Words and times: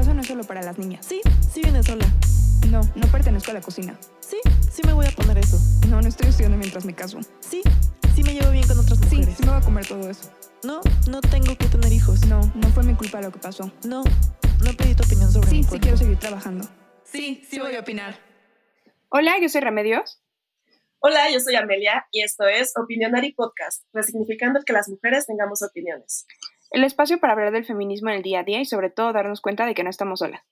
rosa 0.00 0.14
no 0.14 0.22
es 0.22 0.28
solo 0.28 0.44
para 0.44 0.62
las 0.62 0.78
niñas. 0.78 1.04
Sí, 1.06 1.20
sí 1.52 1.60
viene 1.60 1.82
sola. 1.82 2.06
No, 2.70 2.80
no 2.94 3.06
pertenezco 3.12 3.50
a 3.50 3.54
la 3.54 3.60
cocina. 3.60 3.98
Sí, 4.20 4.38
sí 4.72 4.80
me 4.86 4.94
voy 4.94 5.06
a 5.06 5.10
poner 5.10 5.36
eso. 5.36 5.58
No, 5.88 6.00
no 6.00 6.08
estoy 6.08 6.28
estudiando 6.28 6.56
mientras 6.56 6.86
me 6.86 6.94
caso. 6.94 7.18
Sí, 7.40 7.60
sí 8.14 8.22
me 8.22 8.32
llevo 8.32 8.50
bien 8.50 8.66
con 8.66 8.78
otras 8.78 8.98
Sí, 9.10 9.16
mujeres. 9.16 9.36
sí 9.36 9.42
me 9.44 9.50
voy 9.50 9.60
a 9.60 9.64
comer 9.64 9.86
todo 9.86 10.08
eso. 10.08 10.30
No, 10.64 10.80
no 11.10 11.20
tengo 11.20 11.54
que 11.56 11.66
tener 11.66 11.92
hijos. 11.92 12.24
No, 12.26 12.40
no 12.54 12.68
fue 12.68 12.82
mi 12.82 12.94
culpa 12.94 13.20
lo 13.20 13.30
que 13.30 13.40
pasó. 13.40 13.70
No, 13.86 14.02
no 14.64 14.72
pedí 14.78 14.94
tu 14.94 15.04
opinión 15.04 15.30
sobre 15.30 15.50
Sí, 15.50 15.56
mi 15.56 15.64
sí 15.64 15.78
quiero 15.78 15.98
seguir 15.98 16.18
trabajando. 16.18 16.66
Sí, 17.04 17.44
sí 17.50 17.58
voy 17.58 17.74
a 17.76 17.80
opinar. 17.80 18.18
Hola, 19.10 19.34
yo 19.38 19.50
soy 19.50 19.60
Remedios. 19.60 20.22
Hola, 21.00 21.30
yo 21.30 21.40
soy 21.40 21.56
Amelia 21.56 22.06
y 22.10 22.22
esto 22.22 22.44
es 22.46 22.72
Opinionary 22.76 23.32
Podcast, 23.34 23.84
resignificando 23.92 24.60
que 24.64 24.72
las 24.72 24.88
mujeres 24.88 25.26
tengamos 25.26 25.60
opiniones. 25.62 26.26
El 26.70 26.84
espacio 26.84 27.18
para 27.18 27.32
hablar 27.32 27.52
del 27.52 27.64
feminismo 27.64 28.10
en 28.10 28.16
el 28.16 28.22
día 28.22 28.40
a 28.40 28.44
día 28.44 28.60
y 28.60 28.64
sobre 28.64 28.90
todo 28.90 29.12
darnos 29.12 29.40
cuenta 29.40 29.66
de 29.66 29.74
que 29.74 29.82
no 29.82 29.90
estamos 29.90 30.20
solas. 30.20 30.42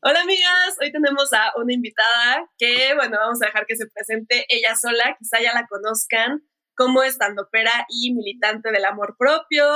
Hola 0.00 0.22
amigas, 0.22 0.76
hoy 0.80 0.90
tenemos 0.90 1.30
a 1.32 1.52
una 1.56 1.74
invitada 1.74 2.48
que, 2.56 2.94
bueno, 2.94 3.18
vamos 3.20 3.42
a 3.42 3.46
dejar 3.46 3.66
que 3.66 3.76
se 3.76 3.86
presente 3.86 4.46
ella 4.48 4.74
sola, 4.76 5.16
quizá 5.18 5.40
ya 5.42 5.52
la 5.52 5.66
conozcan 5.66 6.42
como 6.74 7.02
estandopera 7.02 7.86
y 7.88 8.14
militante 8.14 8.70
del 8.70 8.84
amor 8.84 9.16
propio, 9.18 9.66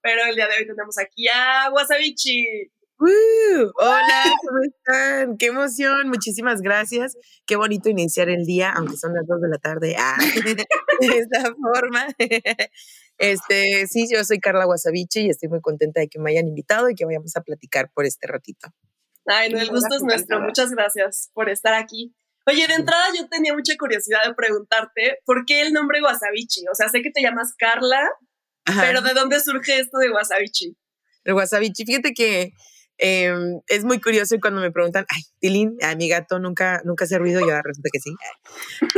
pero 0.00 0.22
el 0.28 0.36
día 0.36 0.46
de 0.46 0.58
hoy 0.58 0.66
tenemos 0.66 0.96
aquí 0.98 1.26
a 1.28 1.70
Wasabichi. 1.72 2.70
¡Uh! 2.98 3.70
Hola, 3.78 4.24
¿cómo 4.46 4.58
están? 4.62 5.38
¡Qué 5.38 5.46
emoción! 5.46 6.08
Muchísimas 6.08 6.60
gracias. 6.60 7.16
Qué 7.46 7.56
bonito 7.56 7.88
iniciar 7.88 8.28
el 8.28 8.44
día, 8.44 8.72
aunque 8.76 8.96
son 8.96 9.14
las 9.14 9.26
2 9.26 9.40
de 9.40 9.48
la 9.48 9.58
tarde. 9.58 9.96
Ah, 9.98 10.18
de 11.00 11.18
esta 11.18 11.54
forma. 11.54 12.06
Este, 13.20 13.86
sí, 13.86 14.08
yo 14.10 14.24
soy 14.24 14.40
Carla 14.40 14.64
Guasaviche 14.64 15.20
y 15.20 15.28
estoy 15.28 15.50
muy 15.50 15.60
contenta 15.60 16.00
de 16.00 16.08
que 16.08 16.18
me 16.18 16.30
hayan 16.30 16.48
invitado 16.48 16.88
y 16.88 16.94
que 16.94 17.04
vayamos 17.04 17.36
a 17.36 17.42
platicar 17.42 17.90
por 17.92 18.06
este 18.06 18.26
ratito. 18.26 18.72
Ay, 19.26 19.50
no, 19.50 19.60
el 19.60 19.68
gusto 19.68 19.94
es 19.94 20.02
nuestro, 20.02 20.40
muchas 20.40 20.70
gracias 20.70 21.30
por 21.34 21.50
estar 21.50 21.74
aquí. 21.74 22.14
Oye, 22.46 22.66
de 22.66 22.72
entrada 22.72 23.04
yo 23.14 23.28
tenía 23.28 23.52
mucha 23.52 23.76
curiosidad 23.76 24.24
de 24.26 24.32
preguntarte, 24.32 25.18
¿por 25.26 25.44
qué 25.44 25.60
el 25.60 25.74
nombre 25.74 26.02
Wasabichi? 26.02 26.64
O 26.72 26.74
sea, 26.74 26.88
sé 26.88 27.02
que 27.02 27.10
te 27.10 27.20
llamas 27.20 27.54
Carla, 27.58 28.08
Ajá. 28.64 28.80
pero 28.80 29.02
¿de 29.02 29.12
dónde 29.12 29.38
surge 29.40 29.80
esto 29.80 29.98
de 29.98 30.10
Wasabichi? 30.10 30.74
El 31.24 31.34
Wasabichi, 31.34 31.84
fíjate 31.84 32.14
que 32.14 32.54
eh, 33.02 33.34
es 33.68 33.84
muy 33.84 34.00
curioso 34.00 34.34
y 34.34 34.40
cuando 34.40 34.60
me 34.60 34.70
preguntan, 34.70 35.06
ay, 35.08 35.22
Tilín, 35.38 35.76
a 35.82 35.94
mi 35.96 36.08
gato 36.08 36.38
nunca, 36.38 36.82
nunca 36.84 37.04
hace 37.04 37.18
ruido 37.18 37.40
y 37.40 37.44
ahora 37.44 37.62
resulta 37.64 37.88
que 37.90 37.98
sí. 37.98 38.14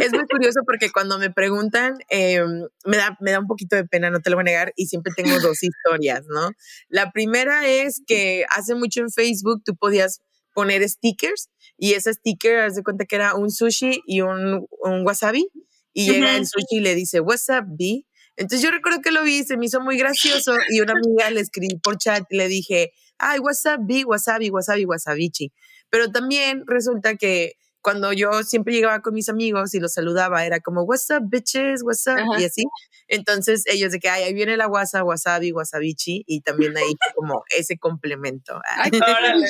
Es 0.03 0.13
muy 0.13 0.27
curioso 0.27 0.61
porque 0.67 0.91
cuando 0.91 1.19
me 1.19 1.31
preguntan, 1.31 1.95
eh, 2.11 2.43
me, 2.85 2.97
da, 2.97 3.17
me 3.21 3.31
da 3.31 3.39
un 3.39 3.47
poquito 3.47 3.77
de 3.77 3.85
pena, 3.85 4.11
no 4.11 4.21
te 4.21 4.31
lo 4.31 4.37
voy 4.37 4.43
a 4.43 4.45
negar, 4.45 4.73
y 4.77 4.87
siempre 4.87 5.13
tengo 5.15 5.39
dos 5.41 5.63
historias, 5.63 6.25
¿no? 6.27 6.51
La 6.89 7.13
primera 7.13 7.69
es 7.69 8.03
que 8.07 8.45
hace 8.51 8.75
mucho 8.75 9.01
en 9.01 9.11
Facebook 9.11 9.63
tú 9.65 9.77
podías 9.77 10.21
poner 10.53 10.87
stickers 10.89 11.49
y 11.79 11.93
ese 11.95 12.13
sticker, 12.13 12.59
haz 12.59 12.75
de 12.75 12.83
cuenta 12.83 13.05
que 13.05 13.17
era 13.17 13.35
un 13.35 13.51
sushi 13.51 14.03
y 14.07 14.21
un, 14.21 14.67
un 14.81 15.07
wasabi, 15.07 15.49
y 15.93 16.11
llega 16.11 16.37
el 16.37 16.47
sushi 16.47 16.79
y 16.79 16.81
le 16.81 16.95
dice, 16.95 17.21
what's 17.21 17.49
up, 17.49 17.67
B? 17.69 18.05
Entonces 18.37 18.65
yo 18.65 18.71
recuerdo 18.71 19.01
que 19.03 19.11
lo 19.11 19.23
vi 19.23 19.45
se 19.45 19.57
me 19.57 19.67
hizo 19.67 19.81
muy 19.81 19.99
gracioso 19.99 20.55
y 20.71 20.81
una 20.81 20.95
amiga 20.95 21.31
le 21.31 21.41
escribí 21.41 21.79
por 21.79 21.99
chat 21.99 22.25
y 22.31 22.37
le 22.37 22.49
dije, 22.49 22.93
ay, 23.23 23.39
B, 23.81 24.05
wasabi, 24.05 24.51
wasabi, 24.51 24.85
wasabichi. 24.85 25.53
Pero 25.91 26.11
también 26.11 26.65
resulta 26.67 27.17
que 27.17 27.55
cuando 27.81 28.13
yo 28.13 28.43
siempre 28.43 28.75
llegaba 28.75 29.01
con 29.01 29.15
mis 29.15 29.29
amigos 29.29 29.75
y 29.75 29.81
los 29.81 29.93
saludaba, 29.93 30.45
era 30.45 30.61
como, 30.61 30.83
what's 30.83 31.11
up, 31.11 31.23
bitches, 31.29 31.83
what's 31.83 32.07
up, 32.07 32.19
Ajá. 32.19 32.41
y 32.41 32.45
así. 32.45 32.65
Entonces 33.09 33.65
ellos 33.67 33.93
de 33.93 33.99
que, 33.99 34.09
ay, 34.09 34.25
ahí 34.25 34.35
viene 34.35 34.57
la 34.57 34.69
wasa, 34.69 35.05
wasabi, 35.05 35.53
wasabichi, 35.53 36.25
y 36.27 36.41
también 36.41 36.77
ahí 36.77 36.95
como 37.17 37.45
ese 37.57 37.79
complemento. 37.79 38.61
Ay, 38.65 38.91
Órale. 38.95 39.49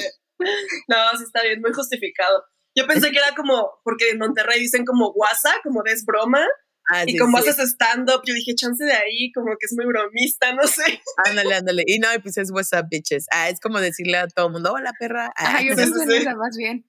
No, 0.88 0.96
sí 1.18 1.24
está 1.24 1.42
bien, 1.42 1.60
muy 1.60 1.72
justificado. 1.72 2.44
Yo 2.74 2.86
pensé 2.86 3.10
que 3.10 3.18
era 3.18 3.34
como, 3.36 3.70
porque 3.84 4.10
en 4.10 4.18
Monterrey 4.18 4.58
dicen 4.58 4.84
como 4.84 5.12
guasa, 5.12 5.52
como 5.62 5.82
de 5.82 5.92
es 5.92 6.04
broma, 6.04 6.44
Ah, 6.90 7.04
y 7.06 7.12
sí, 7.12 7.18
como 7.18 7.40
sí. 7.40 7.48
haces 7.48 7.70
stand-up, 7.70 8.22
yo 8.24 8.34
dije, 8.34 8.54
chance 8.54 8.84
de 8.84 8.92
ahí, 8.92 9.30
como 9.32 9.52
que 9.58 9.66
es 9.66 9.74
muy 9.76 9.86
bromista, 9.86 10.52
no 10.54 10.66
sé. 10.66 11.00
Ándale, 11.24 11.54
ándale. 11.54 11.84
Y 11.86 11.98
no, 11.98 12.08
pues 12.22 12.36
es 12.38 12.50
what's 12.50 12.72
up, 12.72 12.86
bitches. 12.90 13.26
Ah, 13.30 13.48
es 13.48 13.60
como 13.60 13.80
decirle 13.80 14.18
a 14.18 14.26
todo 14.26 14.46
el 14.46 14.52
mundo, 14.52 14.72
hola, 14.72 14.92
perra. 14.98 15.26
Ah, 15.36 15.56
Ay, 15.58 15.68
yo 15.68 15.76
sí. 15.76 15.82
esa 15.82 16.34
más 16.34 16.56
bien. 16.56 16.84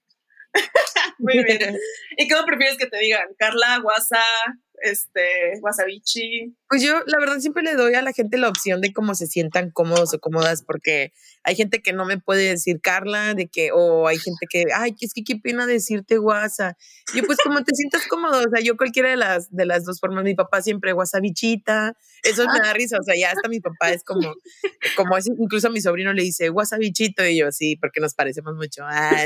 Muy 1.18 1.44
bien. 1.44 1.78
¿Y 2.16 2.28
cómo 2.28 2.44
prefieres 2.44 2.76
que 2.76 2.86
te 2.86 2.98
digan? 2.98 3.26
Carla, 3.38 3.78
guasa, 3.82 4.22
este, 4.82 5.58
wasabichi. 5.62 6.56
Pues 6.68 6.82
yo, 6.82 7.00
la 7.06 7.18
verdad, 7.18 7.38
siempre 7.38 7.62
le 7.62 7.74
doy 7.74 7.94
a 7.94 8.02
la 8.02 8.12
gente 8.12 8.38
la 8.38 8.48
opción 8.48 8.80
de 8.80 8.92
cómo 8.92 9.14
se 9.14 9.26
sientan 9.26 9.70
cómodos 9.70 10.14
o 10.14 10.18
cómodas, 10.18 10.62
porque 10.62 11.12
hay 11.44 11.54
gente 11.56 11.82
que 11.82 11.92
no 11.92 12.06
me 12.06 12.18
puede 12.18 12.48
decir 12.48 12.80
Carla, 12.80 13.34
de 13.34 13.48
que, 13.48 13.70
o 13.72 14.08
hay 14.08 14.18
gente 14.18 14.46
que, 14.48 14.64
ay, 14.74 14.96
es 14.98 15.12
que 15.12 15.22
qué 15.22 15.36
pena 15.36 15.66
decirte 15.66 16.16
guasa. 16.16 16.76
Yo, 17.14 17.22
pues, 17.24 17.38
como 17.44 17.62
te 17.62 17.74
sientas 17.74 18.06
cómodo, 18.08 18.38
o 18.38 18.50
sea, 18.50 18.62
yo 18.62 18.76
cualquiera 18.76 19.10
de 19.10 19.16
las, 19.16 19.54
de 19.54 19.66
las 19.66 19.84
dos 19.84 20.00
formas, 20.00 20.24
mi 20.24 20.34
papá 20.34 20.62
siempre 20.62 20.92
guasabichita, 20.92 21.96
eso 22.22 22.46
me 22.46 22.58
da 22.60 22.72
risa, 22.72 22.98
o 22.98 23.02
sea, 23.02 23.14
ya 23.14 23.30
hasta 23.30 23.48
mi 23.48 23.60
papá 23.60 23.90
es 23.90 24.02
como, 24.02 24.34
como 24.96 25.16
es, 25.18 25.26
incluso 25.26 25.68
a 25.68 25.70
mi 25.70 25.82
sobrino 25.82 26.14
le 26.14 26.22
dice 26.22 26.48
guasabichito, 26.48 27.26
y 27.26 27.36
yo, 27.36 27.52
sí, 27.52 27.76
porque 27.76 28.00
nos 28.00 28.14
parecemos 28.14 28.54
mucho. 28.56 28.82
Ah, 28.86 29.24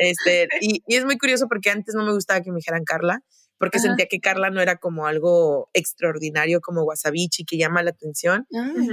este, 0.00 0.48
y, 0.60 0.82
y 0.86 0.96
es 0.96 1.04
muy 1.04 1.16
curioso 1.16 1.46
porque 1.48 1.70
antes 1.70 1.94
no 1.94 2.04
me 2.04 2.12
gustaba 2.12 2.40
que 2.40 2.50
me 2.50 2.56
dijeran 2.56 2.84
Carla, 2.84 3.22
porque 3.58 3.78
Ajá. 3.78 3.88
sentía 3.88 4.06
que 4.06 4.20
Carla 4.20 4.50
no 4.50 4.60
era 4.60 4.76
como 4.76 5.06
algo 5.06 5.68
extraordinario 5.74 6.60
como 6.60 6.84
Wasabichi 6.84 7.44
que 7.44 7.58
llama 7.58 7.82
la 7.82 7.90
atención. 7.90 8.46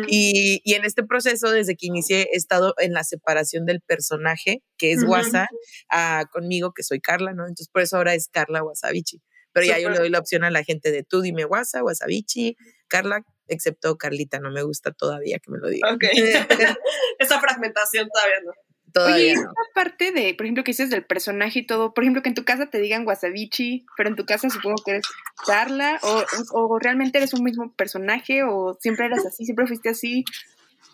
Y, 0.08 0.62
y 0.64 0.74
en 0.74 0.86
este 0.86 1.04
proceso, 1.04 1.52
desde 1.52 1.76
que 1.76 1.88
inicié, 1.88 2.30
he 2.32 2.36
estado 2.36 2.74
en 2.80 2.94
la 2.94 3.04
separación 3.04 3.66
del 3.66 3.82
personaje, 3.82 4.62
que 4.78 4.92
es. 4.92 5.06
Wasa, 5.06 5.48
a 5.90 6.26
conmigo, 6.32 6.74
que 6.74 6.84
soy 6.84 7.00
Carla, 7.00 7.34
¿no? 7.34 7.44
Entonces, 7.44 7.70
por 7.70 7.82
eso 7.82 7.98
ahora 7.98 8.14
es 8.14 8.28
Carla 8.28 8.64
Wasabichi. 8.64 9.22
Pero 9.54 9.68
ya 9.68 9.80
yo 9.80 9.90
le 9.90 10.00
doy 10.00 10.10
la 10.10 10.20
opción 10.20 10.44
a 10.44 10.52
la 10.52 10.64
gente 10.64 10.92
de 10.92 11.04
tú 11.04 11.22
dime 11.22 11.46
Wasa, 11.46 11.84
Wasabichi, 11.84 12.58
Carla, 12.90 13.24
excepto 13.48 13.98
Carlita, 13.98 14.40
no 14.40 14.52
me 14.52 14.64
gusta 14.64 14.92
todavía 14.92 15.40
que 15.40 15.50
me 15.50 15.60
lo 15.60 15.70
diga. 15.70 15.94
Ok. 15.94 16.04
Esa 17.20 17.40
fragmentación 17.40 18.10
todavía 18.14 18.36
no. 18.44 18.52
Todavía 18.96 19.16
Oye, 19.16 19.36
no. 19.36 19.42
esta 19.42 19.74
parte 19.74 20.14
de, 20.14 20.34
por 20.36 20.46
ejemplo, 20.46 20.64
que 20.64 20.72
dices 20.72 20.90
del 20.90 21.04
personaje 21.04 21.60
y 21.60 21.66
todo, 21.66 21.94
por 21.94 22.06
ejemplo, 22.06 22.24
que 22.24 22.30
en 22.30 22.36
tu 22.36 22.46
casa 22.46 22.68
te 22.68 22.80
digan 22.80 23.06
wasabichi, 23.06 23.86
pero 23.98 24.08
en 24.08 24.16
tu 24.16 24.26
casa 24.26 24.50
supongo 24.50 24.82
que 24.86 24.92
eres 24.92 25.06
Carla, 25.46 26.00
o, 26.02 26.24
o 26.52 26.80
realmente 26.80 27.18
eres 27.18 27.34
un 27.34 27.44
mismo 27.44 27.70
personaje, 27.74 28.44
o 28.44 28.78
siempre 28.80 29.08
eras 29.08 29.26
así, 29.26 29.44
siempre 29.44 29.68
fuiste 29.68 29.90
así. 29.90 30.24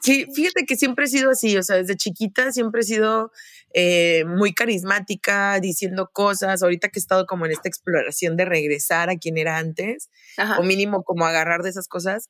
Sí, 0.03 0.25
fíjate 0.33 0.65
que 0.65 0.75
siempre 0.75 1.05
he 1.05 1.07
sido 1.07 1.29
así, 1.29 1.55
o 1.57 1.63
sea, 1.63 1.75
desde 1.75 1.95
chiquita 1.95 2.51
siempre 2.51 2.81
he 2.81 2.83
sido 2.83 3.31
eh, 3.73 4.25
muy 4.25 4.51
carismática, 4.53 5.59
diciendo 5.59 6.09
cosas. 6.11 6.63
Ahorita 6.63 6.89
que 6.89 6.97
he 6.97 7.01
estado 7.01 7.27
como 7.27 7.45
en 7.45 7.51
esta 7.51 7.69
exploración 7.69 8.35
de 8.35 8.45
regresar 8.45 9.11
a 9.11 9.17
quien 9.17 9.37
era 9.37 9.57
antes, 9.57 10.09
Ajá. 10.37 10.57
o 10.59 10.63
mínimo 10.63 11.03
como 11.03 11.25
agarrar 11.25 11.61
de 11.61 11.69
esas 11.69 11.87
cosas. 11.87 12.29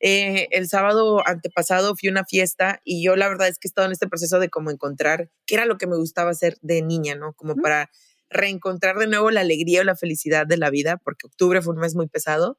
eh, 0.00 0.48
el 0.50 0.68
sábado 0.68 1.22
antepasado 1.26 1.94
fui 1.96 2.08
a 2.08 2.12
una 2.12 2.24
fiesta 2.24 2.80
y 2.84 3.04
yo 3.04 3.14
la 3.14 3.28
verdad 3.28 3.46
es 3.48 3.58
que 3.58 3.68
he 3.68 3.70
estado 3.70 3.86
en 3.86 3.92
este 3.92 4.08
proceso 4.08 4.40
de 4.40 4.48
como 4.48 4.70
encontrar 4.72 5.30
qué 5.46 5.54
era 5.54 5.64
lo 5.66 5.78
que 5.78 5.86
me 5.86 5.96
gustaba 5.96 6.30
hacer 6.30 6.56
de 6.60 6.82
niña, 6.82 7.14
¿no? 7.14 7.34
Como 7.34 7.54
para 7.56 7.88
reencontrar 8.30 8.98
de 8.98 9.06
nuevo 9.06 9.30
la 9.30 9.42
alegría 9.42 9.82
o 9.82 9.84
la 9.84 9.94
felicidad 9.96 10.46
de 10.46 10.56
la 10.56 10.70
vida, 10.70 10.96
porque 11.04 11.26
octubre 11.26 11.62
fue 11.62 11.74
un 11.74 11.80
mes 11.80 11.94
muy 11.94 12.08
pesado. 12.08 12.56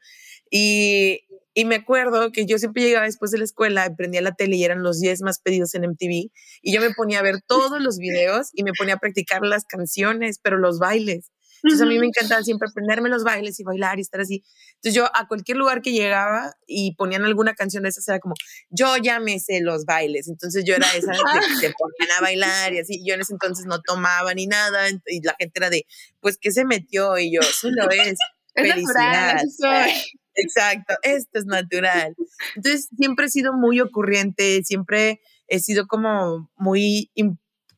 Y, 0.49 1.21
y 1.53 1.65
me 1.65 1.75
acuerdo 1.75 2.31
que 2.31 2.45
yo 2.45 2.57
siempre 2.57 2.83
llegaba 2.83 3.05
después 3.05 3.31
de 3.31 3.37
la 3.37 3.43
escuela, 3.43 3.95
prendía 3.95 4.21
la 4.21 4.33
tele 4.33 4.55
y 4.55 4.63
eran 4.63 4.83
los 4.83 4.99
10 4.99 5.21
más 5.21 5.39
pedidos 5.39 5.75
en 5.75 5.83
MTV 5.83 6.31
y 6.61 6.73
yo 6.73 6.81
me 6.81 6.91
ponía 6.91 7.19
a 7.19 7.23
ver 7.23 7.41
todos 7.45 7.81
los 7.81 7.97
videos 7.97 8.49
y 8.53 8.63
me 8.63 8.71
ponía 8.77 8.95
a 8.95 8.99
practicar 8.99 9.41
las 9.43 9.65
canciones, 9.65 10.39
pero 10.41 10.57
los 10.57 10.79
bailes. 10.79 11.31
Entonces 11.63 11.81
a 11.81 11.89
mí 11.89 11.97
me 11.97 12.07
encantaba 12.07 12.43
siempre 12.43 12.67
aprenderme 12.69 13.07
los 13.07 13.23
bailes 13.23 13.57
y 13.59 13.63
bailar 13.63 13.97
y 13.97 14.01
estar 14.01 14.19
así. 14.19 14.43
Entonces 14.75 14.95
yo 14.95 15.09
a 15.13 15.29
cualquier 15.29 15.57
lugar 15.57 15.81
que 15.81 15.93
llegaba 15.93 16.53
y 16.67 16.93
ponían 16.95 17.23
alguna 17.23 17.53
canción 17.53 17.83
de 17.83 17.89
esas 17.89 18.05
era 18.09 18.19
como, 18.19 18.35
yo 18.69 18.97
ya 18.97 19.21
me 19.21 19.39
sé 19.39 19.61
los 19.61 19.85
bailes. 19.85 20.27
Entonces 20.27 20.65
yo 20.65 20.75
era 20.75 20.87
esa 20.93 21.11
de 21.11 21.17
que 21.17 21.67
se 21.67 21.73
ponían 21.73 22.17
a 22.17 22.21
bailar 22.21 22.73
y 22.73 22.79
así. 22.79 23.01
Yo 23.05 23.13
en 23.13 23.21
ese 23.21 23.31
entonces 23.31 23.65
no 23.65 23.79
tomaba 23.81 24.33
ni 24.33 24.45
nada 24.45 24.89
y 25.05 25.21
la 25.23 25.35
gente 25.39 25.53
era 25.55 25.69
de, 25.69 25.85
pues, 26.19 26.37
¿qué 26.37 26.51
se 26.51 26.65
metió? 26.65 27.17
Y 27.17 27.33
yo, 27.33 27.41
solo 27.41 27.89
es 27.91 28.17
Es 28.55 28.67
natural, 28.67 29.37
así 29.37 29.49
soy. 29.57 30.19
Exacto, 30.35 30.95
esto 31.03 31.39
es 31.39 31.45
natural. 31.45 32.15
Entonces, 32.55 32.89
siempre 32.97 33.25
he 33.25 33.29
sido 33.29 33.53
muy 33.53 33.79
ocurriente, 33.79 34.61
siempre 34.63 35.21
he 35.47 35.59
sido 35.59 35.87
como 35.87 36.51
muy, 36.55 37.11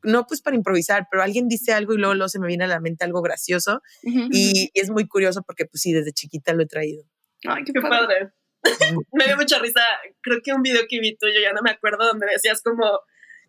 no 0.04 0.26
pues 0.28 0.42
para 0.42 0.56
improvisar, 0.56 1.08
pero 1.10 1.24
alguien 1.24 1.48
dice 1.48 1.74
algo 1.74 1.94
y 1.94 1.98
luego, 1.98 2.14
luego 2.14 2.30
se 2.30 2.40
me 2.40 2.48
viene 2.48 2.64
a 2.66 2.68
la 2.68 2.80
mente 2.80 3.06
algo 3.06 3.22
gracioso 3.22 3.82
y, 4.04 4.70
y 4.74 4.80
es 4.80 4.90
muy 4.90 5.08
curioso 5.08 5.42
porque 5.44 5.66
pues 5.66 5.82
sí, 5.82 5.94
desde 5.94 6.14
chiquita 6.14 6.54
lo 6.54 6.64
he 6.64 6.68
traído. 6.68 7.04
Ay, 7.48 7.64
qué 7.64 7.74
Qué 7.74 7.82
padre. 7.82 8.00
padre. 8.08 8.32
me 9.14 9.26
dio 9.26 9.36
mucha 9.36 9.60
risa. 9.60 9.82
Creo 10.22 10.40
que 10.44 10.54
un 10.54 10.62
video 10.62 10.84
que 10.90 11.00
vi 11.00 11.16
tuyo, 11.16 11.40
ya 11.42 11.54
no 11.54 11.62
me 11.62 11.72
acuerdo, 11.72 12.06
donde 12.06 12.28
decías 12.28 12.62
como, 12.64 13.00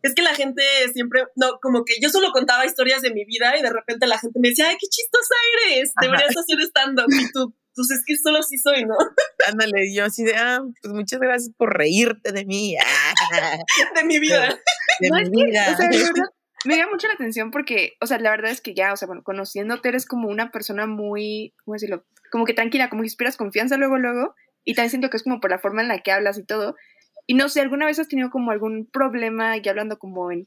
es 0.03 0.15
que 0.15 0.23
la 0.23 0.35
gente 0.35 0.63
siempre, 0.93 1.25
no, 1.37 1.59
como 1.61 1.85
que 1.85 1.95
yo 2.01 2.11
solo 2.11 2.31
contaba 2.33 2.67
historias 2.67 3.03
de 3.03 3.13
mi 3.13 3.25
vida 3.25 3.57
y 3.59 3.63
de 3.63 3.71
repente 3.71 4.07
la 4.07 4.19
gente 4.19 4.39
me 4.41 4.51
decía, 4.51 4.69
ay, 4.69 4.77
qué 4.79 4.87
chistosa 4.89 5.35
eres, 5.69 5.93
deberías 6.01 6.37
hacer 6.37 6.61
stand-up. 6.61 7.07
Y 7.09 7.33
tú, 7.33 7.55
pues 7.77 7.91
es 7.91 8.03
que 8.05 8.17
solo 8.17 8.43
sí 8.43 8.57
soy, 8.59 8.85
¿no? 8.85 8.97
Ándale, 9.49 9.87
y 9.87 9.95
yo 9.95 10.07
así 10.07 10.25
de, 10.25 10.35
ah, 10.35 10.61
pues 10.83 10.95
muchas 10.95 11.21
gracias 11.21 11.55
por 11.57 11.77
reírte 11.77 12.33
de 12.33 12.45
mí. 12.45 12.75
De 13.95 14.05
mi 14.05 14.19
vida. 14.19 14.59
de 15.01 15.09
no, 15.11 15.17
mi 15.17 15.23
es 15.23 15.31
que, 15.31 15.45
vida. 15.45 15.73
o 15.73 15.77
sea, 15.77 15.89
verdad, 15.91 16.31
me 16.65 16.77
llama 16.77 16.93
mucho 16.93 17.07
la 17.07 17.15
atención 17.15 17.51
porque, 17.51 17.93
o 18.01 18.07
sea, 18.07 18.19
la 18.19 18.31
verdad 18.31 18.51
es 18.51 18.61
que 18.61 18.75
ya, 18.75 18.93
o 18.93 18.97
sea, 18.97 19.07
bueno, 19.07 19.23
conociéndote 19.23 19.91
eres 19.91 20.07
como 20.07 20.29
una 20.29 20.51
persona 20.51 20.87
muy, 20.87 21.55
¿cómo 21.65 21.75
decirlo? 21.75 22.05
Como 22.33 22.47
que 22.47 22.55
tranquila, 22.55 22.89
como 22.89 23.03
que 23.03 23.09
inspiras 23.09 23.37
confianza 23.37 23.77
luego, 23.77 23.99
luego, 23.99 24.35
y 24.65 24.75
también 24.75 24.91
siento 24.91 25.11
que 25.11 25.19
es 25.19 25.23
como 25.23 25.41
por 25.41 25.51
la 25.51 25.59
forma 25.59 25.83
en 25.83 25.89
la 25.89 26.01
que 26.01 26.13
hablas 26.13 26.39
y 26.39 26.45
todo. 26.45 26.75
Y 27.27 27.35
no 27.35 27.49
sé, 27.49 27.61
¿alguna 27.61 27.87
vez 27.87 27.99
has 27.99 28.09
tenido 28.09 28.31
como 28.31 28.51
algún 28.51 28.89
problema, 28.91 29.57
ya 29.59 29.73
hablando 29.73 29.99
como 29.99 30.33
en 30.33 30.47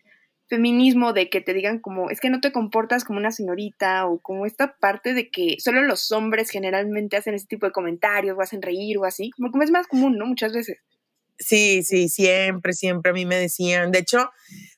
feminismo, 0.49 1.13
de 1.13 1.29
que 1.29 1.41
te 1.41 1.53
digan 1.53 1.79
como, 1.79 2.09
es 2.09 2.19
que 2.19 2.29
no 2.29 2.41
te 2.41 2.51
comportas 2.51 3.03
como 3.03 3.19
una 3.19 3.31
señorita, 3.31 4.05
o 4.07 4.19
como 4.19 4.45
esta 4.45 4.75
parte 4.77 5.13
de 5.13 5.29
que 5.29 5.55
solo 5.59 5.81
los 5.83 6.11
hombres 6.11 6.49
generalmente 6.49 7.17
hacen 7.17 7.35
ese 7.35 7.47
tipo 7.47 7.65
de 7.65 7.71
comentarios, 7.71 8.37
o 8.37 8.41
hacen 8.41 8.61
reír, 8.61 8.97
o 8.97 9.05
así? 9.05 9.31
Como 9.31 9.63
es 9.63 9.71
más 9.71 9.87
común, 9.87 10.17
¿no? 10.17 10.25
Muchas 10.25 10.53
veces. 10.53 10.77
Sí, 11.37 11.83
sí, 11.83 12.09
siempre, 12.09 12.73
siempre 12.73 13.11
a 13.11 13.13
mí 13.13 13.25
me 13.25 13.37
decían. 13.37 13.91
De 13.91 13.99
hecho, 13.99 14.29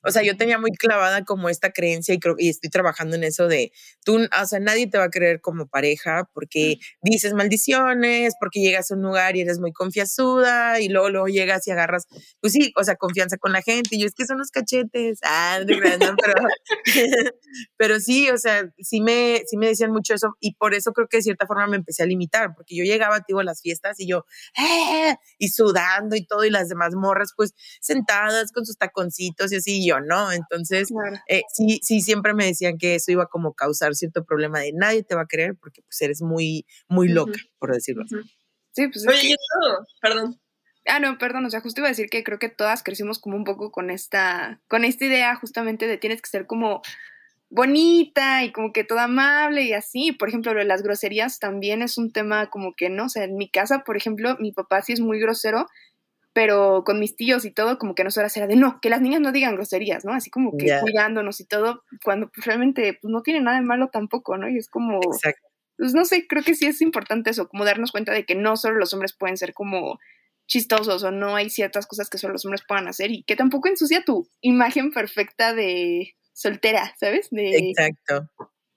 o 0.03 0.11
sea, 0.11 0.23
yo 0.23 0.35
tenía 0.37 0.57
muy 0.57 0.71
clavada 0.71 1.23
como 1.23 1.49
esta 1.49 1.71
creencia 1.71 2.13
y 2.13 2.19
creo 2.19 2.35
y 2.37 2.49
estoy 2.49 2.69
trabajando 2.69 3.15
en 3.15 3.23
eso 3.23 3.47
de 3.47 3.71
tú, 4.03 4.19
o 4.41 4.45
sea, 4.45 4.59
nadie 4.59 4.87
te 4.87 4.97
va 4.97 5.05
a 5.05 5.09
creer 5.09 5.41
como 5.41 5.67
pareja 5.67 6.29
porque 6.33 6.77
dices 7.01 7.33
maldiciones, 7.33 8.33
porque 8.39 8.61
llegas 8.61 8.91
a 8.91 8.95
un 8.95 9.01
lugar 9.03 9.35
y 9.35 9.41
eres 9.41 9.59
muy 9.59 9.71
confianzuda 9.73 10.79
y 10.79 10.89
luego 10.89 11.09
luego 11.09 11.27
llegas 11.27 11.67
y 11.67 11.71
agarras, 11.71 12.07
pues 12.39 12.53
sí, 12.53 12.73
o 12.77 12.83
sea, 12.83 12.95
confianza 12.95 13.37
con 13.37 13.51
la 13.51 13.61
gente. 13.61 13.95
Y 13.95 14.01
yo 14.01 14.07
es 14.07 14.13
que 14.15 14.25
son 14.25 14.37
los 14.37 14.51
cachetes. 14.51 15.19
Ah, 15.23 15.59
verdad, 15.65 16.13
pero 16.21 16.33
pero 17.77 17.99
sí, 17.99 18.29
o 18.29 18.37
sea, 18.37 18.71
sí 18.79 19.01
me 19.01 19.41
sí 19.45 19.57
me 19.57 19.67
decían 19.67 19.91
mucho 19.91 20.13
eso 20.13 20.35
y 20.39 20.55
por 20.55 20.73
eso 20.73 20.93
creo 20.93 21.07
que 21.07 21.17
de 21.17 21.23
cierta 21.23 21.47
forma 21.47 21.67
me 21.67 21.77
empecé 21.77 22.03
a 22.03 22.05
limitar, 22.05 22.53
porque 22.55 22.75
yo 22.75 22.83
llegaba, 22.83 23.23
digo, 23.27 23.39
a 23.39 23.43
las 23.43 23.61
fiestas 23.61 23.99
y 23.99 24.07
yo 24.07 24.25
¡eh! 24.57 25.15
y 25.37 25.49
sudando 25.49 26.15
y 26.15 26.25
todo 26.25 26.45
y 26.45 26.49
las 26.49 26.69
demás 26.69 26.93
morras 26.95 27.33
pues 27.35 27.53
sentadas 27.81 28.51
con 28.51 28.65
sus 28.65 28.77
taconcitos 28.77 29.51
y 29.51 29.55
así 29.57 29.71
y 29.81 29.87
yo, 29.87 29.90
¿no? 29.99 30.31
Entonces, 30.31 30.89
Claro. 30.89 31.17
eh, 31.27 31.41
sí, 31.53 31.79
sí, 31.83 32.01
siempre 32.01 32.33
me 32.33 32.45
decían 32.45 32.77
que 32.77 32.95
eso 32.95 33.11
iba 33.11 33.25
como 33.27 33.49
a 33.49 33.55
causar 33.55 33.93
cierto 33.95 34.23
problema 34.23 34.59
de 34.59 34.71
nadie 34.73 35.03
te 35.03 35.15
va 35.15 35.21
a 35.23 35.27
creer 35.27 35.55
porque 35.59 35.81
pues 35.81 36.01
eres 36.01 36.21
muy, 36.21 36.65
muy 36.87 37.09
loca, 37.09 37.39
por 37.59 37.73
decirlo 37.73 38.03
así. 38.03 38.15
Ujú. 38.15 38.25
Sí, 38.73 38.87
pues 38.87 39.03
es 39.03 39.07
Oye, 39.07 39.21
que- 39.21 39.29
yo 39.29 39.35
no, 39.59 39.85
perdón. 40.01 40.39
Ah, 40.87 40.99
no, 40.99 41.17
perdón, 41.19 41.45
o 41.45 41.49
sea, 41.49 41.61
justo 41.61 41.81
iba 41.81 41.87
a 41.87 41.91
decir 41.91 42.09
que 42.09 42.23
creo 42.23 42.39
que 42.39 42.49
todas 42.49 42.81
crecimos 42.81 43.19
como 43.19 43.35
un 43.35 43.43
poco 43.43 43.71
con 43.71 43.89
esta, 43.91 44.61
con 44.67 44.83
esta 44.83 45.05
idea 45.05 45.35
justamente 45.35 45.85
de 45.87 45.97
tienes 45.97 46.21
que 46.23 46.29
ser 46.29 46.47
como 46.47 46.81
bonita 47.49 48.43
y 48.43 48.51
como 48.51 48.71
que 48.73 48.83
toda 48.83 49.03
amable 49.03 49.63
y 49.63 49.73
así. 49.73 50.11
Por 50.13 50.29
ejemplo, 50.29 50.53
lo 50.53 50.59
de 50.59 50.65
las 50.65 50.81
groserías 50.83 51.37
también 51.39 51.81
es 51.81 51.97
un 51.97 52.11
tema 52.11 52.49
como 52.49 52.73
que, 52.75 52.89
no, 52.89 53.05
o 53.05 53.09
sea, 53.09 53.25
en 53.25 53.35
mi 53.35 53.49
casa, 53.49 53.83
por 53.85 53.97
ejemplo, 53.97 54.37
mi 54.39 54.51
papá 54.53 54.81
sí 54.81 54.93
es 54.93 55.01
muy 55.01 55.19
grosero, 55.19 55.67
pero 56.33 56.83
con 56.85 56.99
mis 56.99 57.15
tíos 57.15 57.43
y 57.45 57.51
todo, 57.51 57.77
como 57.77 57.93
que 57.95 58.03
nosotras 58.03 58.35
era 58.37 58.47
de 58.47 58.55
no, 58.55 58.79
que 58.81 58.89
las 58.89 59.01
niñas 59.01 59.21
no 59.21 59.31
digan 59.31 59.55
groserías, 59.55 60.05
¿no? 60.05 60.13
Así 60.13 60.29
como 60.29 60.57
que 60.57 60.67
Ya. 60.67 60.81
cuidándonos 60.81 61.39
y 61.41 61.45
todo, 61.45 61.83
cuando 62.03 62.29
pues, 62.29 62.45
realmente 62.45 62.97
pues, 63.01 63.11
no 63.11 63.21
tiene 63.21 63.41
nada 63.41 63.57
de 63.57 63.65
malo 63.65 63.89
tampoco, 63.91 64.37
¿no? 64.37 64.49
Y 64.49 64.57
es 64.57 64.69
como, 64.69 64.99
Exacto. 65.03 65.47
pues 65.77 65.93
no 65.93 66.05
sé, 66.05 66.27
creo 66.27 66.43
que 66.43 66.55
sí 66.55 66.65
es 66.67 66.81
importante 66.81 67.29
eso, 67.31 67.49
como 67.49 67.65
darnos 67.65 67.91
cuenta 67.91 68.13
de 68.13 68.25
que 68.25 68.35
no 68.35 68.55
solo 68.55 68.77
los 68.77 68.93
hombres 68.93 69.13
pueden 69.13 69.37
ser 69.37 69.53
como 69.53 69.99
chistosos 70.47 71.03
o 71.03 71.11
no 71.11 71.35
hay 71.35 71.49
ciertas 71.49 71.87
cosas 71.87 72.09
que 72.09 72.17
solo 72.17 72.33
los 72.33 72.45
hombres 72.45 72.63
puedan 72.67 72.87
hacer 72.87 73.11
y 73.11 73.23
que 73.23 73.35
tampoco 73.35 73.67
ensucia 73.69 74.03
tu 74.03 74.27
imagen 74.41 74.91
perfecta 74.91 75.53
de 75.53 76.15
soltera, 76.33 76.93
¿sabes? 76.99 77.29
De 77.31 77.57
Exacto. 77.57 78.29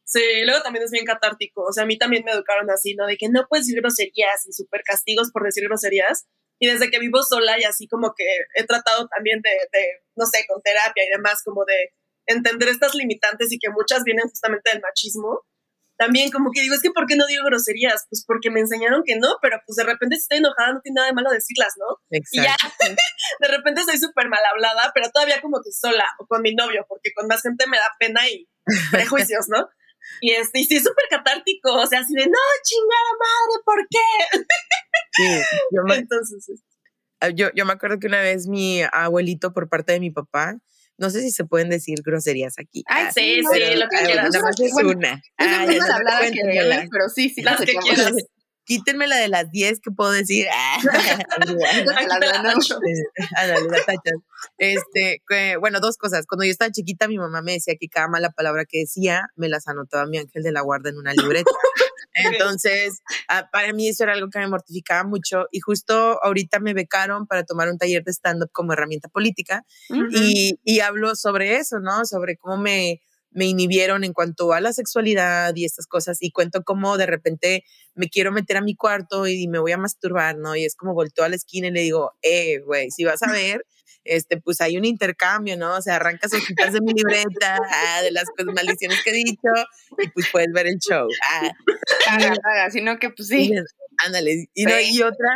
Sí, 0.04 0.20
luego 0.44 0.62
también 0.62 0.84
es 0.84 0.90
bien 0.90 1.04
catártico. 1.06 1.62
O 1.62 1.72
sea, 1.72 1.84
a 1.84 1.86
mí 1.86 1.98
también 1.98 2.24
me 2.24 2.30
educaron 2.32 2.70
así, 2.70 2.94
¿no? 2.94 3.06
De 3.06 3.16
que 3.16 3.28
no 3.28 3.46
puedes 3.48 3.66
decir 3.66 3.80
groserías 3.80 4.46
y 4.46 4.52
súper 4.52 4.82
castigos 4.84 5.30
por 5.32 5.44
decir 5.44 5.64
groserías. 5.64 6.26
Y 6.58 6.68
desde 6.68 6.90
que 6.90 6.98
vivo 6.98 7.22
sola 7.22 7.58
y 7.58 7.64
así 7.64 7.88
como 7.88 8.14
que 8.16 8.24
he 8.54 8.64
tratado 8.64 9.08
también 9.08 9.40
de, 9.42 9.50
de, 9.50 9.86
no 10.16 10.26
sé, 10.26 10.46
con 10.46 10.62
terapia 10.62 11.04
y 11.04 11.10
demás, 11.10 11.42
como 11.44 11.64
de 11.64 11.92
entender 12.26 12.68
estas 12.68 12.94
limitantes 12.94 13.52
y 13.52 13.58
que 13.58 13.70
muchas 13.70 14.04
vienen 14.04 14.28
justamente 14.28 14.70
del 14.70 14.80
machismo. 14.80 15.42
También 15.96 16.30
como 16.32 16.50
que 16.52 16.60
digo, 16.60 16.74
es 16.74 16.82
que 16.82 16.90
¿por 16.90 17.06
qué 17.06 17.14
no 17.14 17.26
digo 17.26 17.44
groserías? 17.44 18.06
Pues 18.10 18.24
porque 18.26 18.50
me 18.50 18.60
enseñaron 18.60 19.02
que 19.04 19.16
no, 19.16 19.36
pero 19.40 19.60
pues 19.64 19.76
de 19.76 19.84
repente 19.84 20.16
si 20.16 20.22
estoy 20.22 20.38
enojada 20.38 20.72
no 20.72 20.80
tiene 20.80 20.96
nada 20.96 21.08
de 21.08 21.14
malo 21.14 21.30
decirlas, 21.30 21.74
¿no? 21.78 21.86
Y 22.10 22.42
ya, 22.42 22.54
Exacto. 22.54 22.86
de 23.40 23.48
repente 23.48 23.82
soy 23.84 23.98
súper 23.98 24.28
mal 24.28 24.44
hablada, 24.44 24.90
pero 24.92 25.10
todavía 25.10 25.40
como 25.40 25.58
que 25.62 25.70
sola 25.70 26.06
o 26.18 26.26
con 26.26 26.42
mi 26.42 26.54
novio, 26.54 26.84
porque 26.88 27.12
con 27.14 27.28
más 27.28 27.42
gente 27.42 27.66
me 27.68 27.76
da 27.76 27.86
pena 28.00 28.28
y 28.28 28.48
prejuicios, 28.90 29.46
¿no? 29.48 29.68
Y, 30.20 30.32
este, 30.32 30.60
y 30.60 30.64
sí, 30.64 30.76
es 30.76 30.82
súper 30.84 31.04
catártico, 31.10 31.72
o 31.74 31.86
sea, 31.86 32.00
así 32.00 32.14
de, 32.14 32.26
no, 32.26 32.38
chingada 32.64 33.10
madre, 33.18 33.62
¿por 33.64 33.86
qué? 33.88 34.44
Sí, 35.16 35.42
yo 35.70 35.82
me, 35.84 35.94
Entonces. 35.96 36.62
Ah, 37.20 37.30
yo, 37.30 37.48
yo 37.54 37.64
me 37.64 37.72
acuerdo 37.72 37.98
que 37.98 38.06
una 38.06 38.20
vez 38.20 38.46
mi 38.48 38.82
abuelito 38.92 39.52
por 39.52 39.68
parte 39.68 39.92
de 39.92 40.00
mi 40.00 40.10
papá, 40.10 40.56
no 40.98 41.10
sé 41.10 41.22
si 41.22 41.30
se 41.30 41.44
pueden 41.44 41.70
decir 41.70 41.98
groserías 42.04 42.54
aquí. 42.58 42.84
Ay, 42.86 43.06
Ah, 43.06 43.12
sí, 43.12 43.40
no, 43.42 43.50
sí, 43.52 43.60
lo 43.76 43.88
que 43.88 43.96
quieras. 44.04 44.30
Nada 44.32 44.44
más 44.44 44.60
es 44.60 44.72
Bueno, 44.72 44.90
una. 44.90 45.22
es 45.38 45.46
ya 45.46 45.86
no, 45.88 45.94
hablada 45.94 46.30
que 46.30 46.88
pero 46.90 47.08
sí, 47.08 47.30
sí, 47.30 47.42
Las 47.42 47.60
que 47.60 47.74
quieras. 47.74 48.12
Quítenme 48.64 49.06
la 49.06 49.16
de 49.16 49.28
las 49.28 49.50
10 49.50 49.80
que 49.80 49.90
puedo 49.90 50.10
decir. 50.10 50.46
Este, 54.58 55.22
que, 55.26 55.56
bueno, 55.56 55.80
dos 55.80 55.96
cosas. 55.96 56.26
Cuando 56.26 56.44
yo 56.44 56.50
estaba 56.50 56.70
chiquita, 56.70 57.08
mi 57.08 57.16
mamá 57.16 57.40
me 57.40 57.52
decía 57.52 57.74
que 57.80 57.88
cada 57.88 58.08
mala 58.08 58.30
palabra 58.30 58.66
que 58.66 58.80
decía 58.80 59.30
me 59.36 59.48
las 59.48 59.68
anotaba 59.68 60.06
mi 60.06 60.18
ángel 60.18 60.42
de 60.42 60.52
la 60.52 60.60
guarda 60.60 60.90
en 60.90 60.98
una 60.98 61.14
libreta. 61.14 61.50
Entonces, 62.14 63.00
ah, 63.28 63.48
para 63.50 63.72
mí 63.72 63.88
eso 63.88 64.04
era 64.04 64.12
algo 64.12 64.28
que 64.28 64.38
me 64.38 64.48
mortificaba 64.48 65.02
mucho. 65.02 65.46
Y 65.50 65.60
justo 65.60 66.22
ahorita 66.22 66.60
me 66.60 66.74
becaron 66.74 67.26
para 67.26 67.44
tomar 67.44 67.68
un 67.68 67.78
taller 67.78 68.04
de 68.04 68.12
stand-up 68.12 68.50
como 68.52 68.74
herramienta 68.74 69.08
política. 69.08 69.64
Y 69.88 70.80
hablo 70.80 71.16
sobre 71.16 71.56
eso, 71.56 71.80
¿no? 71.80 72.04
Sobre 72.04 72.36
cómo 72.36 72.58
me, 72.58 73.00
me 73.34 73.44
inhibieron 73.46 74.02
en 74.04 74.14
cuanto 74.14 74.52
a 74.54 74.60
la 74.62 74.72
sexualidad 74.72 75.54
y 75.54 75.66
estas 75.66 75.86
cosas 75.86 76.18
y 76.22 76.30
cuento 76.30 76.62
cómo 76.64 76.96
de 76.96 77.04
repente 77.06 77.64
me 77.94 78.08
quiero 78.08 78.32
meter 78.32 78.56
a 78.56 78.62
mi 78.62 78.74
cuarto 78.74 79.26
y 79.26 79.46
me 79.48 79.58
voy 79.58 79.72
a 79.72 79.76
masturbar, 79.76 80.38
¿no? 80.38 80.56
Y 80.56 80.64
es 80.64 80.74
como 80.76 80.94
volteo 80.94 81.24
a 81.24 81.28
la 81.28 81.36
esquina 81.36 81.66
y 81.68 81.72
le 81.72 81.80
digo, 81.82 82.12
eh, 82.22 82.60
güey, 82.60 82.90
si 82.90 83.04
vas 83.04 83.22
a 83.22 83.26
ver, 83.32 83.66
este, 84.04 84.40
pues 84.40 84.60
hay 84.60 84.76
un 84.76 84.84
intercambio, 84.84 85.56
¿no? 85.56 85.76
O 85.76 85.82
sea, 85.82 85.96
arrancas 85.96 86.32
hojitas 86.34 86.72
de 86.72 86.80
mi 86.80 86.92
libreta, 86.92 87.58
ah, 87.72 88.02
de 88.02 88.10
las 88.12 88.24
cosas 88.36 88.54
maldiciones 88.54 89.02
que 89.02 89.10
he 89.10 89.14
dicho 89.14 89.48
y 89.98 90.08
pues 90.08 90.26
puedes 90.30 90.52
ver 90.52 90.66
el 90.66 90.78
show. 90.78 91.06
Ah, 91.30 91.50
Haga, 92.10 92.34
haga, 92.44 92.70
sino 92.70 92.98
que 92.98 93.10
pues 93.10 93.30
y 93.32 93.46
sí. 93.46 93.48
les- 93.48 93.74
ándale. 94.06 94.46
Y, 94.54 94.64
no, 94.64 94.78
y 94.80 95.02
otra 95.02 95.28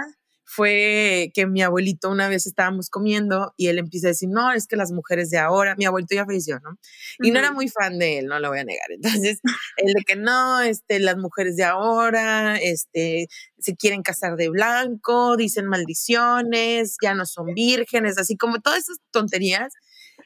fue 0.50 1.30
que 1.34 1.46
mi 1.46 1.62
abuelito 1.62 2.08
una 2.08 2.26
vez 2.26 2.46
estábamos 2.46 2.88
comiendo 2.88 3.52
y 3.58 3.66
él 3.66 3.78
empieza 3.78 4.06
a 4.06 4.10
decir, 4.10 4.30
no, 4.30 4.50
es 4.50 4.66
que 4.66 4.76
las 4.76 4.92
mujeres 4.92 5.28
de 5.28 5.36
ahora, 5.36 5.76
mi 5.76 5.84
abuelito 5.84 6.14
ya 6.14 6.24
falleció, 6.24 6.58
¿no? 6.60 6.78
Y 7.18 7.32
no 7.32 7.38
era 7.38 7.52
muy 7.52 7.68
fan 7.68 7.98
de 7.98 8.20
él, 8.20 8.26
no 8.26 8.40
lo 8.40 8.48
voy 8.48 8.60
a 8.60 8.64
negar. 8.64 8.90
Entonces, 8.90 9.40
el 9.76 9.92
de 9.92 10.04
que 10.06 10.16
no, 10.16 10.62
este, 10.62 11.00
las 11.00 11.18
mujeres 11.18 11.56
de 11.56 11.64
ahora, 11.64 12.56
este, 12.56 13.28
se 13.58 13.76
quieren 13.76 14.02
casar 14.02 14.36
de 14.36 14.48
blanco, 14.48 15.36
dicen 15.36 15.66
maldiciones, 15.66 16.96
ya 17.02 17.12
no 17.12 17.26
son 17.26 17.52
vírgenes, 17.52 18.16
así 18.16 18.38
como 18.38 18.60
todas 18.60 18.84
esas 18.84 18.96
tonterías. 19.10 19.74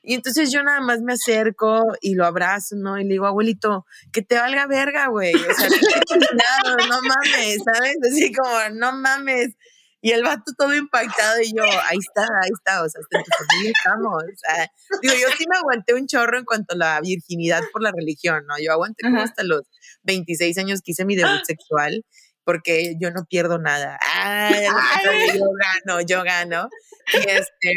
Y 0.05 0.15
entonces 0.15 0.53
yo 0.53 0.63
nada 0.63 0.81
más 0.81 1.01
me 1.01 1.15
acerco 1.15 1.83
y 2.01 2.15
lo 2.15 2.27
abrazo, 2.27 2.77
¿no? 2.77 2.97
Y 2.97 3.05
le 3.05 3.11
digo, 3.11 3.27
abuelito, 3.27 3.87
que 4.13 4.23
te 4.23 4.37
valga 4.37 4.67
verga, 4.67 5.09
güey. 5.09 5.35
O 5.35 5.55
sea, 5.55 5.69
chingado, 5.69 6.77
no 6.89 7.01
mames, 7.03 7.59
¿sabes? 7.65 7.97
Así 8.09 8.33
como, 8.33 8.57
no 8.75 8.93
mames. 8.93 9.57
Y 10.05 10.11
el 10.11 10.25
vato 10.25 10.53
todo 10.59 10.75
impactado 10.75 11.41
y 11.41 11.53
yo, 11.57 11.63
ahí 11.63 11.99
está, 11.99 12.23
ahí 12.43 12.51
está, 12.53 12.83
o 12.83 12.89
sea, 12.89 13.01
hasta 13.01 13.19
en 13.19 13.25
tu 13.25 13.31
familia 13.39 13.73
estamos. 13.75 14.23
O 14.25 14.37
sea, 14.37 14.69
digo, 15.01 15.15
yo 15.15 15.29
sí 15.39 15.45
me 15.49 15.57
aguanté 15.57 15.95
un 15.95 16.09
chorro 16.09 16.39
en 16.39 16.45
cuanto 16.45 16.75
a 16.75 16.77
la 16.77 17.01
virginidad 17.01 17.63
por 17.73 17.83
la 17.83 17.93
religión, 17.93 18.45
¿no? 18.49 18.57
Yo 18.61 18.73
aguanté 18.73 19.05
como 19.05 19.21
hasta 19.21 19.45
los 19.45 19.63
26 20.03 20.59
años 20.59 20.81
que 20.83 20.91
hice 20.91 21.05
mi 21.05 21.15
debut 21.15 21.45
sexual 21.47 22.05
porque 22.45 22.97
yo 23.01 23.11
no 23.13 23.25
pierdo 23.27 23.59
nada. 23.59 23.99
Ay, 24.15 24.67
contrario, 24.67 25.35
yo 25.35 25.47
gano, 25.87 26.01
yo 26.01 26.25
gano. 26.25 26.69
Y 27.13 27.19
este, 27.19 27.73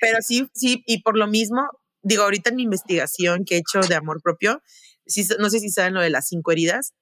pero 0.00 0.18
sí, 0.20 0.50
sí, 0.54 0.82
y 0.86 1.02
por 1.02 1.16
lo 1.16 1.26
mismo, 1.26 1.66
digo, 2.02 2.24
ahorita 2.24 2.50
en 2.50 2.56
mi 2.56 2.62
investigación 2.64 3.44
que 3.44 3.56
he 3.56 3.58
hecho 3.58 3.80
de 3.80 3.94
amor 3.94 4.20
propio, 4.22 4.62
sí, 5.06 5.26
no 5.38 5.50
sé 5.50 5.60
si 5.60 5.70
saben 5.70 5.94
lo 5.94 6.00
de 6.02 6.10
las 6.10 6.28
cinco 6.28 6.52
heridas, 6.52 6.92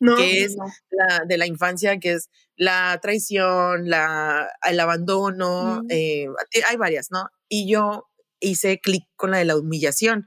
No, 0.00 0.16
que 0.16 0.42
es 0.44 0.56
no. 0.56 0.64
la, 0.90 1.22
de 1.26 1.38
la 1.38 1.46
infancia, 1.46 1.98
que 1.98 2.12
es 2.12 2.28
la 2.56 2.98
traición, 3.02 3.88
la, 3.88 4.48
el 4.68 4.80
abandono, 4.80 5.82
Mm. 5.82 5.86
eh, 5.90 6.26
hay 6.68 6.76
varias, 6.76 7.08
¿no? 7.10 7.28
Y 7.48 7.70
yo 7.70 8.04
hice 8.40 8.78
clic 8.80 9.04
con 9.16 9.30
la 9.30 9.38
de 9.38 9.44
la 9.46 9.56
humillación, 9.56 10.26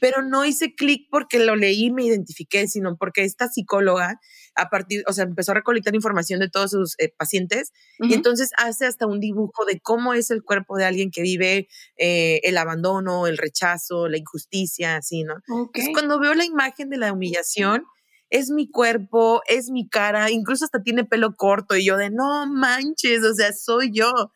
pero 0.00 0.22
no 0.22 0.44
hice 0.46 0.74
clic 0.74 1.02
porque 1.10 1.38
lo 1.38 1.54
leí 1.54 1.86
y 1.86 1.90
me 1.90 2.04
identifiqué, 2.04 2.66
sino 2.66 2.96
porque 2.96 3.24
esta 3.24 3.48
psicóloga, 3.48 4.18
a 4.54 4.70
partir, 4.70 5.02
o 5.06 5.12
sea, 5.12 5.24
empezó 5.24 5.52
a 5.52 5.56
recolectar 5.56 5.94
información 5.94 6.40
de 6.40 6.48
todos 6.48 6.70
sus 6.70 6.94
eh, 6.98 7.12
pacientes 7.16 7.72
y 7.98 8.14
entonces 8.14 8.50
hace 8.56 8.86
hasta 8.86 9.06
un 9.06 9.20
dibujo 9.20 9.64
de 9.66 9.80
cómo 9.80 10.14
es 10.14 10.30
el 10.30 10.42
cuerpo 10.42 10.78
de 10.78 10.86
alguien 10.86 11.10
que 11.10 11.20
vive 11.22 11.68
eh, 11.98 12.40
el 12.44 12.56
abandono, 12.56 13.26
el 13.26 13.36
rechazo, 13.36 14.08
la 14.08 14.16
injusticia, 14.18 14.96
así, 14.96 15.24
¿no? 15.24 15.34
Entonces, 15.48 15.90
cuando 15.92 16.18
veo 16.18 16.32
la 16.34 16.44
imagen 16.46 16.88
de 16.88 16.96
la 16.96 17.12
humillación, 17.12 17.84
es 18.30 18.50
mi 18.50 18.70
cuerpo, 18.70 19.42
es 19.48 19.70
mi 19.70 19.88
cara, 19.88 20.30
incluso 20.30 20.64
hasta 20.64 20.82
tiene 20.82 21.04
pelo 21.04 21.36
corto 21.36 21.76
y 21.76 21.84
yo 21.84 21.96
de 21.96 22.10
no 22.10 22.46
manches, 22.46 23.22
o 23.24 23.34
sea, 23.34 23.52
soy 23.52 23.92
yo. 23.92 24.32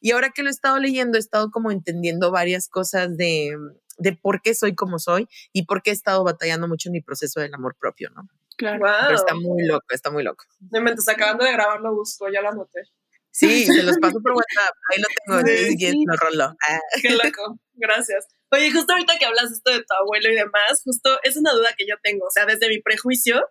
Y 0.00 0.12
ahora 0.12 0.30
que 0.30 0.42
lo 0.42 0.48
he 0.48 0.52
estado 0.52 0.78
leyendo, 0.78 1.16
he 1.16 1.20
estado 1.20 1.50
como 1.50 1.70
entendiendo 1.70 2.30
varias 2.30 2.68
cosas 2.68 3.16
de, 3.16 3.56
de 3.98 4.12
por 4.12 4.42
qué 4.42 4.54
soy 4.54 4.74
como 4.74 4.98
soy 4.98 5.28
y 5.52 5.64
por 5.64 5.82
qué 5.82 5.90
he 5.90 5.94
estado 5.94 6.22
batallando 6.24 6.68
mucho 6.68 6.88
en 6.88 6.92
mi 6.92 7.00
proceso 7.00 7.40
del 7.40 7.54
amor 7.54 7.76
propio, 7.78 8.10
¿no? 8.10 8.28
Claro. 8.56 8.80
Wow. 8.80 8.94
Pero 9.06 9.14
está 9.16 9.34
muy 9.34 9.66
loco, 9.66 9.86
está 9.90 10.10
muy 10.10 10.22
loco. 10.22 10.44
De 10.60 10.80
mentes, 10.80 11.08
acabando 11.08 11.44
de 11.44 11.52
grabar 11.52 11.80
lo 11.80 11.94
busco, 11.94 12.28
ya 12.28 12.40
lo 12.40 12.50
anoté. 12.50 12.82
Sí, 13.34 13.66
se 13.66 13.82
los 13.82 13.98
paso 13.98 14.20
por 14.22 14.32
WhatsApp, 14.32 14.74
ahí 14.92 15.00
lo 15.02 15.08
tengo, 15.42 15.48
Sí, 15.48 15.76
sí. 15.76 16.04
lo 16.06 16.16
rolo. 16.16 16.56
Ah. 16.68 16.78
Qué 17.02 17.10
loco, 17.10 17.58
gracias. 17.74 18.26
Oye, 18.52 18.70
justo 18.70 18.92
ahorita 18.92 19.18
que 19.18 19.24
hablas 19.24 19.50
esto 19.50 19.72
de 19.72 19.78
tu 19.80 19.92
abuelo 20.00 20.30
y 20.30 20.36
demás, 20.36 20.80
justo 20.84 21.18
es 21.24 21.36
una 21.36 21.52
duda 21.52 21.70
que 21.76 21.84
yo 21.88 21.96
tengo, 22.02 22.26
o 22.26 22.30
sea, 22.30 22.46
desde 22.46 22.68
mi 22.68 22.80
prejuicio 22.80 23.42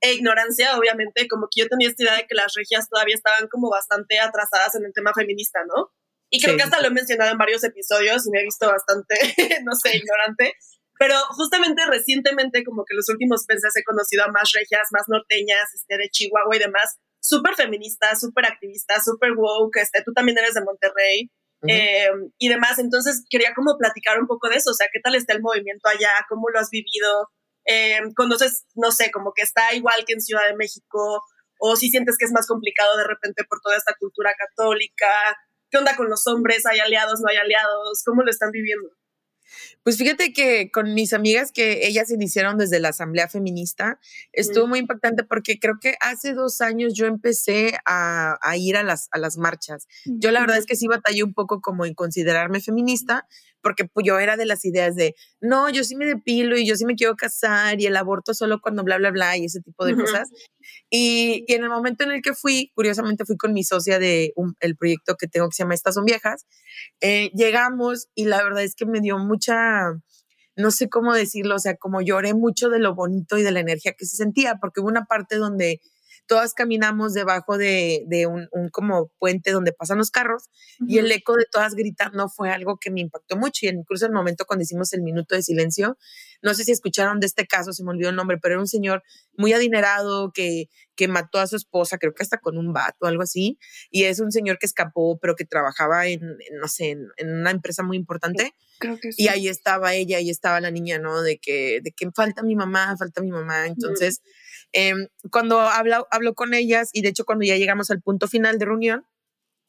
e 0.00 0.12
ignorancia, 0.14 0.76
obviamente, 0.78 1.26
como 1.26 1.48
que 1.50 1.62
yo 1.62 1.68
tenía 1.68 1.88
esta 1.88 2.02
idea 2.04 2.14
de 2.16 2.26
que 2.28 2.34
las 2.36 2.52
regias 2.56 2.88
todavía 2.88 3.16
estaban 3.16 3.48
como 3.48 3.68
bastante 3.68 4.20
atrasadas 4.20 4.76
en 4.76 4.84
el 4.84 4.92
tema 4.92 5.12
feminista, 5.14 5.58
¿no? 5.66 5.90
Y 6.30 6.40
creo 6.40 6.52
Sí. 6.54 6.58
que 6.58 6.62
hasta 6.64 6.80
lo 6.80 6.86
he 6.86 6.90
mencionado 6.90 7.32
en 7.32 7.38
varios 7.38 7.64
episodios 7.64 8.24
y 8.26 8.30
me 8.30 8.40
he 8.40 8.44
visto 8.44 8.66
bastante, 8.68 9.14
no 9.66 9.74
sé, 9.74 9.96
ignorante. 9.96 10.54
Pero 10.98 11.16
justamente 11.30 11.82
recientemente, 11.86 12.62
como 12.64 12.84
que 12.84 12.94
los 12.94 13.08
últimos 13.08 13.44
meses 13.48 13.74
he 13.74 13.82
conocido 13.82 14.24
a 14.24 14.28
más 14.28 14.50
regias, 14.54 14.86
más 14.92 15.02
norteñas, 15.08 15.74
este, 15.74 15.98
de 15.98 16.08
Chihuahua 16.08 16.54
y 16.54 16.60
demás, 16.60 16.98
súper 17.22 17.54
feministas, 17.54 18.20
súper 18.20 18.46
activistas, 18.46 19.04
súper 19.04 19.32
woke, 19.32 19.76
este, 19.76 20.02
tú 20.04 20.12
también 20.12 20.36
eres 20.38 20.54
de 20.54 20.64
Monterrey, 20.64 21.30
eh, 21.68 22.10
y 22.38 22.48
demás. 22.48 22.78
Entonces 22.78 23.24
quería 23.30 23.54
como 23.54 23.76
platicar 23.78 24.20
un 24.20 24.26
poco 24.26 24.48
de 24.48 24.56
eso, 24.56 24.70
o 24.70 24.74
sea, 24.74 24.88
¿qué 24.92 25.00
tal 25.00 25.14
está 25.14 25.32
el 25.32 25.42
movimiento 25.42 25.88
allá? 25.88 26.10
¿Cómo 26.28 26.50
lo 26.50 26.58
has 26.58 26.70
vivido? 26.70 27.30
Eh, 27.64 28.00
¿Conoces, 28.16 28.66
no 28.74 28.90
sé, 28.90 29.10
como 29.10 29.32
que 29.32 29.42
está 29.42 29.72
igual 29.74 30.04
que 30.04 30.14
en 30.14 30.20
Ciudad 30.20 30.46
de 30.48 30.56
México? 30.56 31.22
¿O 31.58 31.76
si 31.76 31.88
sientes 31.90 32.16
que 32.18 32.24
es 32.24 32.32
más 32.32 32.46
complicado 32.48 32.96
de 32.96 33.06
repente 33.06 33.44
por 33.48 33.60
toda 33.60 33.76
esta 33.76 33.94
cultura 33.98 34.34
católica? 34.36 35.06
¿Qué 35.70 35.78
onda 35.78 35.96
con 35.96 36.10
los 36.10 36.26
hombres? 36.26 36.66
¿Hay 36.66 36.80
aliados, 36.80 37.20
no 37.20 37.28
hay 37.30 37.36
aliados? 37.36 38.02
¿Cómo 38.04 38.22
lo 38.22 38.30
están 38.30 38.50
viviendo? 38.50 38.88
Pues 39.82 39.96
fíjate 39.96 40.32
que 40.32 40.70
con 40.70 40.94
mis 40.94 41.12
amigas 41.12 41.52
que 41.52 41.86
ellas 41.86 42.10
iniciaron 42.10 42.58
desde 42.58 42.78
la 42.80 42.88
Asamblea 42.90 43.28
Feminista, 43.28 43.98
estuvo 44.32 44.66
Mm. 44.66 44.68
muy 44.68 44.78
impactante 44.78 45.24
porque 45.24 45.58
creo 45.58 45.74
que 45.80 45.94
hace 46.00 46.34
dos 46.34 46.60
años 46.60 46.94
yo 46.94 47.06
empecé 47.06 47.78
a, 47.84 48.38
a 48.40 48.56
ir 48.56 48.76
a 48.76 48.82
las, 48.82 49.08
a 49.12 49.18
las 49.18 49.36
marchas. 49.38 49.86
Yo 50.04 50.30
la 50.30 50.40
verdad 50.40 50.58
es 50.58 50.66
que 50.66 50.76
sí 50.76 50.86
batallé 50.86 51.22
un 51.24 51.34
poco 51.34 51.60
como 51.60 51.84
en 51.84 51.94
considerarme 51.94 52.60
feminista, 52.60 53.26
porque 53.62 53.84
pues, 53.86 54.06
yo 54.06 54.18
era 54.18 54.36
de 54.36 54.46
las 54.46 54.64
ideas 54.64 54.94
de, 54.96 55.14
no, 55.40 55.70
yo 55.70 55.84
sí 55.84 55.96
me 55.96 56.06
depilo 56.06 56.56
y 56.56 56.66
yo 56.66 56.76
sí 56.76 56.84
me 56.84 56.94
quiero 56.94 57.14
casar 57.16 57.80
y 57.80 57.86
el 57.86 57.96
aborto 57.96 58.34
solo 58.34 58.60
cuando 58.60 58.82
bla, 58.84 58.98
bla, 58.98 59.10
bla 59.10 59.36
y 59.36 59.44
ese 59.46 59.60
tipo 59.60 59.84
de 59.84 59.92
Ujú. 59.94 60.02
cosas. 60.02 60.28
Y, 60.90 61.44
y 61.46 61.54
en 61.54 61.62
el 61.64 61.68
momento 61.70 62.04
en 62.04 62.12
el 62.12 62.22
que 62.22 62.34
fui, 62.34 62.70
curiosamente 62.74 63.24
fui 63.24 63.36
con 63.36 63.52
mi 63.52 63.64
socia 63.64 63.98
de 63.98 64.32
un- 64.36 64.54
el 64.60 64.76
proyecto 64.76 65.16
que 65.16 65.26
tengo 65.28 65.48
que 65.48 65.54
se 65.56 65.62
llama 65.62 65.74
Estas 65.74 65.94
son 65.94 66.04
viejas, 66.04 66.46
eh, 67.00 67.30
llegamos 67.34 68.08
y 68.14 68.26
la 68.26 68.42
verdad 68.42 68.62
es 68.62 68.74
que 68.74 68.86
me 68.86 69.00
dio 69.00 69.18
mucha, 69.18 69.92
no 70.56 70.70
sé 70.70 70.88
cómo 70.88 71.14
decirlo, 71.14 71.56
o 71.56 71.58
sea, 71.58 71.76
como 71.76 72.02
lloré 72.02 72.34
mucho 72.34 72.68
de 72.68 72.78
lo 72.78 72.94
bonito 72.94 73.38
y 73.38 73.42
de 73.42 73.52
la 73.52 73.60
energía 73.60 73.94
que 73.96 74.06
se 74.06 74.16
sentía, 74.16 74.56
porque 74.60 74.80
hubo 74.80 74.88
una 74.88 75.04
parte 75.06 75.36
donde 75.36 75.80
todas 76.26 76.54
caminamos 76.54 77.14
debajo 77.14 77.58
de, 77.58 78.04
de 78.06 78.26
un, 78.26 78.48
un 78.52 78.68
como 78.70 79.10
puente 79.18 79.52
donde 79.52 79.72
pasan 79.72 79.98
los 79.98 80.10
carros 80.10 80.44
y 80.86 80.98
el 80.98 81.10
eco 81.12 81.34
de 81.34 81.46
todas 81.50 81.74
gritando 81.74 82.28
fue 82.28 82.50
algo 82.50 82.78
que 82.78 82.90
me 82.90 83.00
impactó 83.00 83.36
mucho 83.36 83.66
y 83.66 83.68
incluso 83.68 84.06
el 84.06 84.12
momento 84.12 84.44
cuando 84.46 84.62
hicimos 84.62 84.92
el 84.92 85.02
minuto 85.02 85.34
de 85.34 85.42
silencio, 85.42 85.96
no 86.42 86.54
sé 86.54 86.64
si 86.64 86.72
escucharon 86.72 87.20
de 87.20 87.26
este 87.26 87.46
caso, 87.46 87.72
se 87.72 87.84
me 87.84 87.90
olvidó 87.90 88.10
el 88.10 88.16
nombre, 88.16 88.38
pero 88.38 88.54
era 88.54 88.60
un 88.60 88.68
señor 88.68 89.02
muy 89.36 89.52
adinerado 89.52 90.32
que, 90.32 90.68
que 90.96 91.08
mató 91.08 91.38
a 91.38 91.46
su 91.46 91.56
esposa, 91.56 91.98
creo 91.98 92.12
que 92.14 92.22
hasta 92.22 92.38
con 92.38 92.58
un 92.58 92.72
vato 92.72 92.98
o 93.00 93.06
algo 93.06 93.22
así, 93.22 93.58
y 93.90 94.04
es 94.04 94.20
un 94.20 94.32
señor 94.32 94.58
que 94.58 94.66
escapó, 94.66 95.18
pero 95.18 95.36
que 95.36 95.44
trabajaba 95.44 96.06
en, 96.06 96.22
en, 96.22 96.58
no 96.60 96.68
sé, 96.68 96.90
en, 96.90 97.06
en 97.16 97.32
una 97.32 97.50
empresa 97.50 97.82
muy 97.82 97.96
importante. 97.96 98.54
Creo 98.78 98.98
que 98.98 99.12
sí. 99.12 99.22
Y 99.24 99.28
ahí 99.28 99.48
estaba 99.48 99.94
ella, 99.94 100.18
ahí 100.18 100.30
estaba 100.30 100.60
la 100.60 100.70
niña, 100.70 100.98
¿no? 100.98 101.22
De 101.22 101.38
que, 101.38 101.80
de 101.82 101.92
que 101.92 102.10
falta 102.10 102.42
mi 102.42 102.56
mamá, 102.56 102.96
falta 102.98 103.22
mi 103.22 103.30
mamá. 103.30 103.66
Entonces, 103.66 104.20
em, 104.72 105.06
cuando 105.30 105.60
hablo, 105.60 106.08
hablo 106.10 106.34
con 106.34 106.54
ellas, 106.54 106.90
y 106.92 107.02
de 107.02 107.08
hecho 107.08 107.24
cuando 107.24 107.44
ya 107.44 107.56
llegamos 107.56 107.90
al 107.90 108.02
punto 108.02 108.26
final 108.26 108.58
de 108.58 108.64
reunión, 108.64 109.06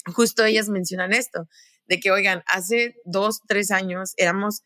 justo 0.06 0.44
ellas 0.44 0.70
mencionan 0.70 1.14
esto, 1.14 1.48
de 1.86 2.00
que, 2.00 2.12
oigan, 2.12 2.44
hace 2.48 2.96
dos, 3.06 3.42
tres 3.48 3.72
años 3.72 4.14
éramos 4.18 4.64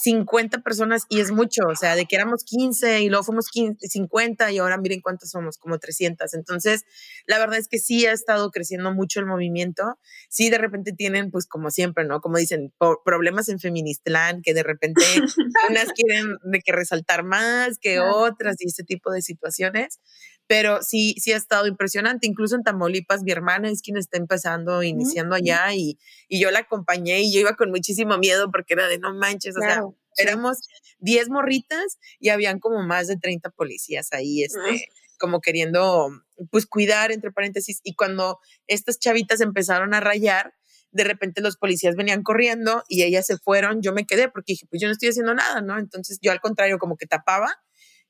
50 0.00 0.62
personas 0.62 1.04
y 1.08 1.20
es 1.20 1.30
mucho, 1.30 1.62
o 1.68 1.76
sea, 1.76 1.94
de 1.94 2.06
que 2.06 2.16
éramos 2.16 2.44
15 2.44 3.02
y 3.02 3.08
luego 3.08 3.24
fuimos 3.24 3.48
15, 3.48 3.86
50 3.86 4.50
y 4.50 4.58
ahora 4.58 4.78
miren 4.78 5.00
cuántos 5.00 5.30
somos, 5.30 5.58
como 5.58 5.78
300. 5.78 6.32
Entonces, 6.34 6.84
la 7.26 7.38
verdad 7.38 7.58
es 7.58 7.68
que 7.68 7.78
sí 7.78 8.06
ha 8.06 8.12
estado 8.12 8.50
creciendo 8.50 8.94
mucho 8.94 9.20
el 9.20 9.26
movimiento. 9.26 9.98
Sí, 10.30 10.48
de 10.48 10.58
repente 10.58 10.92
tienen, 10.92 11.30
pues 11.30 11.46
como 11.46 11.70
siempre, 11.70 12.04
¿no? 12.04 12.20
Como 12.20 12.38
dicen, 12.38 12.72
problemas 13.04 13.48
en 13.48 13.60
Feministland, 13.60 14.42
que 14.42 14.54
de 14.54 14.62
repente 14.62 15.02
unas 15.70 15.88
quieren 15.92 16.36
de 16.44 16.60
que 16.60 16.72
resaltar 16.72 17.22
más 17.24 17.78
que 17.78 18.00
otras 18.00 18.56
y 18.60 18.68
ese 18.68 18.84
tipo 18.84 19.10
de 19.10 19.20
situaciones. 19.20 20.00
Pero 20.50 20.82
sí, 20.82 21.14
sí 21.20 21.30
ha 21.30 21.36
estado 21.36 21.68
impresionante. 21.68 22.26
Incluso 22.26 22.56
en 22.56 22.64
Tamaulipas, 22.64 23.22
mi 23.22 23.30
hermana 23.30 23.70
es 23.70 23.82
quien 23.82 23.96
está 23.96 24.18
empezando, 24.18 24.82
iniciando 24.82 25.36
allá 25.36 25.72
y, 25.74 25.96
y 26.26 26.40
yo 26.40 26.50
la 26.50 26.58
acompañé 26.58 27.20
y 27.20 27.32
yo 27.32 27.38
iba 27.38 27.54
con 27.54 27.70
muchísimo 27.70 28.18
miedo 28.18 28.50
porque 28.50 28.74
era 28.74 28.88
de 28.88 28.98
no 28.98 29.14
manches, 29.14 29.56
o 29.56 29.60
sea, 29.60 29.74
Claro. 29.74 29.96
sí. 30.12 30.22
éramos 30.24 30.58
10 30.98 31.28
morritas 31.28 31.98
y 32.18 32.30
habían 32.30 32.58
como 32.58 32.82
más 32.82 33.06
de 33.06 33.16
30 33.16 33.50
policías 33.50 34.08
ahí, 34.12 34.42
este, 34.42 34.88
como 35.20 35.40
queriendo, 35.40 36.08
pues, 36.50 36.66
cuidar, 36.66 37.12
entre 37.12 37.30
paréntesis. 37.30 37.78
Y 37.84 37.94
cuando 37.94 38.40
estas 38.66 38.98
chavitas 38.98 39.40
empezaron 39.40 39.94
a 39.94 40.00
rayar, 40.00 40.52
de 40.90 41.04
repente 41.04 41.42
los 41.42 41.58
policías 41.58 41.94
venían 41.94 42.24
corriendo 42.24 42.82
y 42.88 43.04
ellas 43.04 43.24
se 43.24 43.38
fueron, 43.38 43.82
yo 43.82 43.92
me 43.92 44.04
quedé 44.04 44.28
porque 44.28 44.54
dije, 44.54 44.66
pues 44.68 44.82
yo 44.82 44.88
no 44.88 44.92
estoy 44.94 45.10
haciendo 45.10 45.32
nada, 45.32 45.60
¿no? 45.60 45.78
Entonces 45.78 46.18
yo 46.20 46.32
al 46.32 46.40
contrario 46.40 46.78
como 46.80 46.96
que 46.96 47.06
tapaba 47.06 47.54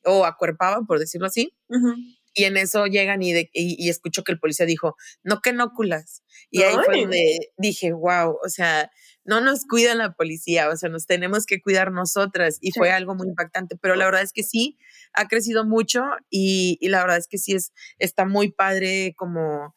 o 0.04 0.24
acuerpaba, 0.24 0.80
por 0.88 0.98
decirlo 0.98 1.26
así, 1.26 1.52
Ujú. 1.68 1.94
Y 2.34 2.44
en 2.44 2.56
eso 2.56 2.86
llegan 2.86 3.22
y, 3.22 3.32
de- 3.32 3.50
y, 3.52 3.76
y 3.84 3.88
escucho 3.88 4.22
que 4.24 4.32
el 4.32 4.38
policía 4.38 4.66
dijo, 4.66 4.96
no 5.22 5.40
que 5.40 5.52
nóculas. 5.52 6.22
Y 6.50 6.62
ahí 6.62 6.74
fue 6.84 7.00
donde 7.02 7.52
dije, 7.58 7.92
wow, 7.92 8.36
o 8.44 8.48
sea, 8.48 8.90
no 9.24 9.40
nos 9.40 9.64
cuida 9.66 9.94
la 9.94 10.12
policía, 10.14 10.68
o 10.70 10.76
sea, 10.76 10.88
nos 10.88 11.06
tenemos 11.06 11.46
que 11.46 11.60
cuidar 11.60 11.92
nosotras. 11.92 12.58
Y 12.60 12.72
Sí. 12.72 12.78
fue 12.78 12.90
algo 12.90 13.14
muy 13.14 13.28
impactante, 13.28 13.76
pero 13.80 13.94
la 13.96 14.04
verdad 14.06 14.22
es 14.22 14.32
que 14.32 14.42
sí, 14.42 14.78
ha 15.12 15.28
crecido 15.28 15.64
mucho 15.64 16.02
y, 16.30 16.78
y 16.80 16.88
la 16.88 17.00
verdad 17.00 17.18
es 17.18 17.26
que 17.28 17.38
sí 17.38 17.52
es, 17.52 17.72
está 17.98 18.24
muy 18.26 18.50
padre 18.52 19.14
como... 19.16 19.74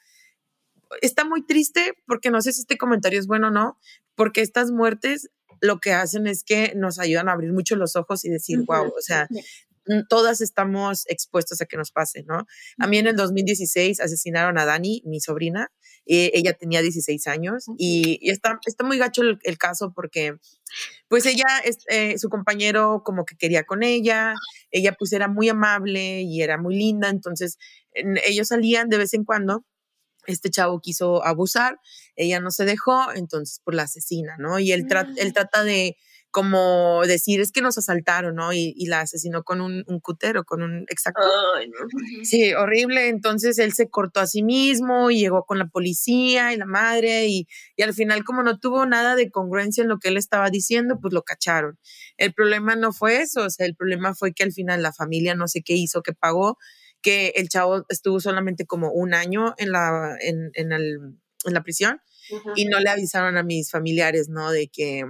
Está 1.02 1.26
muy 1.26 1.44
triste 1.46 1.94
porque 2.06 2.30
no 2.30 2.42
sé 2.42 2.54
si 2.54 2.62
este 2.62 2.78
comentario 2.78 3.20
es 3.20 3.26
bueno 3.26 3.48
o 3.48 3.52
no, 3.52 3.80
porque 4.16 4.42
estas 4.42 4.70
muertes 4.70 5.30
lo 5.60 5.80
que 5.80 5.92
hacen 5.94 6.28
es 6.28 6.44
que 6.44 6.74
nos 6.76 7.00
ayudan 7.00 7.30
a 7.30 7.32
abrir 7.32 7.52
mucho 7.52 7.76
los 7.76 7.96
ojos 7.96 8.26
y 8.26 8.30
decir, 8.30 8.60
wow, 8.68 8.88
o 8.96 9.02
sea, 9.02 9.28
todas 10.10 10.42
estamos 10.42 11.04
expuestas 11.08 11.62
a 11.62 11.66
que 11.66 11.78
nos 11.78 11.92
pase, 11.92 12.24
¿no? 12.24 12.46
A 12.80 12.88
mí 12.88 12.98
en 12.98 13.08
el 13.08 13.16
2016 13.16 14.00
asesinaron 14.00 14.58
a 14.58 14.66
Dani, 14.66 15.02
mi 15.06 15.20
sobrina, 15.20 15.70
eh, 16.06 16.32
ella 16.34 16.54
tenía 16.54 16.82
16 16.82 17.28
años 17.28 17.66
y, 17.78 18.18
y 18.22 18.30
está, 18.32 18.60
está 18.66 18.84
muy 18.86 18.98
gacho 18.98 19.22
el, 19.22 19.40
el 19.44 19.58
caso 19.58 19.92
porque 19.96 20.36
pues 21.08 21.26
ella, 21.26 21.46
es, 21.66 21.78
eh, 21.90 22.18
su 22.18 22.30
compañero 22.30 23.04
como 23.06 23.26
que 23.26 23.36
quería 23.36 23.64
con 23.64 23.84
ella, 23.84 24.34
ella 24.72 24.94
pues 24.98 25.14
era 25.14 25.28
muy 25.28 25.50
amable 25.50 26.22
y 26.22 26.42
era 26.42 26.58
muy 26.58 26.76
linda, 26.76 27.10
entonces 27.10 27.58
en- 27.94 28.18
ellos 28.26 28.48
salían 28.50 28.90
de 28.90 28.98
vez 28.98 29.14
en 29.14 29.24
cuando. 29.26 29.66
Este 30.26 30.50
chavo 30.50 30.80
quiso 30.80 31.26
abusar, 31.26 31.80
ella 32.16 32.40
no 32.40 32.50
se 32.50 32.64
dejó, 32.64 33.12
entonces 33.14 33.60
por 33.62 33.76
la 33.76 33.84
asesina, 33.84 34.38
¿no? 34.40 34.58
Y 34.58 34.72
él, 34.72 34.86
tra- 34.88 35.14
él 35.18 35.34
trata 35.34 35.66
de 35.66 35.98
como 36.34 37.04
decir, 37.06 37.40
es 37.42 37.52
que 37.52 37.62
nos 37.62 37.78
asaltaron, 37.78 38.36
¿no? 38.36 38.52
Y, 38.54 38.74
y 38.76 38.88
la 38.88 39.02
asesinó 39.02 39.44
con 39.44 39.62
un, 39.62 39.84
un 39.88 40.00
cutero, 40.00 40.44
con 40.46 40.64
un 40.64 40.86
exacto. 40.90 41.22
Ay, 41.56 41.70
no. 41.70 41.76
Sí, 42.26 42.54
horrible. 42.56 43.08
Entonces 43.10 43.60
él 43.60 43.72
se 43.74 43.88
cortó 43.90 44.20
a 44.20 44.26
sí 44.28 44.42
mismo 44.44 45.12
y 45.12 45.20
llegó 45.20 45.46
con 45.46 45.60
la 45.60 45.68
policía 45.68 46.52
y 46.52 46.58
la 46.58 46.66
madre 46.66 47.28
y, 47.28 47.48
y 47.76 47.84
al 47.84 47.94
final 47.94 48.24
como 48.24 48.42
no 48.42 48.58
tuvo 48.60 48.86
nada 48.88 49.16
de 49.16 49.30
congruencia 49.30 49.84
en 49.84 49.90
lo 49.90 50.00
que 50.00 50.10
él 50.10 50.18
estaba 50.18 50.50
diciendo, 50.50 50.98
pues 51.00 51.14
lo 51.14 51.22
cacharon. 51.22 51.78
El 52.18 52.34
problema 52.34 52.76
no 52.76 52.94
fue 52.94 53.22
eso, 53.22 53.44
o 53.46 53.50
sea, 53.52 53.68
el 53.68 53.76
problema 53.76 54.16
fue 54.16 54.34
que 54.34 54.44
al 54.44 54.52
final 54.54 54.82
la 54.82 54.92
familia 54.92 55.36
no 55.36 55.48
sé 55.48 55.62
qué 55.64 55.76
hizo, 55.76 56.02
que 56.02 56.14
pagó, 56.14 56.58
que 57.04 57.34
el 57.36 57.48
chavo 57.50 57.86
estuvo 57.90 58.20
solamente 58.20 58.66
como 58.66 58.92
un 58.92 59.14
año 59.14 59.54
en 59.58 59.72
la, 59.72 60.18
en, 60.20 60.50
en 60.56 60.72
el- 60.72 60.98
en 61.46 61.54
la 61.54 61.62
prisión 61.62 62.00
y 62.56 62.66
no 62.66 62.80
le 62.80 62.90
avisaron 62.90 63.38
a 63.38 63.44
mis 63.44 63.70
familiares, 63.70 64.30
¿no? 64.30 64.50
De 64.52 64.70
que 64.70 65.04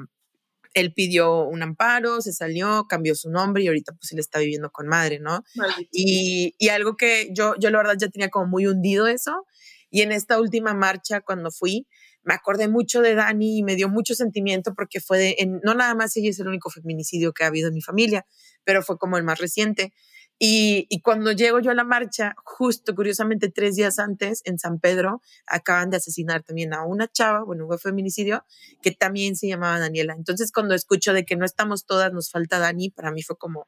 él 0.74 0.94
pidió 0.94 1.44
un 1.44 1.62
amparo, 1.64 2.22
se 2.22 2.34
salió, 2.34 2.86
cambió 2.88 3.16
su 3.16 3.30
nombre 3.30 3.64
y 3.64 3.68
ahorita 3.68 3.94
pues 3.94 4.12
él 4.12 4.20
está 4.20 4.40
viviendo 4.40 4.72
con 4.72 4.88
madre, 4.88 5.20
¿no? 5.20 5.44
Y, 5.92 6.56
y 6.58 6.70
algo 6.70 6.96
que 6.98 7.30
yo, 7.34 7.56
yo 7.60 7.70
la 7.70 7.78
verdad 7.80 7.96
ya 8.00 8.08
tenía 8.10 8.30
como 8.30 8.48
muy 8.48 8.66
hundido 8.68 9.08
eso. 9.08 9.46
Y 9.90 10.02
en 10.02 10.12
esta 10.12 10.40
última 10.40 10.74
marcha, 10.74 11.22
cuando 11.22 11.52
fui, 11.52 11.88
me 12.24 12.34
acordé 12.34 12.68
mucho 12.68 13.02
de 13.02 13.16
Dani 13.16 13.60
y 13.60 13.64
me 13.64 13.76
dio 13.76 13.90
mucho 13.90 14.16
sentimiento 14.16 14.74
porque 14.76 15.00
fue 15.02 15.18
de, 15.20 15.36
en- 15.40 15.60
no 15.64 15.76
nada 15.76 15.94
más 15.94 16.16
ella 16.18 16.30
es 16.30 16.40
el 16.40 16.48
único 16.48 16.70
feminicidio 16.70 17.34
que 17.34 17.44
ha 17.44 17.48
habido 17.48 17.68
en 17.68 17.74
mi 17.76 17.82
familia, 17.82 18.26
pero 18.64 18.82
fue 18.82 18.98
como 18.98 19.18
el 19.18 19.24
más 19.24 19.40
reciente. 19.40 19.94
Y, 20.40 21.00
cuando 21.04 21.32
llego 21.32 21.60
yo 21.60 21.72
a 21.72 21.74
la 21.76 21.84
marcha, 21.84 22.36
justo 22.44 22.96
curiosamente 22.96 23.50
tres 23.50 23.76
días 23.76 24.00
antes, 24.00 24.42
en 24.46 24.58
San 24.58 24.80
Pedro, 24.80 25.22
acaban 25.46 25.90
de 25.90 25.98
asesinar 25.98 26.44
también 26.44 26.74
a 26.74 26.84
una 26.84 27.08
chava, 27.08 27.44
bueno, 27.44 27.68
fue 27.68 27.78
feminicidio, 27.78 28.44
que 28.82 28.92
también 28.92 29.36
se 29.36 29.48
llamaba 29.48 29.80
Daniela. 29.80 30.14
Entonces, 30.18 30.52
cuando 30.52 30.74
escucho 30.76 31.14
de 31.14 31.24
que 31.24 31.36
no 31.36 31.46
estamos 31.46 31.86
todas, 31.86 32.12
nos 32.12 32.30
falta 32.30 32.60
Dani, 32.60 32.90
para 32.90 33.12
mí 33.12 33.22
fue 33.22 33.38
como, 33.38 33.66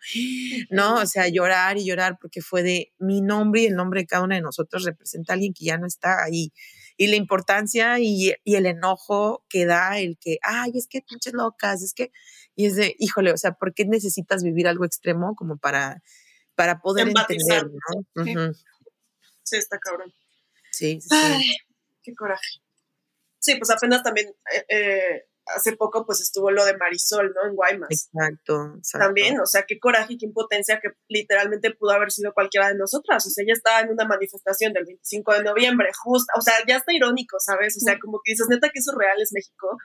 no, 0.69 0.95
o 0.95 1.05
sea, 1.05 1.27
llorar 1.29 1.77
y 1.77 1.86
llorar, 1.86 2.17
porque 2.19 2.41
fue 2.41 2.63
de 2.63 2.93
mi 3.00 3.22
nombre 3.22 3.62
y 3.62 3.65
el 3.67 3.75
nombre 3.75 4.01
de 4.01 4.07
cada 4.07 4.24
una 4.24 4.36
de 4.36 4.41
nosotros 4.41 4.84
representa 4.84 5.34
a 5.34 5.36
alguien 5.36 5.53
que 5.53 5.65
ya 5.65 5.77
no 5.77 5.88
está 5.88 6.24
ahí. 6.24 6.51
Y 6.98 7.07
la 7.07 7.15
importancia 7.17 8.00
y, 8.00 8.34
y 8.43 8.55
el 8.55 8.65
enojo 8.65 9.45
que 9.50 9.65
da 9.65 10.00
el 10.00 10.17
que, 10.17 10.39
ay, 10.41 10.72
es 10.75 10.88
que 10.88 11.01
pinches 11.01 11.34
locas, 11.34 11.84
es 11.84 11.93
que, 11.93 12.12
y 12.55 12.65
es 12.65 12.75
de, 12.75 12.95
híjole, 13.00 13.31
o 13.34 13.38
sea, 13.38 13.53
¿por 13.53 13.74
qué 13.74 13.86
necesitas 13.86 14.43
vivir 14.43 14.67
algo 14.67 14.86
extremo 14.86 15.36
como 15.36 15.57
para 15.57 16.01
para 16.55 16.79
poder 16.79 17.07
Empatizar. 17.07 17.67
entender, 18.15 18.35
¿no? 18.35 18.53
Sí. 19.43 19.57
Está 19.57 19.77
cabrón. 19.79 20.12
Sí, 20.71 21.00
sí. 21.00 21.09
Ay, 21.12 21.45
qué 22.01 22.15
coraje. 22.15 22.62
Sí, 23.39 23.55
pues 23.55 23.69
apenas 23.69 24.01
también 24.01 24.27
eh, 24.51 24.65
eh, 24.69 25.27
hace 25.45 25.75
poco 25.75 26.05
pues 26.05 26.19
estuvo 26.21 26.50
lo 26.51 26.65
de 26.65 26.77
Marisol, 26.77 27.33
¿no? 27.33 27.47
En 27.47 27.55
Guaymas. 27.55 27.89
Exacto, 27.91 28.74
exacto. 28.77 29.05
También, 29.05 29.39
o 29.39 29.45
sea, 29.45 29.63
qué 29.67 29.79
coraje 29.79 30.13
y 30.13 30.17
qué 30.17 30.25
impotencia 30.25 30.79
que 30.81 30.89
literalmente 31.07 31.71
pudo 31.71 31.91
haber 31.91 32.12
sido 32.12 32.33
cualquiera 32.33 32.69
de 32.69 32.75
nosotras. 32.75 33.25
O 33.25 33.29
sea, 33.29 33.43
ella 33.43 33.53
estaba 33.53 33.81
en 33.81 33.91
una 33.91 34.05
manifestación 34.05 34.74
del 34.74 34.85
25 34.85 35.33
de 35.33 35.43
noviembre, 35.43 35.89
justo, 36.03 36.31
o 36.38 36.41
sea, 36.41 36.55
ya 36.67 36.77
está 36.77 36.93
irónico, 36.93 37.38
¿sabes? 37.39 37.77
O 37.77 37.79
sea, 37.79 38.00
como 38.00 38.19
que 38.24 38.31
dices, 38.31 38.47
neta 38.50 38.69
que 38.69 38.79
eso 38.79 38.91
real 38.97 39.21
es 39.21 39.31
México, 39.31 39.77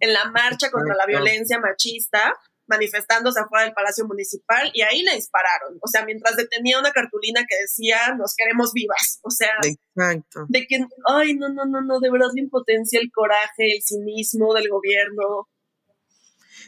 en 0.00 0.12
la 0.12 0.30
marcha 0.30 0.70
contra 0.70 0.94
la 0.94 1.06
violencia 1.06 1.58
machista, 1.58 2.34
manifestándose 2.68 3.40
afuera 3.40 3.64
del 3.64 3.74
Palacio 3.74 4.06
Municipal 4.06 4.70
y 4.72 4.82
ahí 4.82 5.02
la 5.02 5.14
dispararon. 5.14 5.78
O 5.80 5.88
sea, 5.88 6.04
mientras 6.04 6.36
detenía 6.36 6.78
una 6.78 6.92
cartulina 6.92 7.44
que 7.48 7.56
decía, 7.60 8.14
nos 8.16 8.34
queremos 8.36 8.72
vivas. 8.72 9.18
O 9.22 9.30
sea, 9.30 9.50
Exacto. 9.62 10.46
de 10.48 10.66
que, 10.66 10.84
ay, 11.06 11.34
no, 11.34 11.48
no, 11.48 11.64
no, 11.64 11.80
no, 11.80 11.98
de 12.00 12.10
verdad 12.10 12.28
la 12.34 12.42
impotencia, 12.42 13.00
el 13.00 13.10
coraje, 13.12 13.74
el 13.74 13.82
cinismo 13.82 14.54
del 14.54 14.68
gobierno. 14.68 15.48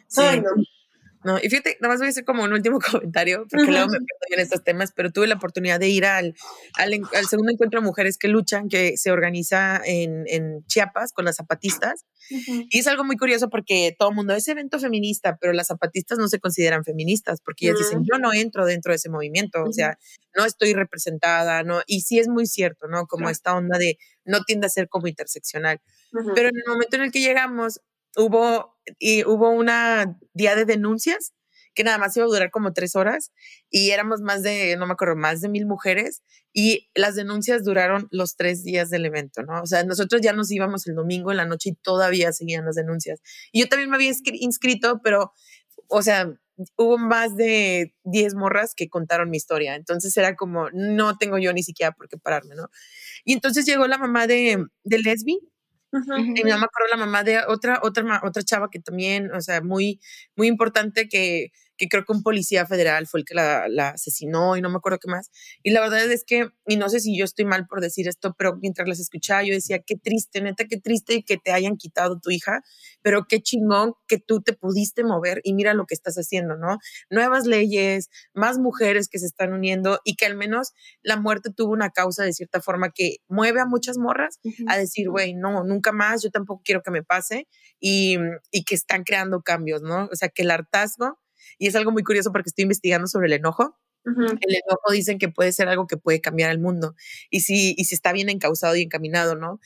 Sí. 0.09 0.21
Ay, 0.23 0.41
no. 0.41 0.51
No, 1.23 1.39
y 1.39 1.51
fíjate, 1.51 1.77
nada 1.81 1.93
más 1.93 2.01
voy 2.01 2.07
a 2.07 2.11
hacer 2.11 2.25
como 2.25 2.45
un 2.45 2.53
último 2.53 2.79
comentario, 3.15 3.47
porque 3.51 3.65
Ujú. 3.65 3.73
luego 3.73 3.87
me 3.89 3.99
pierdo 3.99 4.35
en 4.37 4.41
estos 4.41 4.65
temas, 4.65 4.93
pero 4.95 5.11
tuve 5.11 5.27
la 5.27 5.35
oportunidad 5.35 5.79
de 5.79 5.89
ir 5.89 6.07
al, 6.07 6.35
al, 6.79 6.93
al 7.15 7.27
segundo 7.27 7.53
encuentro 7.53 7.81
de 7.81 7.87
mujeres 7.87 8.17
que 8.17 8.29
luchan, 8.29 8.69
que 8.69 8.97
se 8.97 9.11
organiza 9.11 9.81
en, 9.85 10.25
en 10.27 10.65
Chiapas 10.67 11.13
con 11.13 11.25
las 11.27 11.37
zapatistas. 11.37 12.07
Y 12.71 12.79
es 12.79 12.87
algo 12.87 13.03
muy 13.03 13.17
curioso 13.17 13.51
porque 13.51 13.95
todo 13.99 14.11
el 14.11 14.15
mundo 14.15 14.35
es 14.35 14.47
evento 14.47 14.79
feminista, 14.79 15.37
pero 15.41 15.53
las 15.53 15.67
zapatistas 15.67 16.17
no 16.17 16.29
se 16.29 16.39
consideran 16.39 16.85
feministas 16.85 17.41
porque 17.45 17.67
ellas 17.67 17.79
dicen, 17.79 18.01
Mm. 18.01 18.05
yo 18.13 18.19
no 18.21 18.33
entro 18.33 18.65
dentro 18.67 18.93
de 18.93 18.97
ese 18.97 19.09
movimiento, 19.11 19.65
o 19.65 19.73
sea, 19.73 19.99
no 20.37 20.45
estoy 20.45 20.73
representada, 20.75 21.65
¿no? 21.65 21.81
Y 21.87 22.03
sí 22.03 22.21
es 22.21 22.29
muy 22.29 22.47
cierto, 22.47 22.87
¿no? 22.87 23.07
Como 23.07 23.29
esta 23.31 23.57
onda 23.57 23.79
de 23.79 23.99
no 24.25 24.43
tiende 24.45 24.67
a 24.69 24.71
ser 24.71 24.89
como 24.89 25.09
interseccional. 25.09 25.81
Pero 26.35 26.49
en 26.49 26.57
el 26.57 26.63
momento 26.69 26.97
en 26.97 27.03
el 27.03 27.11
que 27.13 27.21
llegamos, 27.21 27.81
hubo, 28.17 28.77
y 28.99 29.25
hubo 29.25 29.51
una 29.51 30.19
día 30.35 30.57
de 30.57 30.65
denuncias 30.65 31.33
que 31.75 31.85
nada 31.85 31.99
más 31.99 32.17
iba 32.17 32.27
a 32.27 32.29
durar 32.29 32.51
como 32.51 32.73
tres 32.73 32.97
horas 32.97 33.33
y 33.71 33.91
éramos 33.91 34.21
más 34.23 34.43
de, 34.43 34.77
no 34.77 34.87
me 34.87 34.93
acuerdo, 34.95 35.15
más 35.17 35.41
de 35.41 35.49
mil 35.49 35.67
mujeres 35.67 36.23
y 36.53 36.91
las 36.95 37.15
denuncias 37.15 37.63
duraron 37.65 38.09
los 38.11 38.35
tres 38.37 38.65
días 38.65 38.91
del 38.91 39.07
evento, 39.07 39.43
¿no? 39.45 39.63
O 39.63 39.67
sea, 39.67 39.85
nosotros 39.85 40.21
ya 40.21 40.33
nos 40.33 40.51
íbamos 40.51 40.87
el 40.89 40.97
domingo 40.97 41.31
en 41.31 41.37
la 41.37 41.45
noche 41.47 41.71
y 41.71 41.75
todavía 41.77 42.33
seguían 42.33 42.65
las 42.65 42.75
denuncias. 42.75 43.21
Y 43.53 43.61
yo 43.61 43.69
también 43.69 43.89
me 43.89 43.97
había 43.97 44.11
inscri- 44.11 44.39
inscrito, 44.41 45.01
pero, 45.05 45.33
o 45.89 46.03
sea, 46.03 46.33
hubo 46.77 46.99
más 46.99 47.37
de 47.37 47.95
10 48.05 48.35
morras 48.35 48.75
que 48.75 48.89
contaron 48.89 49.31
mi 49.31 49.37
historia. 49.37 49.77
Entonces 49.77 50.17
era 50.17 50.35
como, 50.35 50.69
no 50.73 51.17
tengo 51.19 51.39
yo 51.39 51.53
ni 51.53 51.63
siquiera 51.63 51.93
por 51.93 52.09
qué 52.09 52.19
pararme, 52.19 52.57
¿no? 52.57 52.69
Y 53.25 53.33
entonces 53.35 53.65
llegó 53.65 53.87
la 53.87 53.99
mamá 53.99 54.27
de, 54.27 54.65
de 54.85 54.99
Lesbi 54.99 55.39
Y 56.37 56.45
mi 56.45 56.51
mamá 56.51 56.67
acuerdo 56.67 56.89
la 56.91 56.97
mamá 56.97 57.25
de 57.25 57.39
otra, 57.47 57.81
otra, 57.83 58.21
otra 58.25 58.43
chava 58.43 58.71
que 58.71 58.81
también, 58.81 59.33
o 59.33 59.41
sea, 59.41 59.61
muy, 59.63 60.01
muy 60.37 60.47
importante 60.49 61.09
que, 61.09 61.53
que 61.81 61.89
creo 61.89 62.05
que 62.05 62.13
un 62.13 62.23
policía 62.23 62.67
federal 62.67 63.07
fue 63.07 63.21
el 63.21 63.25
que 63.27 63.35
la, 63.35 63.67
la 63.67 63.89
asesinó 63.89 64.55
y 64.55 64.61
no 64.61 64.69
me 64.69 64.77
acuerdo 64.77 64.99
qué 64.99 65.11
más. 65.11 65.31
Y 65.63 65.71
la 65.71 65.81
verdad 65.81 66.13
es 66.13 66.25
que, 66.27 66.51
y 66.67 66.77
no 66.77 66.91
sé 66.91 67.01
si 67.01 67.17
yo 67.17 67.25
estoy 67.25 67.47
mal 67.47 67.67
por 67.67 67.81
decir 67.81 68.07
esto, 68.07 68.35
pero 68.37 68.59
mientras 68.61 68.87
las 68.87 69.01
escuchaba 69.01 69.43
yo 69.43 69.55
decía, 69.55 69.79
qué 69.79 69.97
triste, 69.97 70.43
neta, 70.43 70.67
qué 70.67 70.79
triste 70.79 71.23
que 71.23 71.39
te 71.39 71.53
hayan 71.53 71.79
quitado 71.79 72.21
tu 72.21 72.31
hija, 72.31 72.61
pero 73.01 73.25
qué 73.27 73.41
chingón 73.41 73.95
que 74.07 74.19
tú 74.19 74.43
te 74.43 74.53
pudiste 74.53 75.05
mover 75.05 75.41
y 75.43 75.55
mira 75.55 75.73
lo 75.73 75.87
que 75.87 75.95
estás 75.95 76.17
haciendo, 76.17 76.55
¿no? 76.59 76.77
Nuevas 77.09 77.47
leyes, 77.47 78.11
más 78.35 78.59
mujeres 78.59 79.09
que 79.09 79.19
se 79.19 79.25
están 79.25 79.55
uniendo 79.55 80.01
y 80.05 80.17
que 80.17 80.27
al 80.27 80.37
menos 80.37 80.73
la 81.03 81.17
muerte 81.17 81.51
tuvo 81.51 81.73
una 81.73 81.89
causa 81.89 82.25
de 82.25 82.35
cierta 82.35 82.61
forma 82.61 82.91
que 82.91 83.17
mueve 83.27 83.63
a 83.63 83.65
muchas 83.65 83.97
morras 83.97 84.39
Ujú. 84.45 84.65
a 84.69 84.77
decir, 84.77 85.09
güey, 85.09 85.33
no, 85.33 85.65
nunca 85.65 85.93
más, 85.93 86.23
yo 86.23 86.31
tampoco 86.31 86.61
quiero 86.63 86.83
que 86.83 86.91
me 86.91 87.03
pase 87.03 87.49
y, 87.81 88.19
y 88.51 88.65
que 88.65 88.75
están 88.75 89.03
creando 89.03 89.41
cambios, 89.41 89.81
¿no? 89.81 90.11
O 90.13 90.15
sea, 90.17 90.29
que 90.29 90.43
el 90.43 90.51
hartazgo, 90.51 91.19
y 91.59 91.67
es 91.69 91.75
algo 91.77 91.93
muy 91.93 92.03
curioso 92.03 92.33
porque 92.33 92.49
estoy 92.49 92.63
investigando 92.65 93.07
sobre 93.07 93.27
el 93.29 93.35
enojo, 93.35 93.79
Ujú. 94.05 94.23
el 94.23 94.55
enojo 94.55 94.93
dicen 94.93 95.19
que 95.19 95.29
puede 95.29 95.53
ser 95.53 95.69
algo 95.69 95.87
que 95.87 95.97
puede 95.97 96.21
cambiar 96.21 96.51
el 96.51 96.59
mundo 96.59 96.95
y 97.31 97.41
si, 97.41 97.75
y 97.77 97.85
si 97.85 97.95
está 97.95 98.13
bien 98.13 98.29
encausado 98.31 98.77
y 98.77 98.83
encaminado, 98.83 99.35
¿no? 99.37 99.61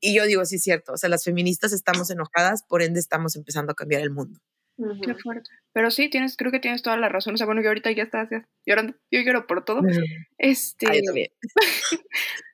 Y 0.00 0.14
yo 0.14 0.26
digo, 0.26 0.44
sí 0.44 0.56
es 0.56 0.62
cierto, 0.62 0.92
o 0.92 0.96
sea, 0.96 1.08
las 1.08 1.24
feministas 1.24 1.72
estamos 1.72 2.10
enojadas, 2.10 2.62
por 2.62 2.82
ende 2.82 3.00
estamos 3.00 3.34
empezando 3.34 3.72
a 3.72 3.74
cambiar 3.74 4.02
el 4.02 4.10
mundo. 4.10 4.40
Ujú. 4.78 5.00
Qué 5.00 5.14
fuerte. 5.16 5.50
Pero 5.72 5.90
sí, 5.90 6.08
tienes, 6.08 6.36
creo 6.36 6.52
que 6.52 6.60
tienes 6.60 6.82
toda 6.82 6.96
la 6.96 7.08
razón. 7.08 7.34
O 7.34 7.36
sea, 7.36 7.46
bueno, 7.46 7.60
yo 7.62 7.68
ahorita 7.68 7.90
ya 7.90 8.04
estás 8.04 8.28
ya 8.30 8.48
llorando. 8.64 8.94
Yo 9.10 9.20
lloro 9.22 9.46
por 9.46 9.64
todo. 9.64 9.80
Este, 10.38 10.86
Ah, 10.88 10.94
yo 10.94 11.02
también. 11.04 11.30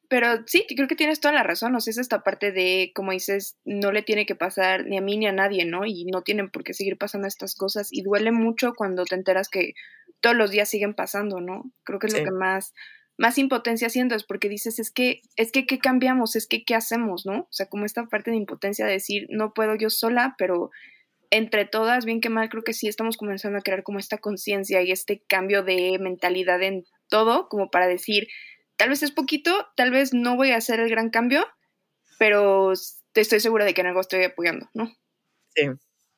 pero 0.08 0.44
sí, 0.46 0.66
creo 0.68 0.88
que 0.88 0.96
tienes 0.96 1.20
toda 1.20 1.34
la 1.34 1.42
razón. 1.42 1.74
O 1.74 1.80
sea, 1.80 1.90
es 1.90 1.98
esta 1.98 2.22
parte 2.22 2.52
de, 2.52 2.92
como 2.94 3.12
dices, 3.12 3.56
no 3.64 3.92
le 3.92 4.02
tiene 4.02 4.26
que 4.26 4.34
pasar 4.34 4.86
ni 4.86 4.98
a 4.98 5.00
mí 5.00 5.16
ni 5.16 5.26
a 5.26 5.32
nadie, 5.32 5.64
¿no? 5.64 5.84
Y 5.86 6.04
no 6.06 6.22
tienen 6.22 6.50
por 6.50 6.64
qué 6.64 6.74
seguir 6.74 6.98
pasando 6.98 7.26
estas 7.28 7.54
cosas. 7.54 7.88
Y 7.92 8.02
duele 8.02 8.32
mucho 8.32 8.74
cuando 8.74 9.04
te 9.04 9.14
enteras 9.14 9.48
que 9.48 9.74
todos 10.20 10.36
los 10.36 10.50
días 10.50 10.68
siguen 10.68 10.94
pasando, 10.94 11.40
¿no? 11.40 11.70
Creo 11.84 11.98
que 11.98 12.06
es 12.08 12.12
Sí. 12.12 12.18
lo 12.20 12.24
que 12.24 12.30
más, 12.32 12.72
más 13.16 13.38
impotencia 13.38 13.88
siento, 13.90 14.14
es 14.14 14.24
porque 14.24 14.48
dices, 14.48 14.78
es 14.78 14.90
que, 14.90 15.20
es 15.36 15.52
que, 15.52 15.66
¿qué 15.66 15.78
cambiamos? 15.78 16.36
Es 16.36 16.46
que, 16.46 16.64
¿qué 16.64 16.74
hacemos, 16.74 17.26
no? 17.26 17.40
O 17.40 17.48
sea, 17.52 17.66
como 17.66 17.84
esta 17.84 18.04
parte 18.06 18.30
de 18.30 18.36
impotencia 18.36 18.86
de 18.86 18.92
decir, 18.92 19.26
no 19.30 19.52
puedo 19.54 19.74
yo 19.76 19.90
sola, 19.90 20.34
pero 20.38 20.70
entre 21.30 21.64
todas, 21.64 22.04
bien 22.04 22.20
que 22.20 22.28
mal, 22.30 22.48
creo 22.48 22.62
que 22.62 22.72
sí 22.74 22.86
estamos 22.88 23.16
comenzando 23.16 23.58
a 23.58 23.62
crear 23.62 23.82
como 23.82 23.98
esta 23.98 24.18
conciencia 24.18 24.82
y 24.82 24.92
este 24.92 25.22
cambio 25.28 25.62
de 25.62 25.98
mentalidad 26.00 26.62
en 26.62 26.84
todo, 27.08 27.48
como 27.48 27.70
para 27.70 27.86
decir, 27.88 28.28
tal 28.76 28.88
vez 28.90 29.02
es 29.02 29.10
poquito, 29.10 29.66
tal 29.76 29.90
vez 29.90 30.12
no 30.12 30.36
voy 30.36 30.50
a 30.52 30.56
hacer 30.56 30.80
el 30.80 30.88
gran 30.88 31.10
cambio, 31.10 31.46
pero 32.18 32.72
te 33.12 33.20
estoy 33.20 33.40
segura 33.40 33.64
de 33.64 33.74
que 33.74 33.80
en 33.80 33.88
algo 33.88 34.00
estoy 34.00 34.24
apoyando, 34.24 34.68
¿no? 34.74 34.92
Sí. 35.54 35.68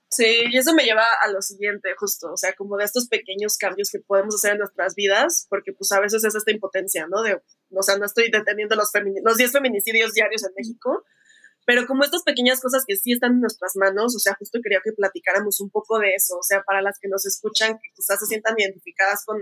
Sí, 0.08 0.44
y 0.50 0.56
eso 0.56 0.72
me 0.72 0.84
lleva 0.84 1.04
a 1.22 1.28
lo 1.30 1.42
siguiente, 1.42 1.90
justo, 1.98 2.32
o 2.32 2.36
sea, 2.36 2.54
como 2.54 2.76
de 2.76 2.84
estos 2.84 3.08
pequeños 3.08 3.58
cambios 3.58 3.90
que 3.90 3.98
podemos 3.98 4.36
hacer 4.36 4.52
en 4.52 4.58
nuestras 4.58 4.94
vidas, 4.94 5.46
porque 5.50 5.72
pues 5.72 5.90
a 5.92 6.00
veces 6.00 6.24
es 6.24 6.34
esta 6.34 6.52
impotencia, 6.52 7.06
¿no? 7.08 7.22
De, 7.22 7.42
o 7.70 7.82
sea, 7.82 7.98
no 7.98 8.06
estoy 8.06 8.30
deteniendo 8.30 8.76
los, 8.76 8.92
femini- 8.92 9.20
los 9.24 9.36
10 9.36 9.50
feminicidios 9.52 10.14
diarios 10.14 10.44
en 10.44 10.52
México, 10.56 11.04
pero 11.66 11.86
como 11.88 12.04
estas 12.04 12.22
pequeñas 12.22 12.60
cosas 12.60 12.84
que 12.86 12.94
sí 12.96 13.12
están 13.12 13.32
en 13.32 13.40
nuestras 13.40 13.72
manos, 13.74 14.14
o 14.14 14.18
sea, 14.20 14.36
justo 14.38 14.60
quería 14.62 14.80
que 14.82 14.92
platicáramos 14.92 15.60
un 15.60 15.70
poco 15.70 15.98
de 15.98 16.14
eso, 16.14 16.38
o 16.38 16.42
sea, 16.42 16.62
para 16.62 16.80
las 16.80 16.98
que 17.00 17.08
nos 17.08 17.26
escuchan, 17.26 17.74
que 17.74 17.88
quizás 17.92 18.20
se 18.20 18.26
sientan 18.26 18.54
identificadas 18.56 19.24
con, 19.26 19.38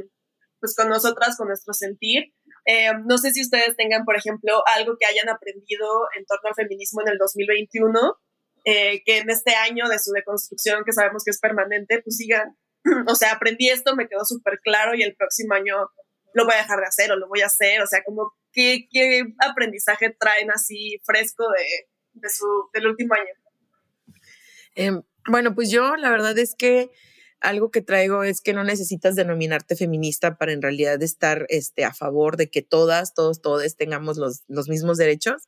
pues, 0.60 0.74
con 0.74 0.88
nosotras, 0.88 1.36
con 1.36 1.48
nuestro 1.48 1.74
sentir. 1.74 2.32
Eh, 2.66 2.90
no 3.04 3.18
sé 3.18 3.30
si 3.32 3.42
ustedes 3.42 3.76
tengan, 3.76 4.04
por 4.04 4.16
ejemplo, 4.16 4.62
algo 4.74 4.96
que 4.98 5.06
hayan 5.06 5.28
aprendido 5.28 5.86
en 6.16 6.24
torno 6.24 6.48
al 6.48 6.54
feminismo 6.54 7.02
en 7.02 7.08
el 7.08 7.18
2021, 7.18 8.18
eh, 8.64 9.02
que 9.04 9.18
en 9.18 9.30
este 9.30 9.54
año 9.54 9.88
de 9.88 9.98
su 9.98 10.12
deconstrucción, 10.12 10.84
que 10.84 10.92
sabemos 10.92 11.24
que 11.24 11.30
es 11.30 11.40
permanente, 11.40 12.00
pues 12.02 12.16
sigan, 12.16 12.56
o 13.06 13.14
sea, 13.14 13.32
aprendí 13.32 13.68
esto, 13.68 13.94
me 13.94 14.08
quedó 14.08 14.24
súper 14.24 14.60
claro 14.60 14.94
y 14.94 15.02
el 15.02 15.14
próximo 15.14 15.54
año 15.54 15.76
lo 16.32 16.44
voy 16.44 16.54
a 16.54 16.62
dejar 16.62 16.80
de 16.80 16.86
hacer 16.86 17.12
o 17.12 17.16
lo 17.16 17.28
voy 17.28 17.42
a 17.42 17.46
hacer, 17.46 17.80
o 17.82 17.86
sea, 17.86 18.02
como 18.02 18.32
qué, 18.52 18.88
qué 18.90 19.22
aprendizaje 19.38 20.16
traen 20.18 20.50
así 20.50 21.00
fresco 21.04 21.44
de, 21.50 21.88
de 22.20 22.28
su, 22.28 22.46
del 22.72 22.86
último 22.86 23.14
año. 23.14 24.18
Em, 24.74 25.02
bueno, 25.28 25.54
pues 25.54 25.70
yo 25.70 25.96
la 25.96 26.10
verdad 26.10 26.36
es 26.38 26.54
que 26.54 26.90
algo 27.44 27.70
que 27.70 27.82
traigo 27.82 28.24
es 28.24 28.40
que 28.40 28.54
no 28.54 28.64
necesitas 28.64 29.16
denominarte 29.16 29.76
feminista 29.76 30.38
para 30.38 30.52
en 30.52 30.62
realidad 30.62 31.02
estar 31.02 31.44
este, 31.50 31.84
a 31.84 31.92
favor 31.92 32.38
de 32.38 32.48
que 32.48 32.62
todas, 32.62 33.12
todos, 33.12 33.42
todos 33.42 33.76
tengamos 33.76 34.16
los, 34.16 34.42
los 34.48 34.68
mismos 34.68 34.96
derechos. 34.96 35.42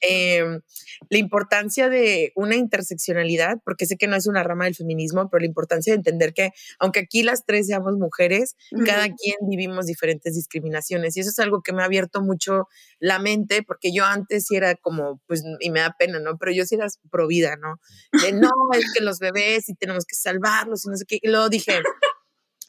Em, 0.00 0.60
la 1.08 1.18
importancia 1.18 1.88
de 1.88 2.32
una 2.36 2.56
interseccionalidad, 2.56 3.58
porque 3.64 3.86
sé 3.86 3.96
que 3.96 4.06
no 4.06 4.16
es 4.16 4.26
una 4.26 4.42
rama 4.42 4.66
del 4.66 4.74
feminismo, 4.74 5.30
pero 5.30 5.40
la 5.40 5.46
importancia 5.46 5.92
de 5.92 5.96
entender 5.96 6.34
que 6.34 6.50
aunque 6.78 7.00
aquí 7.00 7.22
las 7.22 7.46
tres 7.46 7.66
seamos 7.66 7.96
mujeres, 7.96 8.56
cada 8.84 9.04
quien 9.04 9.36
vivimos 9.48 9.86
diferentes 9.86 10.34
discriminaciones 10.34 11.16
y 11.16 11.20
eso 11.20 11.30
es 11.30 11.38
algo 11.38 11.62
que 11.62 11.72
me 11.72 11.82
ha 11.82 11.86
abierto 11.86 12.20
mucho 12.20 12.68
la 12.98 13.18
mente 13.18 13.62
porque 13.62 13.92
yo 13.92 14.04
antes 14.04 14.46
sí 14.46 14.56
era 14.56 14.74
como, 14.74 15.20
pues, 15.26 15.42
y 15.60 15.70
me 15.70 15.80
da 15.80 15.96
pena, 15.98 16.20
¿no? 16.20 16.36
Pero 16.36 16.52
yo 16.52 16.66
sí 16.66 16.74
era 16.74 16.86
pro 17.10 17.26
vida, 17.26 17.56
¿no? 17.56 17.80
De 18.22 18.32
no, 18.32 18.50
es 18.74 18.92
que 18.92 19.02
los 19.02 19.18
bebés 19.18 19.68
y 19.70 19.74
tenemos 19.74 20.04
que 20.04 20.14
salvarlos 20.14 20.84
y 20.84 20.90
no 20.90 20.96
sé 20.96 21.04
qué. 21.06 21.21
Y 21.22 21.28
luego 21.28 21.48
dije, 21.48 21.80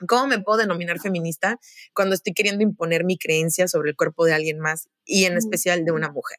¿Cómo 0.07 0.27
me 0.27 0.39
puedo 0.39 0.57
denominar 0.57 0.99
feminista 0.99 1.59
cuando 1.93 2.15
estoy 2.15 2.33
queriendo 2.33 2.63
imponer 2.63 3.03
mi 3.03 3.17
creencia 3.17 3.67
sobre 3.67 3.91
el 3.91 3.95
cuerpo 3.95 4.25
de 4.25 4.33
alguien 4.33 4.59
más 4.59 4.89
y 5.05 5.25
en 5.25 5.37
especial 5.37 5.85
de 5.85 5.91
una 5.91 6.11
mujer? 6.11 6.37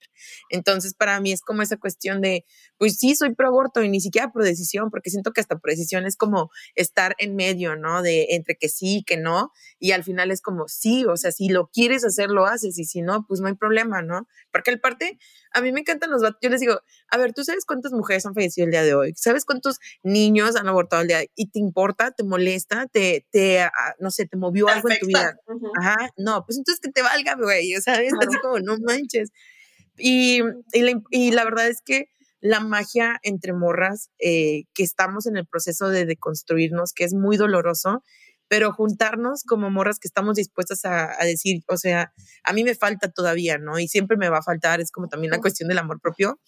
Entonces, 0.51 0.95
para 0.95 1.21
mí 1.21 1.33
es 1.33 1.43
como 1.43 1.63
esa 1.63 1.77
cuestión 1.77 2.21
de, 2.21 2.45
pues 2.79 2.99
sí, 2.99 3.15
soy 3.15 3.35
pro 3.35 3.49
aborto 3.49 3.83
y 3.83 3.89
ni 3.89 4.01
siquiera 4.01 4.33
pro 4.33 4.45
decisión, 4.45 4.91
porque 4.91 5.11
siento 5.11 5.33
que 5.33 5.41
hasta 5.41 5.59
pro 5.59 5.71
decisión 5.71 6.07
es 6.07 6.17
como 6.17 6.51
estar 6.75 7.15
en 7.19 7.37
medio, 7.37 7.77
¿no? 7.77 8.03
De 8.03 8.29
entre 8.31 8.57
que 8.57 8.69
sí 8.69 8.99
y 8.99 9.05
que 9.05 9.17
no, 9.17 9.51
y 9.79 9.93
al 9.93 10.05
final 10.05 10.31
es 10.31 10.41
como 10.41 10.69
sí, 10.69 11.05
o 11.05 11.17
sea, 11.17 11.33
si 11.33 11.49
lo 11.49 11.69
quieres 11.69 12.05
hacer, 12.05 12.31
lo 12.31 12.47
haces, 12.47 12.79
y 12.79 12.85
si 12.85 13.03
no, 13.03 13.27
pues 13.27 13.41
no 13.41 13.49
hay 13.49 13.55
problema, 13.55 14.03
¿no? 14.03 14.27
Porque 14.53 14.71
al 14.71 14.81
parte, 14.81 15.19
a 15.53 15.61
mí 15.61 15.73
me 15.73 15.81
encantan 15.81 16.11
los 16.11 16.23
vatos, 16.23 16.39
yo 16.43 16.51
les 16.51 16.61
digo, 16.61 16.81
a 17.11 17.17
ver, 17.17 17.33
¿tú 17.33 17.45
sabes 17.45 17.65
cuántas 17.65 17.93
mujeres 17.93 18.27
han 18.27 18.35
fallecido 18.35 18.65
el 18.67 18.71
día 18.71 18.83
de 18.83 18.95
hoy? 18.95 19.13
¿Sabes 19.17 19.45
cuántos 19.45 19.79
niños 20.03 20.57
han 20.57 20.69
abortado 20.69 21.03
el 21.03 21.09
día 21.09 21.19
de 21.19 21.23
hoy? 21.25 21.31
¿Y 21.35 21.51
te 21.51 21.59
importa, 21.59 22.11
te 22.11 22.25
molesta, 22.25 22.87
te, 22.87 23.27
te 23.31 23.67
no 23.99 24.11
sé, 24.11 24.27
te 24.27 24.37
movió 24.37 24.69
algo 24.69 24.91
en 24.91 24.99
tu 24.99 25.07
vida? 25.07 25.37
Ajá, 25.81 25.97
no, 26.17 26.45
pues 26.45 26.59
entonces 26.59 26.81
que 26.81 26.91
te 26.91 27.03
valga, 27.03 27.37
güey, 27.37 27.75
o 27.77 27.81
sea, 27.81 28.01
es 28.03 28.13
así 28.21 28.39
como, 28.43 28.54
no 28.61 28.77
manches. 28.79 29.31
Y, 29.97 30.41
y, 30.73 30.81
la, 30.83 31.01
y 31.11 31.31
la 31.33 31.45
verdad 31.45 31.69
es 31.69 31.81
que 31.83 32.09
la 32.41 32.61
magia 32.61 33.19
entre 33.23 33.55
morras, 33.55 34.11
eh, 34.19 34.65
que 34.75 34.83
estamos 34.83 35.27
en 35.27 35.39
el 35.39 35.47
proceso 35.47 35.89
de 35.89 36.05
deconstruirnos, 36.05 36.93
que 36.93 37.05
es 37.05 37.15
muy 37.15 37.39
doloroso, 37.39 38.03
pero 38.49 38.71
juntarnos 38.71 39.45
como 39.45 39.71
morras 39.71 39.99
que 39.99 40.09
estamos 40.09 40.37
dispuestas 40.37 40.85
a, 40.85 41.17
decir, 41.25 41.63
o 41.69 41.79
sea, 41.79 42.13
a 42.45 42.53
mí 42.53 42.63
me 42.63 42.75
falta 42.75 43.11
todavía, 43.11 43.57
¿no? 43.57 43.79
Y 43.79 43.89
siempre 43.89 44.19
me 44.19 44.29
va 44.29 44.39
a 44.39 44.43
faltar, 44.43 44.83
es 44.83 44.91
como 44.91 45.09
también 45.09 45.31
la 45.31 45.41
cuestión 45.41 45.69
del 45.69 45.79
amor 45.79 46.01
propio 46.01 46.39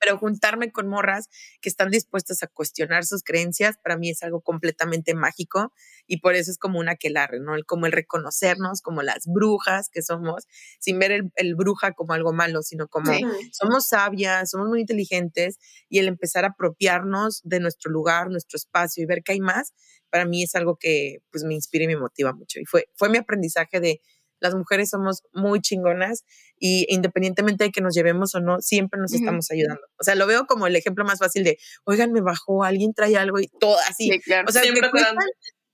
pero 0.00 0.18
juntarme 0.18 0.72
con 0.72 0.88
morras 0.88 1.28
que 1.60 1.68
están 1.68 1.90
dispuestas 1.90 2.42
a 2.42 2.46
cuestionar 2.46 3.04
sus 3.04 3.22
creencias, 3.22 3.76
para 3.82 3.96
mí 3.96 4.10
es 4.10 4.22
algo 4.22 4.40
completamente 4.40 5.14
mágico 5.14 5.72
y 6.06 6.20
por 6.20 6.34
eso 6.34 6.50
es 6.50 6.58
como 6.58 6.78
una 6.78 6.92
aquelarre, 6.92 7.40
¿no? 7.40 7.52
Como 7.66 7.86
el 7.86 7.92
reconocernos 7.92 8.80
como 8.82 9.02
las 9.02 9.24
brujas 9.26 9.88
que 9.90 10.02
somos, 10.02 10.46
sin 10.78 10.98
ver 10.98 11.30
el, 11.34 11.54
bruja 11.54 11.92
como 11.92 12.12
algo 12.14 12.32
malo, 12.32 12.62
sino 12.62 12.88
como 12.88 13.12
somos 13.52 13.86
sabias, 13.86 14.50
somos 14.50 14.68
muy 14.68 14.80
inteligentes 14.80 15.58
y 15.88 15.98
el 15.98 16.08
empezar 16.08 16.44
a 16.44 16.48
apropiarnos 16.48 17.40
de 17.44 17.60
nuestro 17.60 17.90
lugar, 17.90 18.30
nuestro 18.30 18.56
espacio 18.56 19.02
y 19.02 19.06
ver 19.06 19.22
que 19.22 19.32
hay 19.32 19.40
más, 19.40 19.74
para 20.10 20.24
mí 20.24 20.42
es 20.42 20.54
algo 20.54 20.76
que 20.76 21.18
pues 21.30 21.44
me 21.44 21.54
inspira 21.54 21.84
y 21.84 21.88
me 21.88 21.96
motiva 21.96 22.32
mucho. 22.32 22.60
Y 22.60 22.64
fue, 22.64 22.88
fue 22.96 23.08
mi 23.08 23.18
aprendizaje 23.18 23.80
de 23.80 24.00
las 24.40 24.54
mujeres 24.54 24.90
somos 24.90 25.22
muy 25.32 25.60
chingonas 25.60 26.24
y 26.58 26.86
independientemente 26.88 27.64
de 27.64 27.70
que 27.70 27.80
nos 27.80 27.94
llevemos 27.94 28.34
o 28.34 28.40
no, 28.40 28.60
siempre 28.60 29.00
nos 29.00 29.12
estamos 29.12 29.50
ayudando. 29.50 29.82
O 29.98 30.04
sea, 30.04 30.14
lo 30.14 30.26
veo 30.26 30.46
como 30.46 30.66
el 30.66 30.76
ejemplo 30.76 31.04
más 31.04 31.18
fácil 31.18 31.44
de, 31.44 31.58
oigan, 31.84 32.12
me 32.12 32.20
bajó, 32.20 32.64
alguien 32.64 32.92
trae 32.94 33.16
algo 33.16 33.38
y 33.38 33.48
todo 33.60 33.76
así. 33.88 34.10
O 34.46 34.52
sea, 34.52 34.62
que 34.62 34.90
cuesta, 34.90 35.14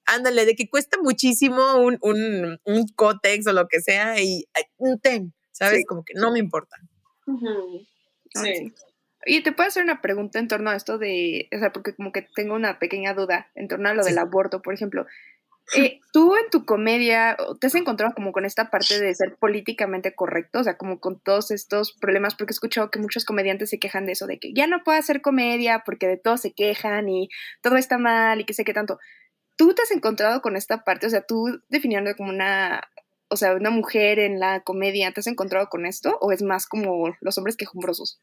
ándale, 0.04 0.44
de 0.44 0.54
que 0.54 0.68
cuesta 0.68 0.98
muchísimo 1.02 1.76
un, 1.78 1.98
un, 2.00 2.58
un 2.64 2.88
cótex 2.94 3.46
o 3.46 3.52
lo 3.52 3.66
que 3.68 3.80
sea 3.80 4.20
y 4.20 4.46
un 4.76 5.00
ten, 5.00 5.34
¿sabes? 5.52 5.84
Como 5.86 6.04
que 6.04 6.14
no 6.14 6.32
me 6.32 6.38
importa. 6.38 6.76
Sí. 8.34 8.72
Y 9.28 9.42
te 9.42 9.50
puedo 9.50 9.66
hacer 9.66 9.82
una 9.82 10.00
pregunta 10.00 10.38
en 10.38 10.46
torno 10.46 10.70
a 10.70 10.76
esto 10.76 10.98
de, 10.98 11.48
o 11.52 11.58
sea, 11.58 11.72
porque 11.72 11.94
como 11.96 12.12
que 12.12 12.22
tengo 12.22 12.54
una 12.54 12.78
pequeña 12.78 13.12
duda 13.12 13.50
en 13.56 13.66
torno 13.66 13.88
a 13.88 13.94
lo 13.94 14.04
del 14.04 14.18
aborto, 14.18 14.62
por 14.62 14.72
ejemplo. 14.72 15.04
Eh, 15.74 15.98
tú 16.12 16.36
en 16.36 16.48
tu 16.50 16.64
comedia 16.64 17.36
te 17.60 17.66
has 17.66 17.74
encontrado 17.74 18.14
como 18.14 18.30
con 18.30 18.44
esta 18.44 18.70
parte 18.70 19.00
de 19.00 19.14
ser 19.14 19.36
políticamente 19.36 20.14
correcto, 20.14 20.60
o 20.60 20.64
sea, 20.64 20.76
como 20.76 21.00
con 21.00 21.18
todos 21.18 21.50
estos 21.50 21.92
problemas, 21.92 22.36
porque 22.36 22.52
he 22.52 22.54
escuchado 22.54 22.90
que 22.90 23.00
muchos 23.00 23.24
comediantes 23.24 23.70
se 23.70 23.80
quejan 23.80 24.06
de 24.06 24.12
eso, 24.12 24.26
de 24.26 24.38
que 24.38 24.52
ya 24.54 24.68
no 24.68 24.84
puedo 24.84 24.98
hacer 24.98 25.22
comedia 25.22 25.82
porque 25.84 26.06
de 26.06 26.18
todo 26.18 26.36
se 26.36 26.52
quejan 26.52 27.08
y 27.08 27.28
todo 27.62 27.76
está 27.76 27.98
mal 27.98 28.40
y 28.40 28.44
que 28.44 28.54
sé 28.54 28.64
qué 28.64 28.74
tanto. 28.74 28.98
¿Tú 29.56 29.74
te 29.74 29.82
has 29.82 29.90
encontrado 29.90 30.40
con 30.40 30.56
esta 30.56 30.84
parte? 30.84 31.06
O 31.06 31.10
sea, 31.10 31.22
tú 31.22 31.60
definiendo 31.68 32.14
como 32.14 32.30
una, 32.30 32.82
o 33.28 33.36
sea, 33.36 33.54
una 33.54 33.70
mujer 33.70 34.20
en 34.20 34.38
la 34.38 34.60
comedia, 34.60 35.10
¿te 35.10 35.20
has 35.20 35.26
encontrado 35.26 35.68
con 35.68 35.84
esto? 35.84 36.16
¿O 36.20 36.30
es 36.30 36.42
más 36.42 36.66
como 36.66 37.16
los 37.20 37.38
hombres 37.38 37.56
quejumbrosos? 37.56 38.20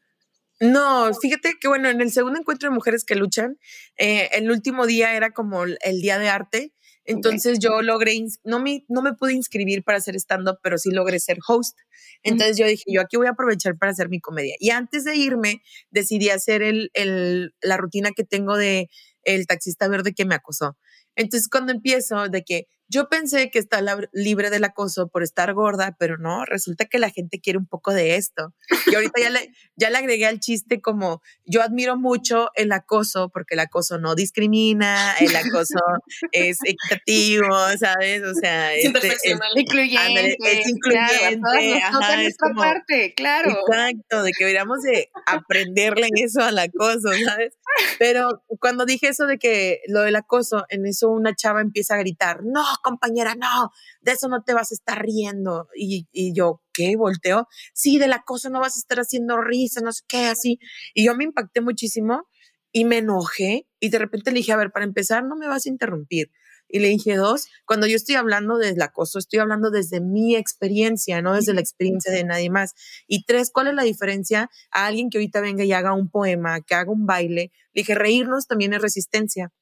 No, 0.60 1.12
fíjate 1.12 1.54
que 1.60 1.68
bueno, 1.68 1.90
en 1.90 2.00
el 2.00 2.10
segundo 2.10 2.38
encuentro 2.38 2.70
de 2.70 2.74
mujeres 2.74 3.04
que 3.04 3.16
luchan, 3.16 3.58
eh, 3.98 4.30
el 4.32 4.50
último 4.50 4.86
día 4.86 5.14
era 5.14 5.32
como 5.32 5.64
el 5.64 6.00
día 6.00 6.18
de 6.18 6.28
arte 6.30 6.72
entonces 7.04 7.58
yo 7.58 7.82
logré, 7.82 8.18
no 8.44 8.60
me, 8.60 8.84
no 8.88 9.02
me 9.02 9.12
pude 9.12 9.34
inscribir 9.34 9.84
para 9.84 9.98
hacer 9.98 10.16
stand-up, 10.16 10.58
pero 10.62 10.78
sí 10.78 10.90
logré 10.90 11.20
ser 11.20 11.38
host. 11.46 11.76
Entonces 12.22 12.56
yo 12.56 12.66
dije, 12.66 12.84
yo 12.86 13.00
aquí 13.00 13.16
voy 13.16 13.26
a 13.26 13.30
aprovechar 13.30 13.76
para 13.76 13.92
hacer 13.92 14.08
mi 14.08 14.20
comedia. 14.20 14.54
Y 14.58 14.70
antes 14.70 15.04
de 15.04 15.16
irme, 15.16 15.62
decidí 15.90 16.30
hacer 16.30 16.62
el, 16.62 16.90
el, 16.94 17.54
la 17.62 17.76
rutina 17.76 18.10
que 18.16 18.24
tengo 18.24 18.56
de 18.56 18.88
el 19.22 19.46
taxista 19.46 19.88
verde 19.88 20.14
que 20.14 20.24
me 20.24 20.34
acosó. 20.34 20.76
Entonces 21.16 21.48
cuando 21.48 21.72
empiezo 21.72 22.28
de 22.28 22.42
que 22.42 22.66
yo 22.94 23.08
pensé 23.08 23.50
que 23.50 23.58
está 23.58 23.82
libre 24.12 24.50
del 24.50 24.62
acoso 24.62 25.08
por 25.08 25.24
estar 25.24 25.52
gorda, 25.52 25.96
pero 25.98 26.16
no, 26.16 26.44
resulta 26.44 26.84
que 26.84 27.00
la 27.00 27.10
gente 27.10 27.40
quiere 27.40 27.58
un 27.58 27.66
poco 27.66 27.92
de 27.92 28.14
esto. 28.14 28.54
Y 28.86 28.94
ahorita 28.94 29.20
ya 29.20 29.30
le, 29.30 29.52
ya 29.76 29.90
le 29.90 29.98
agregué 29.98 30.26
al 30.26 30.38
chiste 30.38 30.80
como 30.80 31.20
yo 31.44 31.60
admiro 31.62 31.96
mucho 31.96 32.50
el 32.54 32.70
acoso 32.70 33.30
porque 33.30 33.54
el 33.54 33.60
acoso 33.60 33.98
no 33.98 34.14
discrimina, 34.14 35.14
el 35.18 35.34
acoso 35.34 35.80
es 36.32 36.58
equitativo, 36.64 37.48
¿sabes? 37.80 38.22
O 38.22 38.34
sea, 38.34 38.72
es, 38.74 38.84
este, 38.84 39.08
es 39.08 39.38
incluyente, 39.56 40.36
es 40.40 40.68
incluyente. 40.68 41.82
ajá, 41.82 42.22
es 42.22 42.36
como, 42.36 42.60
parte, 42.60 43.12
claro. 43.14 43.50
Exacto, 43.50 44.22
de 44.22 44.30
que 44.30 44.44
deberíamos 44.44 44.82
de 44.82 45.10
aprenderle 45.26 46.08
eso 46.14 46.42
al 46.42 46.60
acoso, 46.60 47.10
¿sabes? 47.24 47.54
Pero 47.98 48.44
cuando 48.60 48.86
dije 48.86 49.08
eso 49.08 49.26
de 49.26 49.38
que 49.38 49.80
lo 49.88 50.02
del 50.02 50.14
acoso, 50.14 50.64
en 50.68 50.86
eso 50.86 51.08
una 51.08 51.34
chava 51.34 51.60
empieza 51.60 51.94
a 51.94 51.98
gritar, 51.98 52.42
no, 52.44 52.64
compañera, 52.84 53.34
no, 53.34 53.70
de 54.02 54.12
eso 54.12 54.28
no 54.28 54.42
te 54.44 54.54
vas 54.54 54.70
a 54.70 54.74
estar 54.74 55.02
riendo. 55.02 55.68
Y, 55.76 56.06
y 56.12 56.32
yo, 56.34 56.62
¿qué? 56.72 56.94
Volteo. 56.96 57.48
Sí, 57.74 57.98
de 57.98 58.06
la 58.08 58.22
cosa 58.24 58.50
no 58.50 58.60
vas 58.60 58.76
a 58.76 58.78
estar 58.78 58.98
haciendo 59.00 59.40
risa, 59.40 59.80
no 59.82 59.92
sé 59.92 60.02
qué, 60.06 60.26
así. 60.26 60.58
Y 60.94 61.04
yo 61.04 61.16
me 61.16 61.24
impacté 61.24 61.60
muchísimo 61.60 62.28
y 62.72 62.84
me 62.84 62.98
enojé 62.98 63.66
y 63.80 63.88
de 63.88 63.98
repente 63.98 64.30
le 64.30 64.38
dije, 64.38 64.52
a 64.52 64.56
ver, 64.56 64.70
para 64.70 64.84
empezar, 64.84 65.24
no 65.24 65.36
me 65.36 65.48
vas 65.48 65.66
a 65.66 65.68
interrumpir. 65.68 66.30
Y 66.68 66.80
le 66.80 66.88
dije, 66.88 67.14
dos, 67.16 67.46
cuando 67.66 67.86
yo 67.86 67.96
estoy 67.96 68.16
hablando 68.16 68.56
del 68.56 68.80
acoso, 68.82 69.18
estoy 69.18 69.38
hablando 69.38 69.70
desde 69.70 70.00
mi 70.00 70.34
experiencia, 70.34 71.22
no 71.22 71.34
desde 71.34 71.54
la 71.54 71.60
experiencia 71.60 72.12
de 72.12 72.24
nadie 72.24 72.50
más. 72.50 72.74
Y 73.06 73.24
tres, 73.26 73.50
¿cuál 73.52 73.68
es 73.68 73.74
la 73.74 73.82
diferencia 73.82 74.50
a 74.72 74.86
alguien 74.86 75.10
que 75.10 75.18
ahorita 75.18 75.40
venga 75.40 75.64
y 75.64 75.72
haga 75.72 75.94
un 75.94 76.10
poema, 76.10 76.60
que 76.62 76.74
haga 76.74 76.90
un 76.90 77.06
baile? 77.06 77.52
Le 77.74 77.82
dije, 77.82 77.94
reírnos 77.94 78.46
también 78.46 78.72
es 78.72 78.82
resistencia. 78.82 79.52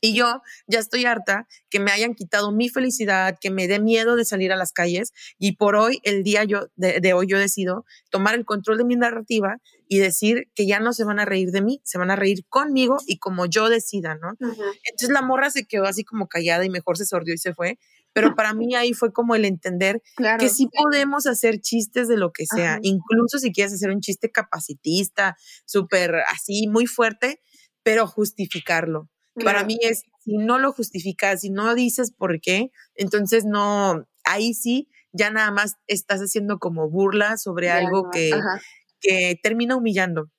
Y 0.00 0.14
yo 0.14 0.42
ya 0.66 0.78
estoy 0.78 1.06
harta 1.06 1.48
que 1.70 1.80
me 1.80 1.90
hayan 1.90 2.14
quitado 2.14 2.52
mi 2.52 2.68
felicidad, 2.68 3.38
que 3.40 3.50
me 3.50 3.66
dé 3.66 3.78
miedo 3.80 4.16
de 4.16 4.26
salir 4.26 4.52
a 4.52 4.56
las 4.56 4.72
calles 4.72 5.12
y 5.38 5.56
por 5.56 5.76
hoy, 5.76 6.00
el 6.02 6.22
día 6.22 6.44
yo, 6.44 6.66
de, 6.76 7.12
hoy, 7.14 7.26
yo 7.26 7.38
decido 7.38 7.86
tomar 8.10 8.34
el 8.34 8.44
control 8.44 8.78
de 8.78 8.84
mi 8.84 8.96
narrativa 8.96 9.56
y 9.88 9.98
decir 9.98 10.50
que 10.54 10.66
ya 10.66 10.80
no 10.80 10.92
se 10.92 11.04
van 11.04 11.20
a 11.20 11.24
reír 11.24 11.50
de 11.50 11.62
mí, 11.62 11.80
se 11.84 11.98
van 11.98 12.10
a 12.10 12.16
reír 12.16 12.44
conmigo 12.48 12.98
y 13.06 13.18
como 13.18 13.46
yo 13.46 13.70
decida, 13.70 14.14
¿no? 14.16 14.32
Entonces 14.40 15.08
la 15.10 15.22
morra 15.22 15.50
se 15.50 15.64
quedó 15.64 15.84
así 15.84 16.04
como 16.04 16.28
callada 16.28 16.64
y 16.64 16.70
mejor 16.70 16.98
se 16.98 17.06
sordió 17.06 17.32
y 17.32 17.38
se 17.38 17.54
fue. 17.54 17.78
Pero 18.12 18.36
para 18.36 18.54
mí 18.54 18.74
ahí 18.76 18.92
fue 18.92 19.12
como 19.12 19.34
el 19.34 19.44
entender 19.44 20.00
que 20.38 20.48
sí 20.48 20.68
podemos 20.72 21.26
hacer 21.26 21.60
chistes 21.60 22.06
de 22.06 22.16
lo 22.16 22.30
que 22.32 22.44
sea, 22.46 22.78
incluso 22.82 23.38
si 23.38 23.52
quieres 23.52 23.72
hacer 23.72 23.90
un 23.90 24.00
chiste 24.00 24.30
capacitista, 24.30 25.36
súper 25.64 26.16
así, 26.28 26.68
muy 26.68 26.86
fuerte, 26.86 27.40
pero 27.82 28.06
justificarlo 28.06 29.08
para 29.42 29.64
mí 29.64 29.78
es, 29.82 30.04
si 30.20 30.36
no 30.36 30.58
lo 30.58 30.72
justificas, 30.72 31.40
si 31.40 31.50
no 31.50 31.74
dices 31.74 32.12
por 32.12 32.40
qué, 32.40 32.70
entonces 32.94 33.44
no, 33.44 34.06
ahí 34.24 34.54
sí, 34.54 34.88
ya 35.12 35.30
nada 35.30 35.50
más 35.50 35.76
estás 35.86 36.20
haciendo 36.20 36.58
como 36.58 36.90
burla 36.90 37.36
sobre 37.36 37.70
algo 37.70 38.10
que, 38.10 38.32
que 39.00 39.38
termina 39.42 39.76
humillando. 39.76 40.30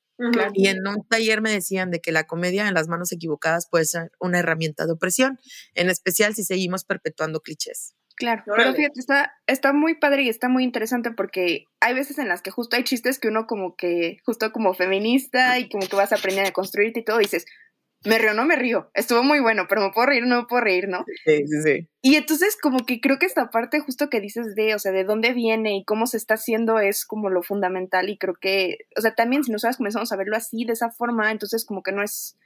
Y 0.54 0.68
en 0.68 0.88
un 0.88 1.06
taller 1.08 1.42
me 1.42 1.52
decían 1.52 1.92
de 1.92 2.00
que 2.00 2.14
la 2.14 2.26
comedia 2.26 2.68
en 2.68 2.74
las 2.74 2.88
manos 2.88 3.12
equivocadas 3.12 3.68
puede 3.70 3.86
ser 3.86 4.12
una 4.20 4.40
herramienta 4.40 4.86
de 4.86 4.94
opresión, 4.94 5.40
en 5.74 5.90
especial 5.90 6.36
si 6.36 6.44
seguimos 6.44 6.86
perpetuando 6.86 7.42
clichés. 7.42 7.96
Claro, 8.18 8.44
pero 8.46 8.74
fíjate, 8.74 8.98
está, 8.98 9.34
está 9.46 9.74
muy 9.74 9.96
padre 9.96 10.24
y 10.24 10.30
está 10.30 10.48
muy 10.48 10.64
interesante 10.64 11.12
porque 11.12 11.66
hay 11.82 11.94
veces 11.94 12.18
en 12.18 12.30
las 12.30 12.42
que 12.42 12.50
justo 12.50 12.78
hay 12.78 12.86
chistes 12.86 13.20
que 13.20 13.28
uno 13.28 13.46
como 13.46 13.76
que, 13.76 14.20
justo 14.24 14.54
como 14.54 14.74
feminista 14.74 15.60
y 15.60 15.68
como 15.68 15.86
que 15.86 15.98
vas 15.98 16.14
a 16.14 16.16
aprender 16.16 16.46
a 16.46 16.54
construirte 16.54 17.02
y 17.02 17.04
todo, 17.04 17.18
dices, 17.18 17.46
me 18.06 18.18
río, 18.18 18.34
no 18.34 18.46
me 18.46 18.56
río, 18.56 18.90
estuvo 18.94 19.24
muy 19.24 19.40
bueno, 19.40 19.66
pero 19.68 19.82
me 19.82 19.92
puedo 19.92 20.08
reír, 20.08 20.26
no 20.26 20.42
me 20.42 20.48
puedo 20.48 20.62
reír, 20.62 20.88
¿no? 20.88 21.06
Sí, 21.26 21.48
sí, 21.48 21.62
sí. 21.64 21.90
Y 22.02 22.16
entonces 22.16 22.58
como 22.62 22.86
que 22.86 23.02
creo 23.02 23.18
que 23.20 23.26
esta 23.26 23.50
parte 23.50 23.80
justo 23.80 24.10
que 24.10 24.22
dices 24.22 24.56
de, 24.56 24.76
o 24.76 24.80
sea, 24.80 24.92
de 24.92 25.04
dónde 25.04 25.34
viene 25.34 25.76
y 25.76 25.84
cómo 25.84 26.08
se 26.08 26.18
está 26.18 26.36
haciendo 26.36 26.80
es 26.80 27.06
como 27.06 27.30
lo 27.30 27.44
fundamental 27.44 28.10
y 28.10 28.18
creo 28.18 28.36
que, 28.36 28.78
o 28.98 29.02
sea, 29.02 29.16
también 29.16 29.44
si 29.44 29.52
nosotros 29.52 29.78
comenzamos 29.78 30.12
a 30.12 30.18
verlo 30.18 30.36
así, 30.36 30.66
de 30.66 30.74
esa 30.74 30.92
forma, 30.92 31.32
entonces 31.32 31.66
como 31.66 31.84
que 31.84 31.92
no 31.92 32.04
es, 32.04 32.38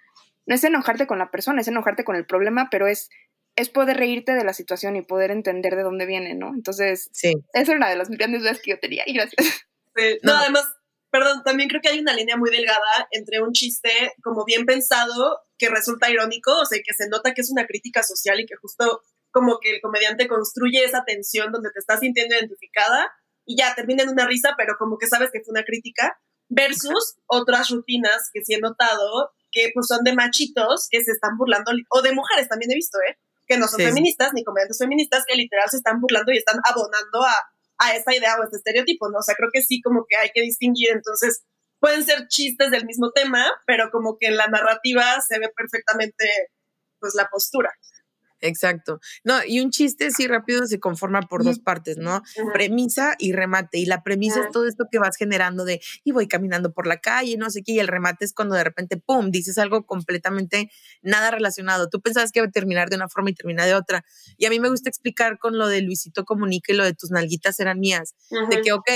no 0.45 0.55
es 0.55 0.63
enojarte 0.63 1.07
con 1.07 1.19
la 1.19 1.31
persona, 1.31 1.61
es 1.61 1.67
enojarte 1.67 2.03
con 2.03 2.15
el 2.15 2.25
problema, 2.25 2.69
pero 2.71 2.87
es, 2.87 3.09
es 3.55 3.69
poder 3.69 3.97
reírte 3.97 4.33
de 4.33 4.43
la 4.45 4.53
situación 4.53 4.95
y 4.95 5.01
poder 5.01 5.31
entender 5.31 5.75
de 5.75 5.83
dónde 5.83 6.05
viene, 6.05 6.35
¿no? 6.35 6.53
Entonces, 6.53 7.09
sí. 7.11 7.33
esa 7.53 7.71
es 7.71 7.77
una 7.77 7.89
de 7.89 7.97
las 7.97 8.09
grandes 8.09 8.41
dudas 8.41 8.61
que 8.63 8.71
yo 8.71 8.79
tenía 8.79 9.03
y 9.05 9.13
gracias. 9.13 9.45
Sí. 9.95 10.17
No, 10.23 10.33
además, 10.37 10.65
perdón, 11.11 11.43
también 11.43 11.69
creo 11.69 11.81
que 11.81 11.89
hay 11.89 11.99
una 11.99 12.13
línea 12.13 12.37
muy 12.37 12.51
delgada 12.51 13.07
entre 13.11 13.41
un 13.41 13.51
chiste 13.51 14.13
como 14.23 14.45
bien 14.45 14.65
pensado 14.65 15.39
que 15.57 15.69
resulta 15.69 16.09
irónico, 16.09 16.57
o 16.57 16.65
sea, 16.65 16.79
que 16.85 16.93
se 16.93 17.09
nota 17.09 17.33
que 17.33 17.41
es 17.41 17.51
una 17.51 17.65
crítica 17.65 18.03
social 18.03 18.39
y 18.39 18.45
que 18.45 18.55
justo 18.55 19.01
como 19.31 19.59
que 19.59 19.75
el 19.75 19.81
comediante 19.81 20.27
construye 20.27 20.83
esa 20.83 21.03
tensión 21.05 21.51
donde 21.51 21.69
te 21.71 21.79
estás 21.79 21.99
sintiendo 21.99 22.35
identificada 22.35 23.11
y 23.45 23.57
ya 23.57 23.75
termina 23.75 24.03
en 24.03 24.09
una 24.09 24.27
risa, 24.27 24.53
pero 24.57 24.75
como 24.77 24.97
que 24.97 25.07
sabes 25.07 25.29
que 25.31 25.41
fue 25.41 25.51
una 25.51 25.63
crítica, 25.63 26.19
versus 26.49 27.17
otras 27.27 27.69
rutinas 27.69 28.29
que 28.33 28.43
sí 28.43 28.55
he 28.55 28.59
notado 28.59 29.31
que 29.51 29.71
pues 29.73 29.87
son 29.87 30.03
de 30.03 30.13
machitos 30.13 30.87
que 30.89 31.03
se 31.03 31.11
están 31.11 31.37
burlando, 31.37 31.71
o 31.89 32.01
de 32.01 32.13
mujeres 32.13 32.47
también 32.47 32.71
he 32.71 32.75
visto, 32.75 32.99
¿eh? 33.09 33.17
Que 33.47 33.57
no 33.57 33.67
son 33.67 33.79
Sí, 33.79 33.85
feministas 33.85 34.31
ni 34.33 34.43
comediantes 34.43 34.77
feministas, 34.77 35.23
que 35.25 35.35
literal 35.35 35.67
se 35.69 35.77
están 35.77 35.99
burlando 35.99 36.31
y 36.31 36.37
están 36.37 36.59
abonando 36.63 37.23
a, 37.23 37.33
a 37.79 37.95
esta 37.95 38.15
idea 38.15 38.35
o 38.37 38.43
este 38.43 38.57
estereotipo, 38.57 39.09
¿no? 39.09 39.19
O 39.19 39.23
sea, 39.23 39.35
creo 39.35 39.49
que 39.51 39.61
sí, 39.61 39.81
como 39.81 40.05
que 40.07 40.17
hay 40.17 40.29
que 40.33 40.41
distinguir, 40.41 40.89
entonces 40.91 41.43
pueden 41.79 42.03
ser 42.03 42.27
chistes 42.27 42.71
del 42.71 42.85
mismo 42.85 43.11
tema, 43.11 43.45
pero 43.65 43.89
como 43.91 44.17
que 44.19 44.27
en 44.27 44.37
la 44.37 44.47
narrativa 44.47 45.21
se 45.21 45.39
ve 45.39 45.49
perfectamente 45.55 46.25
pues 46.99 47.15
la 47.15 47.29
postura. 47.29 47.71
Exacto. 48.41 48.99
No, 49.23 49.35
y 49.45 49.59
un 49.59 49.69
chiste 49.69 50.11
sí 50.11 50.27
rápido 50.27 50.65
se 50.65 50.79
conforma 50.79 51.21
por 51.21 51.43
dos 51.43 51.59
partes, 51.59 51.97
¿no? 51.97 52.21
Premisa 52.53 53.15
y 53.19 53.33
remate. 53.33 53.77
Y 53.79 53.85
la 53.85 54.03
premisa 54.03 54.41
es 54.41 54.51
todo 54.51 54.67
esto 54.67 54.85
que 54.91 54.99
vas 54.99 55.15
generando 55.17 55.65
de, 55.65 55.81
y 56.03 56.11
voy 56.11 56.27
caminando 56.27 56.73
por 56.73 56.87
la 56.87 56.97
calle, 56.97 57.37
no 57.37 57.49
sé 57.49 57.63
qué, 57.63 57.73
y 57.73 57.79
el 57.79 57.87
remate 57.87 58.25
es 58.25 58.33
cuando 58.33 58.55
de 58.55 58.63
repente, 58.63 58.97
¡pum!, 58.97 59.31
dices 59.31 59.57
algo 59.57 59.85
completamente 59.85 60.69
nada 61.01 61.31
relacionado. 61.31 61.89
Tú 61.89 62.01
pensabas 62.01 62.31
que 62.31 62.39
iba 62.39 62.47
a 62.47 62.51
terminar 62.51 62.89
de 62.89 62.95
una 62.95 63.09
forma 63.09 63.29
y 63.29 63.33
termina 63.33 63.65
de 63.65 63.75
otra. 63.75 64.05
Y 64.37 64.45
a 64.45 64.49
mí 64.49 64.59
me 64.59 64.69
gusta 64.69 64.89
explicar 64.89 65.37
con 65.37 65.57
lo 65.57 65.67
de 65.67 65.81
Luisito 65.81 66.25
Comunica 66.25 66.71
y 66.71 66.75
lo 66.75 66.83
de 66.83 66.93
tus 66.93 67.11
nalguitas 67.11 67.59
eran 67.59 67.79
mías. 67.79 68.15
De 68.49 68.61
que, 68.61 68.71
ok, 68.71 68.89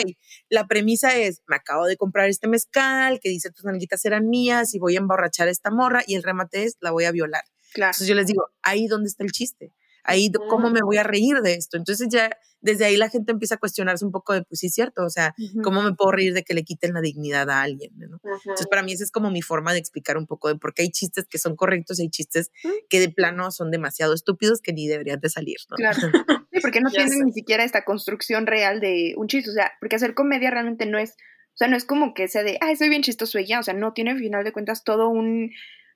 la 0.49 0.67
premisa 0.67 1.15
es, 1.17 1.41
me 1.47 1.55
acabo 1.55 1.85
de 1.85 1.97
comprar 1.97 2.29
este 2.29 2.47
mezcal, 2.47 3.19
que 3.21 3.29
dice 3.29 3.51
tus 3.51 3.65
nalguitas 3.65 4.05
eran 4.05 4.29
mías 4.29 4.73
y 4.73 4.79
voy 4.79 4.95
a 4.95 4.99
emborrachar 4.99 5.47
a 5.47 5.51
esta 5.51 5.71
morra, 5.71 6.03
y 6.05 6.15
el 6.15 6.23
remate 6.23 6.63
es, 6.63 6.77
la 6.79 6.91
voy 6.91 7.05
a 7.05 7.11
violar. 7.11 7.43
Claro. 7.73 7.89
Entonces 7.89 8.07
yo 8.07 8.15
les 8.15 8.27
digo, 8.27 8.49
ahí 8.61 8.87
dónde 8.87 9.07
está 9.09 9.23
el 9.23 9.31
chiste, 9.31 9.73
ahí 10.03 10.31
cómo 10.49 10.69
me 10.69 10.81
voy 10.81 10.97
a 10.97 11.03
reír 11.03 11.37
de 11.41 11.53
esto. 11.53 11.77
Entonces 11.77 12.07
ya 12.11 12.29
desde 12.61 12.85
ahí 12.85 12.95
la 12.95 13.09
gente 13.09 13.31
empieza 13.33 13.55
a 13.55 13.57
cuestionarse 13.57 14.05
un 14.05 14.11
poco 14.11 14.31
de, 14.33 14.43
pues 14.43 14.59
sí, 14.59 14.69
cierto, 14.69 15.03
o 15.03 15.09
sea, 15.09 15.35
cómo 15.63 15.81
me 15.81 15.93
puedo 15.95 16.11
reír 16.11 16.33
de 16.33 16.43
que 16.43 16.53
le 16.53 16.63
quiten 16.63 16.93
la 16.93 17.01
dignidad 17.01 17.49
a 17.49 17.61
alguien. 17.61 17.91
Entonces 18.01 18.67
para 18.69 18.83
mí 18.83 18.93
esa 18.93 19.03
es 19.03 19.11
como 19.11 19.31
mi 19.31 19.41
forma 19.41 19.73
de 19.73 19.79
explicar 19.79 20.17
un 20.17 20.27
poco 20.27 20.47
de 20.47 20.55
por 20.55 20.73
qué 20.73 20.83
hay 20.83 20.89
chistes 20.89 21.25
que 21.29 21.37
son 21.39 21.55
correctos 21.57 21.99
y 21.99 22.03
hay 22.03 22.09
chistes 22.09 22.51
Mm. 22.63 22.69
que 22.89 22.99
de 23.01 23.09
plano 23.09 23.51
son 23.51 23.69
demasiado 23.71 24.13
estúpidos 24.13 24.61
que 24.61 24.71
ni 24.73 24.87
deberían 24.87 25.19
de 25.19 25.29
salir, 25.29 25.57
¿no? 25.69 25.75
Claro. 25.77 25.97
Sí, 26.53 26.59
porque 26.61 26.81
no 26.81 26.91
tienen 26.91 27.09
sé. 27.09 27.23
ni 27.25 27.31
siquiera 27.33 27.63
esta 27.63 27.83
construcción 27.83 28.45
real 28.45 28.79
de 28.79 29.15
un 29.17 29.27
chiste. 29.27 29.49
O 29.49 29.53
sea, 29.53 29.71
porque 29.79 29.95
hacer 29.95 30.13
comedia 30.13 30.51
realmente 30.51 30.85
no 30.85 30.99
es. 30.99 31.11
O 31.53 31.57
sea, 31.57 31.67
no 31.67 31.75
es 31.75 31.83
como 31.83 32.13
que 32.13 32.27
sea 32.27 32.43
de, 32.43 32.59
ay, 32.61 32.75
soy 32.75 32.89
bien 32.89 33.01
chistoso 33.01 33.39
y 33.39 33.47
ya. 33.47 33.59
O 33.59 33.63
sea, 33.63 33.73
no 33.73 33.91
tiene, 33.93 34.11
al 34.11 34.19
final 34.19 34.43
de 34.43 34.51
cuentas, 34.53 34.83
todo 34.83 35.09
un. 35.09 35.49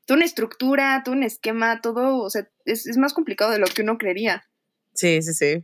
Toda 0.07 0.17
una 0.17 0.25
estructura, 0.25 1.01
todo 1.05 1.13
un 1.13 1.21
esquema, 1.23 1.79
todo. 1.81 2.17
O 2.23 2.29
sea, 2.31 2.49
es, 2.65 2.87
es 2.87 2.97
más 2.97 3.13
complicado 3.13 3.51
de 3.51 3.59
lo 3.59 3.67
que 3.67 3.83
uno 3.83 3.99
creería. 3.99 4.49
Sí, 4.95 5.21
sí, 5.21 5.33
sí. 5.35 5.63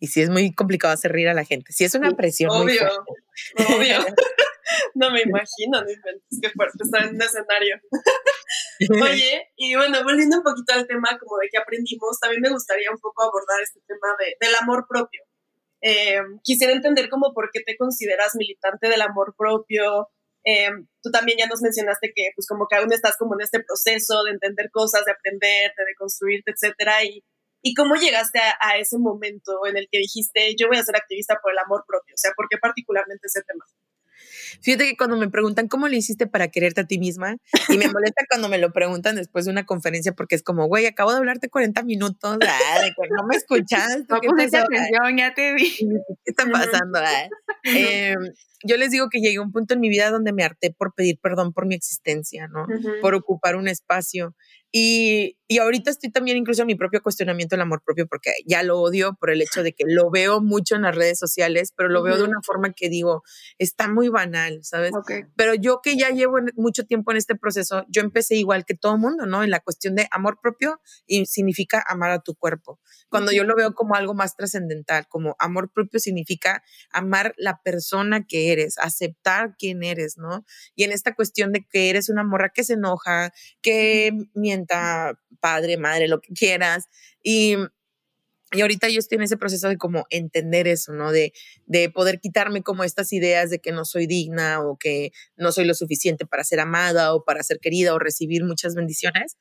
Y 0.00 0.08
sí 0.08 0.22
es 0.22 0.30
muy 0.30 0.52
complicado 0.52 0.92
hacer 0.92 1.12
reír 1.12 1.28
a 1.28 1.34
la 1.34 1.44
gente. 1.44 1.72
Sí 1.72 1.84
es 1.84 1.94
una 1.94 2.10
Sí, 2.10 2.16
presión 2.16 2.50
muy 2.52 2.72
Obvio, 2.72 2.80
fuerte. 2.80 3.74
obvio. 3.74 3.98
No 4.94 5.10
me 5.10 5.20
imagino, 5.22 5.82
no 5.82 5.90
inventes, 5.90 6.38
qué 6.40 6.48
fuerte 6.50 6.78
estar 6.82 7.04
en 7.04 7.16
un 7.16 7.22
escenario. 7.22 7.76
Oye, 9.02 9.50
y 9.56 9.74
bueno, 9.76 10.02
volviendo 10.02 10.38
un 10.38 10.42
poquito 10.42 10.72
al 10.72 10.86
tema 10.86 11.18
como 11.18 11.36
de 11.38 11.48
que 11.50 11.58
aprendimos, 11.58 12.18
también 12.18 12.40
me 12.42 12.50
gustaría 12.50 12.90
un 12.90 12.98
poco 12.98 13.22
abordar 13.24 13.60
este 13.62 13.80
tema 13.86 14.08
de, 14.18 14.36
del 14.40 14.54
amor 14.56 14.86
propio. 14.88 15.20
Eh, 15.82 16.18
quisiera 16.42 16.72
entender 16.72 17.08
como 17.10 17.34
por 17.34 17.50
qué 17.52 17.60
te 17.60 17.76
consideras 17.76 18.34
militante 18.36 18.88
del 18.88 19.02
amor 19.02 19.34
propio. 19.36 20.08
Eh, 20.44 20.70
tú 21.02 21.10
también 21.10 21.38
ya 21.38 21.46
nos 21.46 21.62
mencionaste 21.62 22.12
que 22.14 22.28
pues 22.34 22.46
como 22.46 22.66
que 22.68 22.76
aún 22.76 22.92
estás 22.92 23.16
como 23.16 23.34
en 23.34 23.42
este 23.42 23.60
proceso 23.60 24.24
de 24.24 24.32
entender 24.32 24.70
cosas, 24.70 25.04
de 25.04 25.12
aprenderte, 25.12 25.82
de 25.84 25.94
construirte, 25.98 26.52
etcétera, 26.52 27.04
y, 27.04 27.24
y 27.62 27.74
cómo 27.74 27.94
llegaste 27.94 28.40
a, 28.40 28.54
a 28.60 28.76
ese 28.78 28.98
momento 28.98 29.66
en 29.66 29.76
el 29.76 29.88
que 29.90 29.98
dijiste, 29.98 30.54
yo 30.58 30.68
voy 30.68 30.76
a 30.76 30.84
ser 30.84 30.96
activista 30.96 31.38
por 31.42 31.52
el 31.52 31.58
amor 31.58 31.84
propio, 31.86 32.14
o 32.14 32.18
sea, 32.18 32.32
¿por 32.36 32.46
qué 32.48 32.58
particularmente 32.58 33.26
ese 33.26 33.42
tema? 33.42 33.64
Fíjate 34.60 34.84
que 34.84 34.96
cuando 34.96 35.16
me 35.16 35.28
preguntan 35.28 35.68
cómo 35.68 35.88
le 35.88 35.96
hiciste 35.96 36.26
para 36.26 36.48
quererte 36.48 36.82
a 36.82 36.86
ti 36.86 36.98
misma, 36.98 37.36
y 37.68 37.78
me 37.78 37.88
molesta 37.88 38.24
cuando 38.30 38.48
me 38.48 38.58
lo 38.58 38.72
preguntan 38.72 39.16
después 39.16 39.44
de 39.44 39.50
una 39.50 39.66
conferencia, 39.66 40.12
porque 40.12 40.34
es 40.34 40.42
como, 40.42 40.66
güey, 40.66 40.86
acabo 40.86 41.12
de 41.12 41.18
hablarte 41.18 41.48
40 41.48 41.82
minutos, 41.82 42.38
ah, 42.40 42.80
de 42.80 42.88
que 42.88 43.08
no 43.10 43.26
me 43.26 43.36
escuchaste. 43.36 44.04
No 44.08 44.20
¿qué 44.20 44.28
pusiste 44.28 44.58
pasó? 44.58 44.66
atención, 44.66 45.16
ya 45.16 45.34
te 45.34 45.54
vi. 45.54 45.76
¿Qué 46.24 46.30
está 46.30 46.44
pasando? 46.50 47.00
Eh, 47.64 48.14
yo 48.64 48.76
les 48.76 48.90
digo 48.90 49.08
que 49.08 49.20
llegué 49.20 49.36
a 49.36 49.42
un 49.42 49.52
punto 49.52 49.74
en 49.74 49.80
mi 49.80 49.88
vida 49.88 50.10
donde 50.10 50.32
me 50.32 50.42
harté 50.42 50.72
por 50.72 50.94
pedir 50.94 51.18
perdón 51.20 51.52
por 51.52 51.66
mi 51.66 51.74
existencia, 51.74 52.48
¿no? 52.48 52.66
por 53.00 53.14
ocupar 53.14 53.56
un 53.56 53.68
espacio. 53.68 54.34
Y, 54.76 55.38
y 55.46 55.58
ahorita 55.58 55.88
estoy 55.88 56.10
también 56.10 56.36
incluso 56.36 56.62
en 56.62 56.66
mi 56.66 56.74
propio 56.74 57.00
cuestionamiento 57.00 57.54
del 57.54 57.60
amor 57.60 57.82
propio 57.84 58.08
porque 58.08 58.32
ya 58.44 58.64
lo 58.64 58.80
odio 58.80 59.14
por 59.20 59.30
el 59.30 59.40
hecho 59.40 59.62
de 59.62 59.72
que 59.72 59.84
lo 59.86 60.10
veo 60.10 60.40
mucho 60.40 60.74
en 60.74 60.82
las 60.82 60.96
redes 60.96 61.16
sociales, 61.16 61.72
pero 61.76 61.88
lo 61.88 62.02
veo 62.02 62.16
de 62.16 62.24
una 62.24 62.40
forma 62.42 62.72
que 62.72 62.88
digo, 62.88 63.22
está 63.58 63.86
muy 63.86 64.08
banal, 64.08 64.64
¿sabes? 64.64 64.92
Ok. 64.92 65.28
Pero 65.36 65.54
yo 65.54 65.78
que 65.80 65.96
ya 65.96 66.10
llevo 66.10 66.38
mucho 66.56 66.84
tiempo 66.86 67.12
en 67.12 67.18
este 67.18 67.36
proceso, 67.36 67.84
yo 67.88 68.02
empecé 68.02 68.34
igual 68.34 68.64
que 68.64 68.74
todo 68.74 68.98
mundo, 68.98 69.26
¿no? 69.26 69.44
En 69.44 69.50
la 69.50 69.60
cuestión 69.60 69.94
de 69.94 70.08
amor 70.10 70.40
propio 70.42 70.80
y 71.06 71.24
significa 71.26 71.84
amar 71.86 72.10
a 72.10 72.18
tu 72.18 72.34
cuerpo. 72.34 72.80
Cuando 73.08 73.30
yo 73.30 73.44
lo 73.44 73.54
veo 73.54 73.74
como 73.74 73.94
algo 73.94 74.14
más 74.14 74.34
trascendental, 74.34 75.06
como 75.08 75.36
amor 75.38 75.70
propio 75.72 76.00
significa 76.00 76.64
amar 76.90 77.32
la 77.36 77.60
persona 77.62 78.24
que 78.26 78.52
eres, 78.54 78.78
aceptar 78.78 79.54
quién 79.58 79.82
eres, 79.82 80.16
¿no? 80.18 80.44
Y 80.74 80.84
en 80.84 80.92
esta 80.92 81.14
cuestión 81.14 81.52
de 81.52 81.66
que 81.70 81.90
eres 81.90 82.08
una 82.08 82.24
morra 82.24 82.50
que 82.54 82.64
se 82.64 82.74
enoja, 82.74 83.32
que 83.62 84.12
mienta, 84.34 85.20
padre, 85.40 85.76
madre, 85.76 86.08
lo 86.08 86.20
que 86.20 86.32
quieras. 86.32 86.86
Y, 87.22 87.56
y 88.52 88.60
ahorita 88.60 88.88
yo 88.88 88.98
estoy 88.98 89.16
en 89.16 89.24
ese 89.24 89.36
proceso 89.36 89.68
de 89.68 89.76
como 89.76 90.06
entender 90.10 90.68
eso, 90.68 90.92
¿no? 90.92 91.12
De, 91.12 91.32
de 91.66 91.90
poder 91.90 92.20
quitarme 92.20 92.62
como 92.62 92.84
estas 92.84 93.12
ideas 93.12 93.50
de 93.50 93.58
que 93.58 93.72
no 93.72 93.84
soy 93.84 94.06
digna 94.06 94.60
o 94.62 94.76
que 94.78 95.12
no 95.36 95.52
soy 95.52 95.64
lo 95.64 95.74
suficiente 95.74 96.26
para 96.26 96.44
ser 96.44 96.60
amada 96.60 97.14
o 97.14 97.24
para 97.24 97.42
ser 97.42 97.58
querida 97.60 97.94
o 97.94 97.98
recibir 97.98 98.44
muchas 98.44 98.74
bendiciones. 98.74 99.36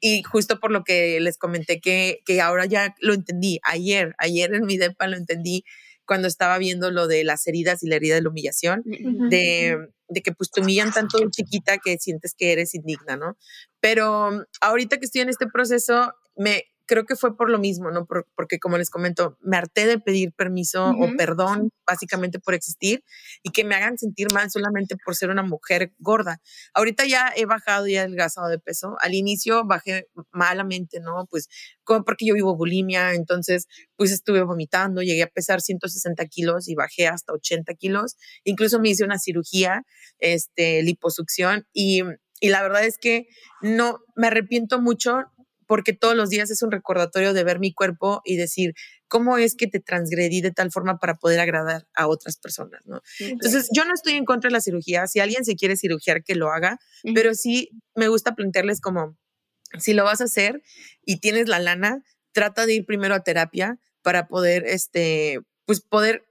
Y 0.00 0.22
justo 0.22 0.60
por 0.60 0.70
lo 0.70 0.84
que 0.84 1.18
les 1.20 1.38
comenté 1.38 1.80
que, 1.80 2.20
que 2.24 2.40
ahora 2.40 2.66
ya 2.66 2.94
lo 3.00 3.14
entendí, 3.14 3.58
ayer, 3.64 4.14
ayer 4.18 4.54
en 4.54 4.64
mi 4.64 4.76
depa 4.76 5.08
lo 5.08 5.16
entendí 5.16 5.64
cuando 6.08 6.26
estaba 6.26 6.56
viendo 6.56 6.90
lo 6.90 7.06
de 7.06 7.22
las 7.22 7.46
heridas 7.46 7.82
y 7.82 7.88
la 7.88 7.96
herida 7.96 8.14
de 8.14 8.22
la 8.22 8.30
humillación 8.30 8.82
de, 8.84 9.76
de 10.08 10.22
que 10.22 10.32
pues 10.32 10.50
te 10.50 10.62
humillan 10.62 10.90
tanto 10.90 11.18
de 11.18 11.28
chiquita 11.30 11.76
que 11.76 11.98
sientes 11.98 12.34
que 12.34 12.52
eres 12.52 12.74
indigna, 12.74 13.16
¿no? 13.16 13.36
Pero 13.80 14.30
ahorita 14.62 14.96
que 14.96 15.04
estoy 15.04 15.20
en 15.20 15.28
este 15.28 15.46
proceso, 15.46 16.14
me 16.34 16.64
creo 16.88 17.04
que 17.04 17.14
fue 17.14 17.36
por 17.36 17.50
lo 17.50 17.58
mismo, 17.58 17.90
¿no? 17.92 18.06
Por- 18.06 18.26
porque 18.34 18.58
como 18.58 18.78
les 18.78 18.90
comento, 18.90 19.36
me 19.40 19.56
harté 19.56 19.86
de 19.86 20.00
pedir 20.00 20.32
permiso 20.32 20.86
o 20.86 21.04
Ujú. 21.06 21.16
perdón 21.16 21.70
básicamente 21.86 22.40
por 22.40 22.54
existir 22.54 23.04
y 23.42 23.50
que 23.50 23.62
me 23.64 23.74
hagan 23.76 23.96
sentir 23.98 24.26
mal 24.32 24.50
solamente 24.50 24.96
por 25.04 25.14
ser 25.14 25.30
una 25.30 25.42
mujer 25.42 25.92
gorda. 25.98 26.40
Ahorita 26.74 27.04
ya 27.06 27.32
he 27.36 27.44
bajado 27.46 27.86
y 27.86 27.96
adelgazado 27.96 28.48
de 28.48 28.58
peso. 28.58 28.96
Al 29.00 29.14
inicio 29.14 29.64
bajé 29.64 30.08
malamente, 30.32 30.98
¿no? 31.00 31.26
Pues 31.30 31.48
como 31.84 32.04
porque 32.04 32.26
yo 32.26 32.34
vivo 32.34 32.56
bulimia, 32.56 33.14
entonces 33.14 33.66
pues 33.96 34.10
estuve 34.10 34.42
vomitando, 34.42 35.02
llegué 35.02 35.22
a 35.22 35.28
pesar 35.28 35.60
160 35.60 36.26
kilos 36.26 36.68
y 36.68 36.74
bajé 36.74 37.06
hasta 37.06 37.32
80 37.34 37.74
kilos. 37.74 38.16
Incluso 38.44 38.80
me 38.80 38.88
hice 38.88 39.04
una 39.04 39.18
cirugía, 39.18 39.82
este, 40.18 40.82
liposucción 40.82 41.66
y, 41.72 42.02
y 42.40 42.48
la 42.48 42.62
verdad 42.62 42.84
es 42.84 42.98
que 42.98 43.26
no, 43.60 43.98
me 44.16 44.28
arrepiento 44.28 44.80
mucho 44.80 45.24
porque 45.68 45.92
todos 45.92 46.16
los 46.16 46.30
días 46.30 46.50
es 46.50 46.62
un 46.62 46.72
recordatorio 46.72 47.34
de 47.34 47.44
ver 47.44 47.60
mi 47.60 47.74
cuerpo 47.74 48.22
y 48.24 48.36
decir, 48.36 48.72
¿cómo 49.06 49.36
es 49.36 49.54
que 49.54 49.66
te 49.66 49.80
transgredí 49.80 50.40
de 50.40 50.50
tal 50.50 50.72
forma 50.72 50.98
para 50.98 51.14
poder 51.14 51.38
agradar 51.40 51.86
a 51.94 52.08
otras 52.08 52.38
personas? 52.38 52.80
¿no? 52.86 53.02
Entonces, 53.20 53.68
yo 53.72 53.84
no 53.84 53.92
estoy 53.92 54.14
en 54.14 54.24
contra 54.24 54.48
de 54.48 54.54
la 54.54 54.62
cirugía. 54.62 55.06
Si 55.06 55.20
alguien 55.20 55.44
se 55.44 55.56
quiere 55.56 55.76
cirugiar, 55.76 56.24
que 56.24 56.34
lo 56.34 56.50
haga, 56.50 56.78
pero 57.14 57.34
sí 57.34 57.70
me 57.94 58.08
gusta 58.08 58.34
plantearles 58.34 58.80
como, 58.80 59.18
si 59.78 59.92
lo 59.92 60.04
vas 60.04 60.22
a 60.22 60.24
hacer 60.24 60.62
y 61.04 61.20
tienes 61.20 61.48
la 61.48 61.58
lana, 61.58 62.02
trata 62.32 62.64
de 62.64 62.74
ir 62.74 62.86
primero 62.86 63.14
a 63.14 63.22
terapia 63.22 63.78
para 64.02 64.26
poder, 64.26 64.64
este, 64.66 65.40
pues 65.66 65.82
poder 65.82 66.27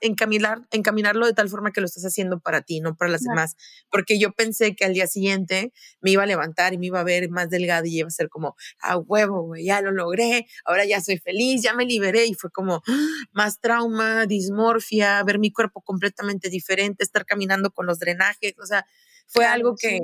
encaminar, 0.00 0.60
encaminarlo 0.70 1.26
de 1.26 1.32
tal 1.34 1.48
forma 1.48 1.72
que 1.72 1.80
lo 1.80 1.86
estás 1.86 2.04
haciendo 2.04 2.40
para 2.40 2.62
ti, 2.62 2.80
no 2.80 2.96
para 2.96 3.10
las 3.10 3.22
Claro. 3.22 3.36
demás. 3.36 3.56
Porque 3.90 4.18
yo 4.18 4.32
pensé 4.32 4.74
que 4.76 4.84
al 4.84 4.94
día 4.94 5.06
siguiente 5.06 5.72
me 6.00 6.10
iba 6.12 6.22
a 6.22 6.26
levantar 6.26 6.74
y 6.74 6.78
me 6.78 6.86
iba 6.86 7.00
a 7.00 7.04
ver 7.04 7.28
más 7.30 7.50
delgada 7.50 7.86
y 7.86 7.98
iba 7.98 8.08
a 8.08 8.10
ser 8.10 8.28
como, 8.28 8.56
a 8.80 8.96
huevo, 8.98 9.42
güey, 9.42 9.64
ya 9.64 9.80
lo 9.82 9.92
logré, 9.92 10.46
ahora 10.64 10.84
ya 10.84 11.00
soy 11.00 11.18
feliz, 11.18 11.62
ya 11.62 11.74
me 11.74 11.84
liberé. 11.86 12.26
Y 12.26 12.34
fue 12.34 12.50
como 12.50 12.82
¡ah! 12.86 12.92
más 13.32 13.60
trauma, 13.60 14.26
dismorfia, 14.26 15.22
ver 15.24 15.38
mi 15.38 15.50
cuerpo 15.52 15.82
completamente 15.82 16.48
diferente, 16.50 17.04
estar 17.04 17.24
caminando 17.26 17.70
con 17.70 17.86
los 17.86 17.98
drenajes. 17.98 18.54
O 18.62 18.66
sea, 18.66 18.86
fue 19.26 19.44
Claro, 19.44 19.54
algo 19.54 19.74
sí. 19.76 19.88
que, 19.88 19.98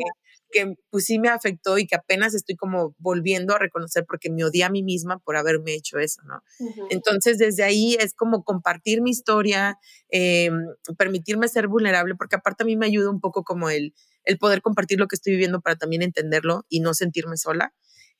que 0.50 0.74
pues 0.90 1.06
sí 1.06 1.18
me 1.18 1.28
afectó 1.28 1.78
y 1.78 1.86
que 1.86 1.94
apenas 1.96 2.34
estoy 2.34 2.56
como 2.56 2.94
volviendo 2.98 3.54
a 3.54 3.58
reconocer 3.58 4.04
porque 4.06 4.30
me 4.30 4.44
odié 4.44 4.64
a 4.64 4.70
mí 4.70 4.82
misma 4.82 5.18
por 5.18 5.36
haberme 5.36 5.74
hecho 5.74 5.98
eso, 5.98 6.22
¿no? 6.24 6.42
Entonces, 6.90 7.38
desde 7.38 7.62
ahí 7.64 7.96
es 7.98 8.14
como 8.14 8.44
compartir 8.44 9.00
mi 9.02 9.10
historia, 9.10 9.78
eh, 10.10 10.50
permitirme 10.98 11.48
ser 11.48 11.68
vulnerable, 11.68 12.14
porque 12.16 12.36
aparte 12.36 12.64
a 12.64 12.66
mí 12.66 12.76
me 12.76 12.86
ayuda 12.86 13.10
un 13.10 13.20
poco 13.20 13.44
como 13.44 13.70
el, 13.70 13.94
el 14.24 14.38
poder 14.38 14.60
compartir 14.62 14.98
lo 14.98 15.06
que 15.08 15.16
estoy 15.16 15.32
viviendo 15.32 15.60
para 15.62 15.76
también 15.76 16.02
entenderlo 16.02 16.64
y 16.68 16.80
no 16.80 16.92
sentirme 16.94 17.36
sola. 17.38 17.72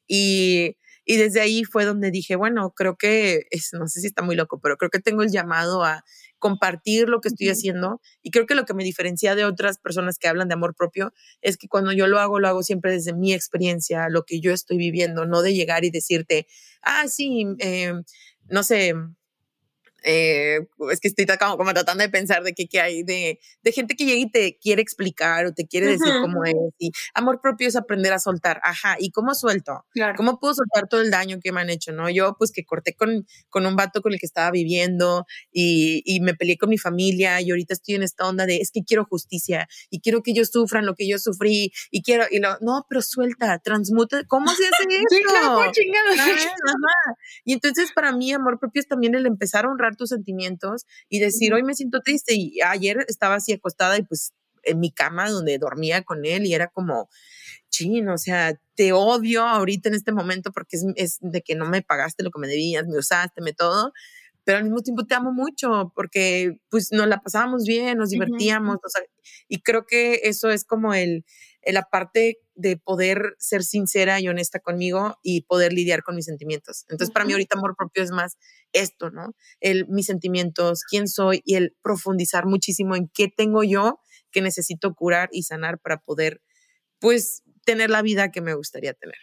Y, 0.06 0.76
Y 1.04 1.16
desde 1.16 1.40
ahí 1.40 1.64
fue 1.64 1.84
donde 1.84 2.10
dije, 2.12 2.36
bueno, 2.36 2.72
creo 2.76 2.96
que, 2.96 3.46
es, 3.50 3.70
no 3.72 3.88
sé 3.88 4.00
si 4.00 4.06
está 4.06 4.22
muy 4.22 4.36
loco, 4.36 4.60
pero 4.62 4.76
creo 4.76 4.90
que 4.90 5.00
tengo 5.00 5.22
el 5.24 5.30
llamado 5.32 5.82
a 5.84 6.04
compartir 6.42 7.08
lo 7.08 7.20
que 7.20 7.28
estoy 7.28 7.48
haciendo. 7.50 8.00
Y 8.20 8.32
creo 8.32 8.46
que 8.46 8.56
lo 8.56 8.64
que 8.64 8.74
me 8.74 8.82
diferencia 8.82 9.36
de 9.36 9.44
otras 9.44 9.78
personas 9.78 10.18
que 10.18 10.26
hablan 10.26 10.48
de 10.48 10.54
amor 10.54 10.74
propio 10.74 11.14
es 11.40 11.56
que 11.56 11.68
cuando 11.68 11.92
yo 11.92 12.08
lo 12.08 12.18
hago, 12.18 12.40
lo 12.40 12.48
hago 12.48 12.64
siempre 12.64 12.90
desde 12.90 13.14
mi 13.14 13.32
experiencia, 13.32 14.08
lo 14.08 14.24
que 14.24 14.40
yo 14.40 14.52
estoy 14.52 14.76
viviendo, 14.76 15.24
no 15.24 15.40
de 15.40 15.54
llegar 15.54 15.84
y 15.84 15.90
decirte, 15.90 16.48
ah, 16.82 17.06
sí, 17.06 17.46
eh, 17.60 17.92
no 18.48 18.64
sé, 18.64 18.92
eh, 20.04 20.60
es 20.90 21.00
que 21.00 21.08
estoy 21.08 21.26
como, 21.38 21.56
como, 21.56 21.72
tratando 21.72 22.02
de 22.02 22.08
pensar 22.08 22.42
de 22.42 22.52
qué, 22.54 22.66
qué 22.66 22.80
hay, 22.80 23.02
de, 23.02 23.38
de, 23.62 23.72
gente 23.72 23.94
que 23.94 24.04
llega 24.04 24.18
y 24.18 24.30
te 24.30 24.58
quiere 24.58 24.82
explicar 24.82 25.46
o 25.46 25.52
te 25.52 25.66
quiere 25.66 25.86
decir 25.86 26.12
cómo 26.20 26.44
es. 26.44 26.54
Y 26.78 26.90
amor 27.14 27.40
propio 27.40 27.68
es 27.68 27.76
aprender 27.76 28.12
a 28.12 28.18
soltar. 28.18 28.60
Ajá, 28.62 28.96
¿y 28.98 29.10
cómo 29.10 29.34
suelto? 29.34 29.84
Claro. 29.90 30.14
¿Cómo 30.16 30.38
puedo 30.38 30.54
soltar 30.54 30.88
todo 30.88 31.00
el 31.00 31.10
daño 31.10 31.38
que 31.42 31.52
me 31.52 31.60
han 31.60 31.70
hecho? 31.70 31.92
¿no? 31.92 32.10
Yo, 32.10 32.36
pues 32.38 32.52
que 32.52 32.64
corté 32.64 32.94
con, 32.94 33.26
con 33.48 33.66
un 33.66 33.76
vato 33.76 34.02
con 34.02 34.12
el 34.12 34.18
que 34.18 34.26
estaba 34.26 34.50
viviendo 34.50 35.26
y, 35.52 36.02
y, 36.04 36.20
me 36.20 36.34
peleé 36.34 36.56
con 36.58 36.68
mi 36.68 36.78
familia 36.78 37.40
y 37.40 37.50
ahorita 37.50 37.74
estoy 37.74 37.94
en 37.94 38.02
esta 38.02 38.26
onda 38.26 38.46
de 38.46 38.56
es 38.56 38.70
que 38.70 38.82
quiero 38.84 39.04
justicia 39.04 39.68
y 39.90 40.00
quiero 40.00 40.22
que 40.22 40.32
ellos 40.32 40.50
sufran 40.50 40.86
lo 40.86 40.94
que 40.94 41.08
yo 41.08 41.18
sufrí 41.18 41.72
y 41.90 42.02
quiero, 42.02 42.24
y 42.30 42.38
lo, 42.38 42.58
no, 42.60 42.86
pero 42.88 43.02
suelta, 43.02 43.58
transmuta. 43.58 44.24
¿Cómo 44.26 44.52
se 44.54 44.66
hace 44.66 44.84
eso? 44.88 45.02
Sí, 45.12 45.22
claro. 45.22 45.60
Y 47.44 47.52
entonces 47.52 47.92
para 47.92 48.12
mí 48.12 48.32
amor 48.32 48.58
propio 48.58 48.80
es 48.80 48.88
también 48.88 49.14
el 49.14 49.26
empezar 49.26 49.64
a 49.64 49.68
honrar 49.68 49.91
tus 49.96 50.10
sentimientos 50.10 50.86
y 51.08 51.20
decir, 51.20 51.52
hoy 51.54 51.62
me 51.62 51.74
siento 51.74 52.00
triste 52.00 52.34
y 52.34 52.60
ayer 52.60 53.04
estaba 53.08 53.36
así 53.36 53.52
acostada 53.52 53.98
y 53.98 54.02
pues 54.02 54.32
en 54.64 54.80
mi 54.80 54.92
cama 54.92 55.30
donde 55.30 55.58
dormía 55.58 56.02
con 56.02 56.24
él 56.24 56.46
y 56.46 56.54
era 56.54 56.68
como, 56.68 57.08
chin, 57.70 58.08
o 58.08 58.18
sea, 58.18 58.58
te 58.74 58.92
odio 58.92 59.42
ahorita 59.42 59.88
en 59.88 59.94
este 59.94 60.12
momento 60.12 60.52
porque 60.52 60.76
es, 60.76 60.84
es, 60.96 61.18
de 61.20 61.42
que 61.42 61.54
no 61.54 61.68
me 61.68 61.82
pagaste 61.82 62.22
lo 62.22 62.30
que 62.30 62.40
me 62.40 62.48
debías, 62.48 62.86
me 62.86 62.98
usaste, 62.98 63.40
me 63.40 63.52
todo, 63.52 63.92
pero 64.44 64.58
al 64.58 64.64
mismo 64.64 64.80
tiempo 64.80 65.04
te 65.04 65.14
amo 65.14 65.32
mucho 65.32 65.92
porque 65.94 66.58
pues 66.68 66.88
nos 66.92 67.06
la 67.06 67.20
pasábamos 67.20 67.64
bien, 67.64 67.98
nos 67.98 68.10
divertíamos, 68.10 68.76
o 68.76 68.88
sea, 68.88 69.02
y 69.48 69.62
creo 69.62 69.86
que 69.86 70.20
eso 70.24 70.50
es 70.50 70.64
como 70.64 70.94
el, 70.94 71.24
la 71.64 71.82
parte 71.82 72.38
de 72.54 72.76
poder 72.76 73.34
ser 73.38 73.62
sincera 73.62 74.20
y 74.20 74.28
honesta 74.28 74.60
conmigo 74.60 75.18
y 75.22 75.42
poder 75.42 75.72
lidiar 75.72 76.02
con 76.02 76.14
mis 76.14 76.26
sentimientos. 76.26 76.84
Entonces, 76.88 77.12
para 77.12 77.24
mí 77.24 77.32
ahorita 77.32 77.56
amor 77.56 77.74
propio 77.76 78.02
es 78.02 78.10
más 78.10 78.36
esto, 78.72 79.10
¿no? 79.10 79.34
El, 79.60 79.86
mis 79.88 80.06
sentimientos, 80.06 80.84
quién 80.88 81.08
soy 81.08 81.42
y 81.44 81.56
el 81.56 81.76
profundizar 81.82 82.46
muchísimo 82.46 82.96
en 82.96 83.08
qué 83.08 83.28
tengo 83.28 83.62
yo 83.62 84.00
que 84.30 84.42
necesito 84.42 84.94
curar 84.94 85.28
y 85.32 85.42
sanar 85.42 85.78
para 85.78 85.98
poder, 85.98 86.42
pues, 86.98 87.42
tener 87.64 87.90
la 87.90 88.02
vida 88.02 88.30
que 88.30 88.40
me 88.40 88.54
gustaría 88.54 88.94
tener. 88.94 89.16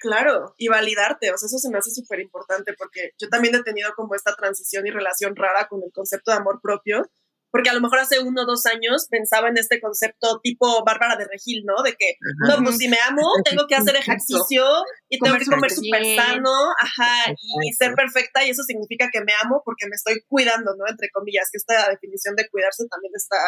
Claro, 0.00 0.54
y 0.58 0.68
validarte, 0.68 1.32
o 1.32 1.38
sea, 1.38 1.46
eso 1.46 1.58
se 1.58 1.70
me 1.70 1.78
hace 1.78 1.90
súper 1.90 2.20
importante 2.20 2.74
porque 2.76 3.12
yo 3.18 3.28
también 3.28 3.54
he 3.54 3.62
tenido 3.62 3.90
como 3.96 4.14
esta 4.14 4.34
transición 4.34 4.86
y 4.86 4.90
relación 4.90 5.34
rara 5.34 5.68
con 5.68 5.82
el 5.82 5.90
concepto 5.92 6.30
de 6.30 6.36
amor 6.36 6.60
propio, 6.62 7.02
porque 7.50 7.70
a 7.70 7.74
lo 7.74 7.80
mejor 7.80 8.00
hace 8.00 8.20
uno 8.20 8.42
o 8.42 8.46
dos 8.46 8.66
años 8.66 9.06
pensaba 9.10 9.48
en 9.48 9.56
este 9.56 9.80
concepto 9.80 10.40
tipo 10.42 10.84
Bárbara 10.84 11.16
de 11.16 11.26
Regil, 11.26 11.64
¿no? 11.64 11.82
De 11.82 11.92
que, 11.92 12.16
no, 12.48 12.62
pues 12.62 12.76
si 12.76 12.88
me 12.88 12.98
amo, 13.06 13.22
tengo 13.44 13.66
que 13.66 13.74
hacer 13.74 13.96
ejercicio 13.96 14.64
y 15.08 15.18
tengo 15.18 15.38
que 15.38 15.46
comer 15.46 15.70
súper 15.70 16.04
sano, 16.16 16.50
ajá, 16.78 17.32
y 17.32 17.72
ser 17.72 17.94
perfecta, 17.94 18.44
y 18.44 18.50
eso 18.50 18.62
significa 18.62 19.08
que 19.10 19.20
me 19.20 19.32
amo 19.42 19.62
porque 19.64 19.86
me 19.86 19.94
estoy 19.94 20.22
cuidando, 20.28 20.74
¿no? 20.76 20.84
Entre 20.88 21.08
comillas, 21.10 21.48
que 21.50 21.58
esta 21.58 21.88
definición 21.88 22.36
de 22.36 22.48
cuidarse 22.48 22.84
también 22.90 23.12
está, 23.14 23.38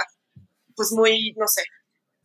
pues 0.75 0.93
muy, 0.93 1.35
no 1.37 1.47
sé. 1.47 1.63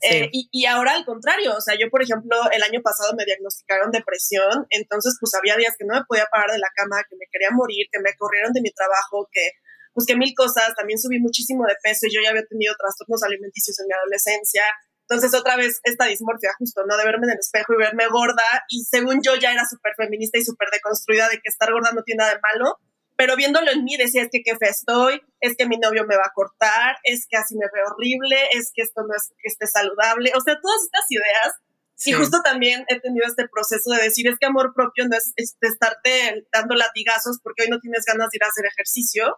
Eh, 0.04 0.28
y, 0.34 0.50
y, 0.52 0.66
ahora 0.66 0.96
al 0.96 1.06
contrario, 1.06 1.56
o 1.56 1.62
sea, 1.62 1.76
yo 1.80 1.88
por 1.90 2.04
ejemplo 2.04 2.36
el 2.52 2.62
año 2.62 2.82
pasado 2.84 3.14
me 3.16 3.24
diagnosticaron 3.24 3.90
depresión, 3.90 4.68
entonces 4.70 5.16
pues 5.18 5.34
había 5.34 5.56
días 5.56 5.76
que 5.80 5.86
no 5.86 5.96
me 5.96 6.04
podía 6.06 6.28
parar 6.30 6.52
de 6.52 6.60
la 6.60 6.68
cama, 6.76 7.04
que 7.10 7.16
me 7.16 7.26
quería 7.32 7.52
morir, 7.52 7.88
que 7.90 8.02
me 8.02 8.12
corrieron 8.18 8.52
de 8.52 8.60
mi 8.60 8.72
trabajo, 8.72 9.30
que 9.32 9.52
busqué 9.94 10.16
mil 10.16 10.34
cosas, 10.36 10.74
también 10.76 11.00
subí 11.00 11.20
muchísimo 11.20 11.66
de 11.66 11.76
peso 11.82 12.08
y 12.08 12.14
yo 12.14 12.22
ya 12.24 12.32
había 12.32 12.46
tenido 12.46 12.74
trastornos 12.78 13.24
alimenticios 13.24 13.80
en 13.80 13.88
mi 13.88 13.94
adolescencia. 13.94 14.64
Entonces, 15.10 15.38
otra 15.40 15.58
vez, 15.58 15.80
esta 15.84 16.06
dismorfia, 16.06 16.52
justo, 16.58 16.84
¿no? 16.88 16.98
De 16.98 17.04
verme 17.04 17.28
en 17.28 17.34
el 17.34 17.40
espejo 17.40 17.74
y 17.74 17.78
verme 17.78 18.08
gorda. 18.08 18.44
Y 18.70 18.84
según 18.86 19.22
yo, 19.22 19.36
ya 19.36 19.52
era 19.52 19.68
súper 19.68 19.94
feminista 19.96 20.40
y 20.40 20.44
súper 20.44 20.70
deconstruida 20.72 21.28
de 21.30 21.36
que 21.36 21.50
estar 21.50 21.72
gorda 21.72 21.92
no 21.94 22.04
tiene 22.04 22.20
nada 22.20 22.36
de 22.36 22.42
malo. 22.42 22.80
Pero 23.16 23.36
viéndolo 23.36 23.70
en 23.72 23.84
mí, 23.84 23.96
decía, 23.98 24.24
es 24.24 24.30
que 24.32 24.42
qué 24.44 24.56
fe 24.56 24.70
estoy, 24.70 25.22
es 25.40 25.56
que 25.56 25.68
mi 25.68 25.78
novio 25.78 26.06
me 26.08 26.18
va 26.18 26.26
a 26.26 26.34
cortar, 26.34 26.98
es 27.04 27.28
que 27.30 27.38
así 27.38 27.56
me 27.56 27.68
veo 27.72 27.86
horrible, 27.94 28.38
es 28.54 28.72
que 28.74 28.82
esto 28.82 29.04
no 29.04 29.14
es 29.16 29.30
que 29.38 29.50
esté 29.50 29.68
saludable. 29.68 30.32
O 30.36 30.42
sea, 30.42 30.60
todas 30.60 30.84
estas 30.84 31.06
ideas. 31.10 31.54
Sí. 31.96 32.10
Y 32.10 32.14
justo 32.14 32.42
también 32.42 32.86
he 32.88 33.00
tenido 33.00 33.28
este 33.28 33.48
proceso 33.48 33.92
de 33.92 34.02
decir, 34.02 34.28
es 34.28 34.40
que 34.40 34.48
amor 34.48 34.74
propio 34.74 35.08
no 35.08 35.16
es, 35.16 35.32
es 35.36 35.56
estarte 35.62 36.48
dando 36.52 36.76
latigazos 36.76 37.40
porque 37.44 37.64
hoy 37.64 37.70
no 37.70 37.80
tienes 37.80 38.04
ganas 38.06 38.32
de 38.32 38.38
ir 38.38 38.44
a 38.44 38.48
hacer 38.48 38.66
ejercicio, 38.66 39.38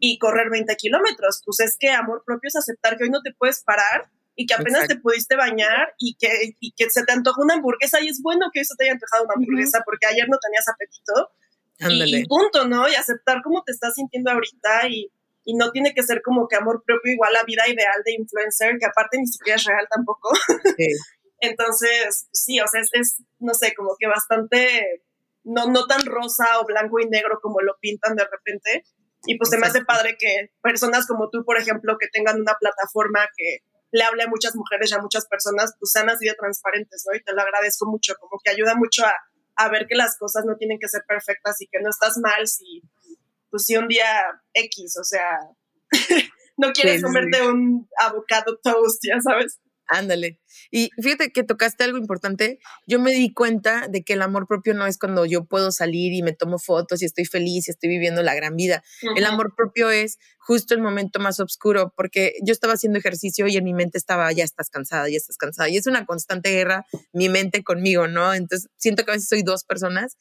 y 0.00 0.18
correr 0.18 0.50
20 0.50 0.74
kilómetros. 0.76 1.42
Pues 1.44 1.60
es 1.60 1.76
que 1.78 1.90
amor 1.90 2.22
propio 2.24 2.48
es 2.48 2.56
aceptar 2.56 2.96
que 2.96 3.04
hoy 3.04 3.10
no 3.10 3.22
te 3.22 3.32
puedes 3.32 3.62
parar 3.62 4.10
y 4.34 4.46
que 4.46 4.54
apenas 4.54 4.82
Exacto. 4.82 4.94
te 4.94 5.00
pudiste 5.00 5.36
bañar 5.36 5.94
y 5.98 6.14
que, 6.16 6.28
y 6.60 6.72
que 6.72 6.90
se 6.90 7.04
te 7.04 7.12
antoja 7.12 7.42
una 7.42 7.54
hamburguesa 7.54 8.00
y 8.00 8.08
es 8.08 8.20
bueno 8.22 8.50
que 8.52 8.60
hoy 8.60 8.64
se 8.66 8.74
te 8.76 8.84
haya 8.84 8.92
antojado 8.92 9.24
una 9.24 9.34
hamburguesa 9.34 9.78
uh 9.78 9.80
-huh. 9.80 9.84
porque 9.84 10.06
ayer 10.06 10.28
no 10.28 10.38
tenías 10.38 10.68
apetito. 10.68 11.30
Y, 11.78 12.20
y, 12.20 12.26
punto, 12.26 12.66
¿no? 12.66 12.88
Y 12.88 12.94
aceptar 12.94 13.42
cómo 13.42 13.62
te 13.62 13.72
estás 13.72 13.94
sintiendo 13.94 14.30
ahorita 14.30 14.88
y, 14.88 15.10
y, 15.44 15.54
no 15.56 15.70
tiene 15.72 15.92
que 15.92 16.02
ser 16.02 16.22
como 16.22 16.48
que 16.48 16.56
amor 16.56 16.82
propio 16.86 17.12
igual 17.12 17.36
a 17.36 17.44
vida 17.44 17.68
ideal 17.68 18.02
de 18.04 18.12
influencer, 18.12 18.78
que 18.78 18.86
aparte 18.86 19.18
ni 19.18 19.26
siquiera 19.26 19.56
es 19.56 19.64
real 19.64 19.86
tampoco. 19.94 20.30
Sí. 20.76 20.86
Entonces, 21.40 22.28
sí, 22.32 22.60
o 22.60 22.66
sea, 22.66 22.80
es, 22.80 22.88
es, 22.92 23.22
no 23.38 23.52
sé, 23.52 23.74
como 23.74 23.94
que 23.98 24.06
bastante, 24.06 25.02
no, 25.44 25.66
no 25.66 25.86
tan 25.86 26.06
rosa 26.06 26.60
o 26.60 26.66
blanco 26.66 26.98
y 26.98 27.06
negro 27.06 27.40
como 27.42 27.60
lo 27.60 27.76
pintan 27.78 28.16
de 28.16 28.24
repente, 28.24 28.84
y 29.24 29.38
pues 29.38 29.50
se 29.50 29.58
me 29.58 29.66
hace 29.66 29.84
padre 29.84 30.16
que 30.18 30.50
personas 30.62 31.06
como 31.06 31.30
tú, 31.30 31.44
por 31.44 31.58
ejemplo, 31.58 31.96
que 31.98 32.08
tengan 32.08 32.40
una 32.40 32.54
plataforma 32.58 33.26
que 33.36 33.58
le 33.92 34.02
hable 34.04 34.24
a 34.24 34.28
muchas 34.28 34.54
mujeres 34.54 34.90
y 34.90 34.94
a 34.94 35.00
muchas 35.00 35.26
personas, 35.26 35.74
pues 35.78 35.92
sean 35.92 36.10
así 36.10 36.26
de 36.26 36.34
transparentes, 36.34 37.04
¿no? 37.08 37.16
Y 37.16 37.22
te 37.22 37.32
lo 37.32 37.40
agradezco 37.40 37.86
mucho, 37.86 38.14
como 38.20 38.38
que 38.42 38.50
ayuda 38.50 38.74
mucho 38.74 39.04
a, 39.04 39.12
a 39.56 39.68
ver 39.68 39.86
que 39.86 39.94
las 39.94 40.18
cosas 40.18 40.44
no 40.44 40.56
tienen 40.56 40.78
que 40.78 40.88
ser 40.88 41.02
perfectas 41.06 41.60
y 41.60 41.66
que 41.66 41.80
no 41.80 41.90
estás 41.90 42.18
mal 42.18 42.46
si, 42.46 42.82
pues 43.50 43.64
si 43.64 43.76
un 43.76 43.88
día 43.88 44.04
X, 44.52 44.96
o 44.98 45.04
sea, 45.04 45.38
no 46.56 46.72
quieres 46.72 46.96
sí, 46.96 47.02
comerte 47.02 47.38
sí. 47.38 47.44
un 47.44 47.88
avocado 47.98 48.58
toast, 48.62 49.02
ya 49.02 49.20
sabes. 49.20 49.58
Ándale. 49.88 50.40
Y 50.70 50.90
fíjate 51.00 51.30
que 51.30 51.44
tocaste 51.44 51.84
algo 51.84 51.98
importante. 51.98 52.58
Yo 52.86 52.98
me 52.98 53.12
di 53.12 53.32
cuenta 53.32 53.86
de 53.88 54.02
que 54.02 54.14
el 54.14 54.22
amor 54.22 54.46
propio 54.48 54.74
no 54.74 54.86
es 54.86 54.98
cuando 54.98 55.24
yo 55.26 55.44
puedo 55.44 55.70
salir 55.70 56.12
y 56.12 56.22
me 56.22 56.32
tomo 56.32 56.58
fotos 56.58 57.02
y 57.02 57.04
estoy 57.04 57.24
feliz 57.24 57.68
y 57.68 57.70
estoy 57.70 57.90
viviendo 57.90 58.22
la 58.22 58.34
gran 58.34 58.56
vida. 58.56 58.82
Uh 59.02 59.06
-huh. 59.06 59.18
El 59.18 59.26
amor 59.26 59.54
propio 59.56 59.90
es 59.90 60.18
justo 60.38 60.74
el 60.74 60.80
momento 60.80 61.18
más 61.18 61.40
oscuro 61.40 61.92
porque 61.96 62.34
yo 62.44 62.52
estaba 62.52 62.74
haciendo 62.74 62.98
ejercicio 62.98 63.46
y 63.48 63.56
en 63.56 63.64
mi 63.64 63.74
mente 63.74 63.98
estaba, 63.98 64.30
ya 64.32 64.44
estás 64.44 64.70
cansada, 64.70 65.08
ya 65.08 65.16
estás 65.16 65.36
cansada. 65.36 65.68
Y 65.68 65.76
es 65.76 65.86
una 65.86 66.06
constante 66.06 66.50
guerra, 66.50 66.86
mi 67.12 67.28
mente 67.28 67.62
conmigo, 67.62 68.08
¿no? 68.08 68.34
Entonces 68.34 68.68
siento 68.76 69.04
que 69.04 69.12
a 69.12 69.14
veces 69.14 69.28
soy 69.28 69.42
dos 69.42 69.64
personas. 69.64 70.16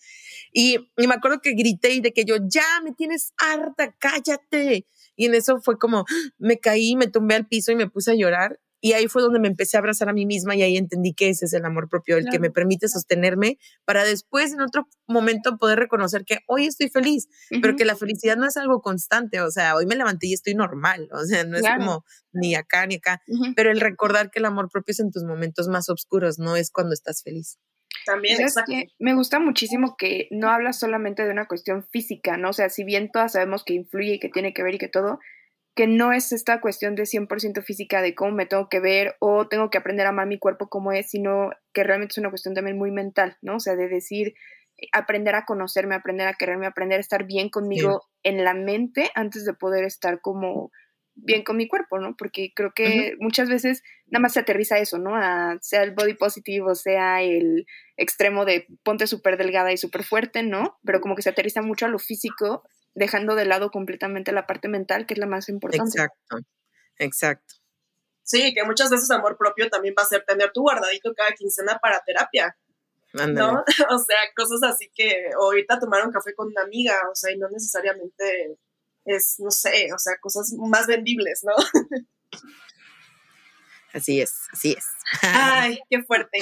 Y, 0.52 0.92
y 0.98 1.08
me 1.08 1.16
acuerdo 1.16 1.42
que 1.42 1.54
grité 1.54 1.94
y 1.94 2.02
de 2.02 2.12
que 2.12 2.26
yo, 2.26 2.38
ya, 2.48 2.82
me 2.84 2.94
tienes 2.94 3.34
harta, 3.38 3.96
cállate. 4.00 4.88
Y 5.16 5.26
en 5.26 5.36
eso 5.36 5.60
fue 5.62 5.78
como, 5.78 6.06
me 6.38 6.60
caí, 6.60 6.96
me 6.96 7.08
tumbé 7.08 7.36
al 7.36 7.48
piso 7.48 7.72
y 7.72 7.76
me 7.76 7.90
puse 7.90 8.12
a 8.12 8.16
llorar 8.16 8.60
y 8.86 8.94
ahí 8.94 9.08
fue 9.08 9.24
donde 9.24 9.40
me 9.40 9.48
empecé 9.48 9.78
a 9.78 9.80
abrazar 9.80 10.10
a 10.10 10.14
mí 10.14 10.28
misma 10.28 10.56
y 10.56 10.62
ahí 10.62 10.78
entendí 10.78 11.16
que 11.16 11.30
ese 11.30 11.46
es 11.46 11.54
el 11.54 11.66
amor 11.66 11.90
propio, 11.90 12.18
el 12.18 12.26
claro. 12.26 12.34
que 12.34 12.40
me 12.40 12.52
permite 12.52 12.88
sostenerme 12.88 13.58
para 13.84 14.04
después 14.04 14.54
en 14.54 14.62
otro 14.62 14.88
momento 15.08 15.58
poder 15.58 15.80
reconocer 15.80 16.24
que 16.24 16.42
hoy 16.46 16.68
estoy 16.68 16.90
feliz, 16.90 17.28
uh 17.50 17.56
-huh. 17.56 17.62
pero 17.64 17.76
que 17.76 17.84
la 17.84 17.96
felicidad 17.96 18.38
no 18.38 18.46
es 18.46 18.58
algo 18.58 18.84
constante, 18.84 19.42
o 19.42 19.50
sea, 19.50 19.74
hoy 19.76 19.88
me 19.88 19.96
levanté 19.96 20.28
y 20.28 20.34
estoy 20.34 20.54
normal, 20.54 21.10
o 21.12 21.24
sea, 21.24 21.44
no 21.46 21.58
claro. 21.58 21.82
es 21.82 21.84
como 21.84 22.06
ni 22.32 22.54
acá 22.54 22.86
ni 22.86 22.98
acá, 22.98 23.24
uh 23.28 23.34
-huh. 23.34 23.54
pero 23.56 23.72
el 23.72 23.82
recordar 23.82 24.30
que 24.30 24.38
el 24.38 24.46
amor 24.46 24.70
propio 24.70 24.92
es 24.92 25.00
en 25.00 25.10
tus 25.10 25.24
momentos 25.24 25.68
más 25.68 25.90
oscuros, 25.90 26.38
no 26.38 26.56
es 26.56 26.70
cuando 26.70 26.94
estás 26.94 27.24
feliz. 27.24 27.58
También, 28.06 28.40
exacto. 28.40 28.72
Que 28.72 28.90
me 29.00 29.16
gusta 29.16 29.40
muchísimo 29.40 29.96
que 29.98 30.28
no 30.30 30.50
hablas 30.50 30.78
solamente 30.78 31.24
de 31.24 31.32
una 31.32 31.48
cuestión 31.48 31.88
física, 31.90 32.38
¿no? 32.38 32.50
O 32.50 32.54
sea, 32.54 32.70
si 32.70 32.84
bien 32.84 33.10
todas 33.12 33.32
sabemos 33.32 33.64
que 33.64 33.74
influye 33.74 34.14
y 34.14 34.20
que 34.20 34.30
tiene 34.30 34.54
que 34.54 34.62
ver 34.62 34.76
y 34.76 34.78
que 34.78 34.90
todo, 34.90 35.18
que 35.76 35.88
no 35.88 36.14
es 36.14 36.32
esta 36.32 36.62
cuestión 36.62 36.96
de 36.96 37.04
100% 37.04 37.62
física 37.62 38.02
de 38.02 38.16
cómo 38.16 38.32
me 38.32 38.46
tengo 38.46 38.70
que 38.70 38.80
ver 38.80 39.16
o 39.20 39.48
tengo 39.48 39.70
que 39.70 39.78
aprender 39.78 40.06
a 40.06 40.10
amar 40.10 40.26
mi 40.26 40.40
cuerpo 40.40 40.70
como 40.70 40.94
es, 40.94 41.10
sino 41.10 41.52
que 41.74 41.84
realmente 41.84 42.14
es 42.14 42.18
una 42.18 42.30
cuestión 42.30 42.56
también 42.56 42.78
muy 42.78 42.92
mental, 42.92 43.38
¿no? 43.42 43.58
O 43.58 43.60
sea, 43.60 43.76
de 43.76 43.90
decir, 43.90 44.36
aprender 44.94 45.36
a 45.36 45.46
conocerme, 45.46 45.96
aprender 45.96 46.28
a 46.28 46.34
quererme, 46.34 46.66
aprender 46.66 46.98
a 46.98 47.02
estar 47.02 47.26
bien 47.26 47.50
conmigo 47.50 48.04
sí. 48.04 48.20
en 48.24 48.44
la 48.46 48.54
mente 48.54 49.12
antes 49.16 49.44
de 49.46 49.54
poder 49.54 49.84
estar 49.84 50.22
como 50.22 50.72
bien 51.16 51.44
con 51.44 51.58
mi 51.58 51.68
cuerpo, 51.68 52.00
¿no? 52.00 52.16
Porque 52.18 52.52
creo 52.54 52.72
que 52.74 52.84
uh 52.84 52.88
-huh. 52.88 53.18
muchas 53.20 53.50
veces 53.50 53.84
nada 54.08 54.22
más 54.22 54.34
se 54.34 54.42
aterriza 54.42 54.80
eso, 54.80 54.98
¿no? 54.98 55.16
A, 55.16 55.58
sea 55.62 55.84
el 55.84 55.92
body 55.92 56.14
positive 56.14 56.70
o 56.70 56.76
sea 56.76 57.22
el 57.22 57.66
extremo 57.98 58.46
de 58.46 58.68
ponte 58.84 59.08
súper 59.08 59.38
delgada 59.38 59.72
y 59.72 59.78
súper 59.78 60.04
fuerte, 60.04 60.44
¿no? 60.44 60.78
Pero 60.86 61.02
como 61.02 61.16
que 61.16 61.22
se 61.22 61.30
aterriza 61.30 61.62
mucho 61.62 61.86
a 61.86 61.90
lo 61.90 62.00
físico 62.00 62.64
dejando 62.96 63.36
de 63.36 63.46
lado 63.46 63.70
completamente 63.70 64.32
la 64.32 64.48
parte 64.48 64.68
mental, 64.68 65.06
que 65.06 65.14
es 65.14 65.20
la 65.20 65.28
más 65.28 65.50
importante. 65.50 66.00
Exacto, 66.00 66.38
exacto. 66.98 67.56
Sí, 68.24 68.54
que 68.56 68.64
muchas 68.64 68.90
veces 68.90 69.12
amor 69.12 69.38
propio 69.38 69.70
también 69.70 69.94
va 69.98 70.02
a 70.02 70.08
ser 70.08 70.24
tener 70.26 70.52
tu 70.52 70.62
guardadito 70.62 71.14
cada 71.14 71.32
quincena 71.34 71.78
para 71.80 72.02
terapia. 72.04 72.58
Ándale. 73.14 73.54
¿no? 73.54 73.64
O 73.96 74.00
sea, 74.00 74.18
cosas 74.36 74.64
así 74.64 74.90
que 74.96 75.30
o 75.38 75.44
ahorita 75.44 75.80
tomar 75.80 76.06
un 76.06 76.12
café 76.12 76.34
con 76.34 76.48
una 76.48 76.64
amiga, 76.64 76.96
o 77.12 77.16
sea, 77.16 77.32
y 77.32 77.38
no 77.38 77.48
necesariamente 77.50 78.58
es, 79.06 79.36
no 79.40 79.52
sé, 79.52 79.94
o 79.94 80.00
sea, 80.00 80.18
cosas 80.20 80.54
más 80.58 80.88
vendibles, 80.88 81.44
¿no? 81.44 81.54
Así 83.94 84.20
es, 84.20 84.50
así 84.52 84.76
es. 84.78 84.86
Ay, 85.22 85.80
qué 85.90 86.04
fuerte. 86.04 86.38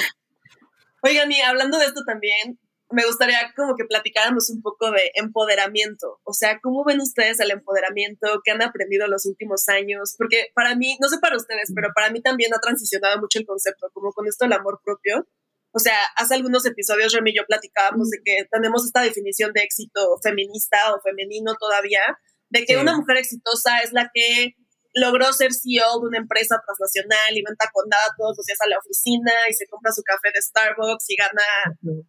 Oigan, 1.04 1.32
y 1.32 1.40
hablando 1.42 1.78
de 1.78 1.86
esto 1.86 2.04
también, 2.04 2.58
me 2.92 3.06
gustaría 3.06 3.54
como 3.56 3.76
que 3.76 3.86
platicáramos 3.86 4.50
un 4.50 4.62
poco 4.62 4.92
de 4.92 5.12
empoderamiento. 5.16 6.20
O 6.24 6.34
sea, 6.34 6.60
¿cómo 6.62 6.84
ven 6.86 7.02
ustedes 7.02 7.40
el 7.40 7.52
empoderamiento? 7.52 8.42
¿Qué 8.44 8.52
han 8.52 8.62
aprendido 8.62 9.08
los 9.08 9.26
últimos 9.26 9.68
años? 9.70 10.16
Porque 10.18 10.52
para 10.54 10.76
mí, 10.76 10.98
no 11.02 11.08
sé 11.10 11.18
para 11.20 11.38
ustedes, 11.38 11.72
pero 11.74 11.90
para 11.96 12.12
mí 12.12 12.22
también 12.22 12.54
ha 12.54 12.60
transicionado 12.60 13.20
mucho 13.20 13.40
el 13.40 13.46
concepto, 13.46 13.90
como 13.94 14.12
con 14.12 14.28
esto 14.28 14.46
del 14.46 14.54
amor 14.54 14.80
propio. 14.84 15.28
O 15.76 15.80
sea, 15.80 15.98
hace 16.18 16.36
algunos 16.36 16.66
episodios 16.68 17.14
Remy 17.14 17.32
y 17.32 17.38
yo 17.38 17.46
platicábamos 17.48 18.10
de 18.12 18.20
que 18.24 18.46
tenemos 18.52 18.86
esta 18.86 19.02
definición 19.02 19.54
de 19.54 19.62
éxito 19.64 20.20
feminista 20.22 20.94
o 20.94 21.02
femenino 21.02 21.56
todavía, 21.60 22.02
de 22.50 22.66
que 22.66 22.74
Sí. 22.74 22.80
una 22.80 22.96
mujer 22.96 23.18
exitosa 23.18 23.80
es 23.80 23.92
la 23.92 24.12
que 24.14 24.54
logró 24.94 25.32
ser 25.34 25.52
CEO 25.54 26.00
de 26.02 26.08
una 26.08 26.18
empresa 26.20 26.62
transnacional 26.66 27.32
y 27.36 27.42
va 27.42 27.50
entaconada 27.52 28.04
todos 28.18 28.38
los 28.38 28.46
días 28.46 28.62
a 28.62 28.70
la 28.70 28.78
oficina 28.78 29.32
y 29.50 29.54
se 29.54 29.66
compra 29.68 29.92
su 29.92 30.04
café 30.04 30.30
de 30.34 30.42
Starbucks 30.42 31.10
y 31.10 31.16
gana 31.16 31.44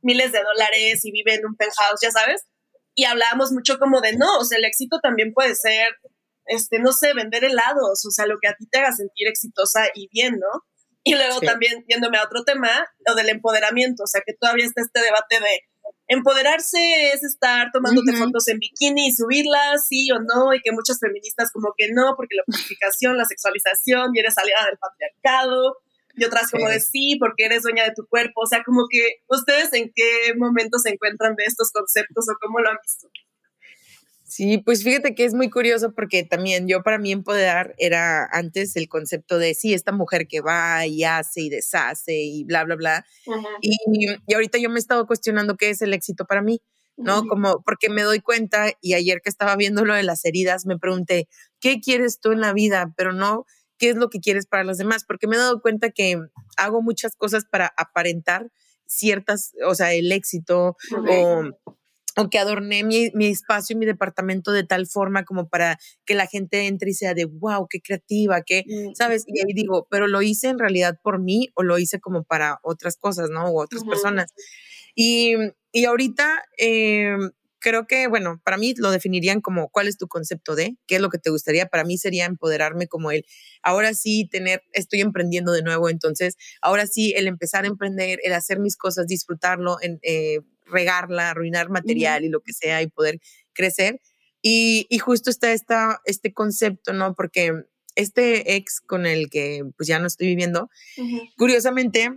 miles 0.03 0.32
de 0.32 0.43
dólares 0.43 1.05
y 1.05 1.11
vive 1.12 1.35
en 1.35 1.47
un 1.47 1.57
penthouse, 1.57 2.01
ya 2.03 2.11
sabes. 2.11 2.45
Y 2.95 3.05
hablábamos 3.05 3.53
mucho 3.53 3.78
como 3.78 4.01
de 4.01 4.16
no, 4.16 4.39
o 4.39 4.45
sea, 4.45 4.59
el 4.59 4.64
éxito 4.64 5.01
también 5.03 5.32
puede 5.32 5.55
ser, 5.55 5.89
este, 6.47 6.78
no 6.78 6.93
sé, 6.93 7.14
vender 7.14 7.45
helados, 7.45 8.05
o 8.07 8.11
sea, 8.11 8.26
lo 8.26 8.37
que 8.41 8.49
a 8.49 8.55
ti 8.55 8.66
te 8.68 8.78
haga 8.78 8.93
sentir 8.93 9.28
exitosa 9.28 9.87
y 9.95 10.09
bien, 10.12 10.35
¿no? 10.39 10.62
Y 11.03 11.14
luego 11.14 11.41
Sí. 11.41 11.47
también, 11.47 11.85
yéndome 11.89 12.18
a 12.18 12.24
otro 12.24 12.45
tema, 12.45 12.87
lo 13.07 13.14
del 13.14 13.28
empoderamiento, 13.30 14.05
o 14.05 14.07
sea, 14.07 14.22
que 14.24 14.35
todavía 14.39 14.64
está 14.66 14.80
este 14.82 15.01
debate 15.01 15.41
de 15.41 15.61
empoderarse 16.09 17.12
es 17.12 17.22
estar 17.22 17.70
tomándote 17.72 18.12
fotos 18.12 18.48
en 18.48 18.59
bikini 18.59 19.09
y 19.09 19.12
subirlas, 19.12 19.86
sí 19.88 20.11
o 20.12 20.20
no, 20.20 20.55
y 20.55 20.61
que 20.61 20.72
muchas 20.72 20.98
feministas 20.98 21.50
como 21.52 21.74
que 21.76 21.92
no, 21.92 22.14
porque 22.16 22.36
la 22.36 22.44
purificación, 22.44 23.16
la 23.16 23.24
sexualización, 23.24 24.11
y 24.14 24.20
eres 24.20 24.36
aliada 24.38 24.66
del 24.66 24.78
patriarcado, 24.78 25.78
y 26.16 26.24
otras 26.24 26.50
como 26.50 26.68
de 26.68 26.80
sí, 26.80 27.16
porque 27.18 27.46
eres 27.46 27.62
dueña 27.62 27.84
de 27.84 27.94
tu 27.94 28.07
cuerpo, 28.07 28.42
o 28.42 28.46
sea, 28.46 28.62
como 28.62 28.86
que 28.88 29.22
ustedes 29.28 29.72
en 29.72 29.90
qué 29.94 30.34
momento 30.36 30.78
se 30.78 30.90
encuentran 30.90 31.34
de 31.34 31.44
estos 31.44 31.72
conceptos 31.72 32.26
o 32.28 32.36
cómo 32.40 32.61
lo 32.61 32.70
han 32.70 32.78
visto. 32.82 33.09
Sí, 34.35 34.59
pues 34.59 34.82
fíjate 34.82 35.14
que 35.14 35.24
es 35.24 35.32
muy 35.32 35.49
curioso 35.49 35.93
porque 35.95 36.24
también 36.24 36.66
yo 36.66 36.82
para 36.82 36.99
mí 36.99 37.12
empoderar 37.12 37.76
era 37.78 38.26
antes 38.32 38.74
el 38.74 38.89
concepto 38.89 39.39
de 39.39 39.55
sí, 39.55 39.72
esta 39.74 39.93
mujer 39.93 40.26
que 40.26 40.41
va 40.41 40.85
y 40.89 41.05
hace 41.05 41.43
y 41.43 41.51
deshace 41.51 42.16
y 42.16 42.43
bla, 42.43 42.64
bla, 42.64 42.74
bla. 42.74 43.07
Y, 43.61 43.76
y 44.26 44.35
ahorita 44.35 44.59
yo 44.59 44.70
me 44.70 44.74
he 44.74 44.78
estado 44.80 45.07
cuestionando 45.07 45.57
qué 45.57 45.70
es 45.70 45.82
el 45.82 45.95
éxito 45.95 46.24
para 46.24 46.43
mí, 46.43 46.61
¿no? 46.97 47.24
Como 47.28 47.62
porque 47.62 47.89
me 47.91 48.03
doy 48.03 48.18
cuenta 48.18 48.72
y 48.80 48.95
ayer 48.95 49.20
que 49.22 49.30
estaba 49.30 49.55
viendo 49.55 49.85
lo 49.85 49.95
de 49.95 50.03
las 50.03 50.24
heridas 50.24 50.66
me 50.66 50.80
pregunté, 50.80 51.28
¿qué 51.61 51.78
quieres 51.80 52.18
tú 52.18 52.32
en 52.32 52.41
la 52.41 52.53
vida? 52.53 52.93
Pero 52.97 53.12
no, 53.12 53.47
¿qué 53.78 53.91
es 53.91 53.95
lo 53.95 54.11
que 54.11 54.18
quieres 54.18 54.47
para 54.49 54.64
los 54.64 54.78
demás? 54.78 55.05
Porque 55.07 55.28
me 55.28 55.37
he 55.37 55.39
dado 55.39 55.62
cuenta 55.62 55.91
que 55.91 56.18
hago 56.57 56.82
muchas 56.82 57.14
cosas 57.14 57.45
para 57.49 57.72
aparentar 57.76 58.51
ciertas, 58.85 59.53
o 59.64 59.76
sea, 59.76 59.93
el 59.93 60.11
éxito 60.11 60.76
o, 61.09 61.43
o 62.17 62.31
que 62.31 62.39
adorné 62.39 62.85
mi, 62.85 63.11
mi 63.15 63.27
espacio 63.27 63.75
y 63.75 63.79
mi 63.79 63.87
departamento 63.87 64.53
de 64.53 64.65
tal 64.65 64.87
forma 64.87 65.25
como 65.25 65.49
para 65.49 65.79
que 66.05 66.15
la 66.15 66.27
gente 66.27 66.67
entre 66.67 66.91
y 66.91 66.95
sea 66.95 67.15
de, 67.15 67.25
wow, 67.25 67.67
qué 67.69 67.81
creativa, 67.81 68.43
qué, 68.43 68.65
Mm. 68.67 68.95
¿sabes? 68.95 69.25
Y 69.27 69.41
ahí 69.41 69.53
digo, 69.55 69.87
pero 69.91 70.07
lo 70.09 70.23
hice 70.23 70.49
en 70.49 70.59
realidad 70.59 70.99
por 71.03 71.21
mí 71.21 71.51
o 71.55 71.62
lo 71.62 71.79
hice 71.79 72.01
como 72.01 72.25
para 72.25 72.59
otras 72.62 72.97
cosas, 72.97 73.31
¿no? 73.31 73.47
O 73.47 73.62
otras 73.62 73.83
Ujú. 73.83 73.91
personas. 73.91 74.33
Y, 74.95 75.35
y 75.73 75.85
ahorita 75.87 76.45
eh, 76.59 77.17
creo 77.59 77.87
que, 77.87 78.07
bueno, 78.09 78.41
para 78.45 78.59
mí 78.59 78.75
lo 78.77 78.91
definirían 78.91 79.41
como 79.41 79.69
cuál 79.71 79.89
es 79.89 79.97
tu 79.97 80.07
concepto 80.07 80.55
de, 80.55 80.77
qué 80.87 80.97
es 80.97 81.01
lo 81.01 81.09
que 81.11 81.19
te 81.19 81.31
gustaría. 81.31 81.67
Para 81.67 81.85
mí 81.85 81.99
sería 81.99 82.27
empoderarme 82.27 82.87
como 82.89 83.11
el, 83.11 83.25
ahora 83.62 83.95
sí 83.95 84.29
tener, 84.31 84.62
estoy 84.73 85.01
emprendiendo 85.01 85.51
de 85.53 85.62
nuevo, 85.62 85.89
entonces, 85.89 86.37
ahora 86.62 86.87
sí 86.87 87.12
el 87.17 87.27
empezar 87.27 87.65
a 87.65 87.69
emprender, 87.69 88.21
el 88.23 88.35
hacer 88.35 88.61
mis 88.61 88.77
cosas, 88.77 89.07
disfrutarlo, 89.07 89.79
en, 89.83 89.99
eh, 90.03 90.41
regarla, 90.67 91.31
arruinar 91.31 91.71
material 91.71 92.25
y 92.25 92.29
lo 92.29 92.41
que 92.41 92.53
sea 92.53 92.83
y 92.83 92.89
poder 92.89 93.21
crecer. 93.53 94.01
Y, 94.43 94.87
y 94.91 94.99
justo 94.99 95.31
está 95.31 95.53
esta, 95.53 96.01
este 96.05 96.33
concepto, 96.33 96.93
¿no? 96.93 97.15
Porque 97.15 97.53
este 97.97 98.57
ex 98.57 98.81
con 98.81 99.07
el 99.07 99.31
que 99.31 99.62
pues 99.77 99.87
ya 99.87 99.99
no 99.99 100.07
estoy 100.07 100.27
viviendo, 100.29 100.69
curiosamente, 101.37 102.11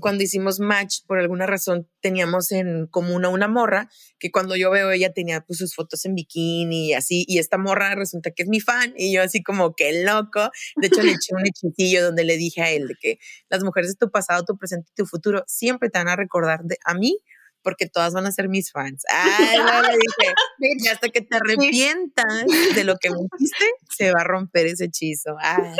cuando 0.00 0.24
hicimos 0.24 0.58
match, 0.58 0.98
por 1.06 1.18
alguna 1.18 1.46
razón 1.46 1.88
teníamos 2.00 2.50
en 2.50 2.86
común 2.88 3.24
a 3.24 3.28
una 3.28 3.46
morra 3.46 3.88
que 4.18 4.32
cuando 4.32 4.56
yo 4.56 4.70
veo 4.70 4.90
ella 4.90 5.12
tenía 5.12 5.42
pues 5.42 5.60
sus 5.60 5.74
fotos 5.74 6.04
en 6.06 6.16
bikini 6.16 6.88
y 6.88 6.94
así, 6.94 7.24
y 7.28 7.38
esta 7.38 7.56
morra 7.56 7.94
resulta 7.94 8.32
que 8.32 8.42
es 8.42 8.48
mi 8.48 8.60
fan 8.60 8.94
y 8.96 9.14
yo 9.14 9.22
así 9.22 9.42
como 9.42 9.74
que 9.74 10.02
loco. 10.02 10.50
De 10.76 10.88
hecho, 10.88 11.02
le 11.02 11.12
eché 11.12 11.34
un 11.34 11.46
hechicillo 11.46 12.04
donde 12.04 12.24
le 12.24 12.36
dije 12.36 12.62
a 12.62 12.70
él 12.70 12.88
de 12.88 12.94
que 13.00 13.18
las 13.48 13.62
mujeres 13.62 13.90
de 13.90 13.96
tu 13.96 14.10
pasado, 14.10 14.44
tu 14.44 14.58
presente 14.58 14.90
y 14.90 14.94
tu 14.96 15.06
futuro 15.06 15.44
siempre 15.46 15.88
te 15.88 15.98
van 15.98 16.08
a 16.08 16.16
recordar 16.16 16.64
de, 16.64 16.78
a 16.84 16.94
mí 16.94 17.20
porque 17.66 17.88
todas 17.88 18.14
van 18.14 18.26
a 18.26 18.30
ser 18.30 18.48
mis 18.48 18.70
fans. 18.70 19.02
Ay, 19.10 19.58
no, 19.58 19.82
le 19.82 19.96
dije, 19.96 20.34
y 20.84 20.86
hasta 20.86 21.08
que 21.08 21.20
te 21.20 21.36
arrepientas 21.36 22.44
de 22.76 22.84
lo 22.84 22.96
que 22.96 23.10
me 23.10 23.16
hiciste, 23.40 23.64
se 23.90 24.12
va 24.12 24.20
a 24.20 24.24
romper 24.24 24.66
ese 24.66 24.84
hechizo. 24.84 25.34
Ay. 25.40 25.72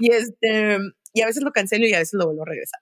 Y 0.00 0.10
este, 0.10 0.78
y 1.12 1.20
a 1.20 1.26
veces 1.26 1.44
lo 1.44 1.52
cancelo 1.52 1.86
y 1.86 1.94
a 1.94 2.00
veces 2.00 2.14
lo 2.14 2.26
vuelvo 2.26 2.42
a 2.42 2.46
regresar. 2.46 2.80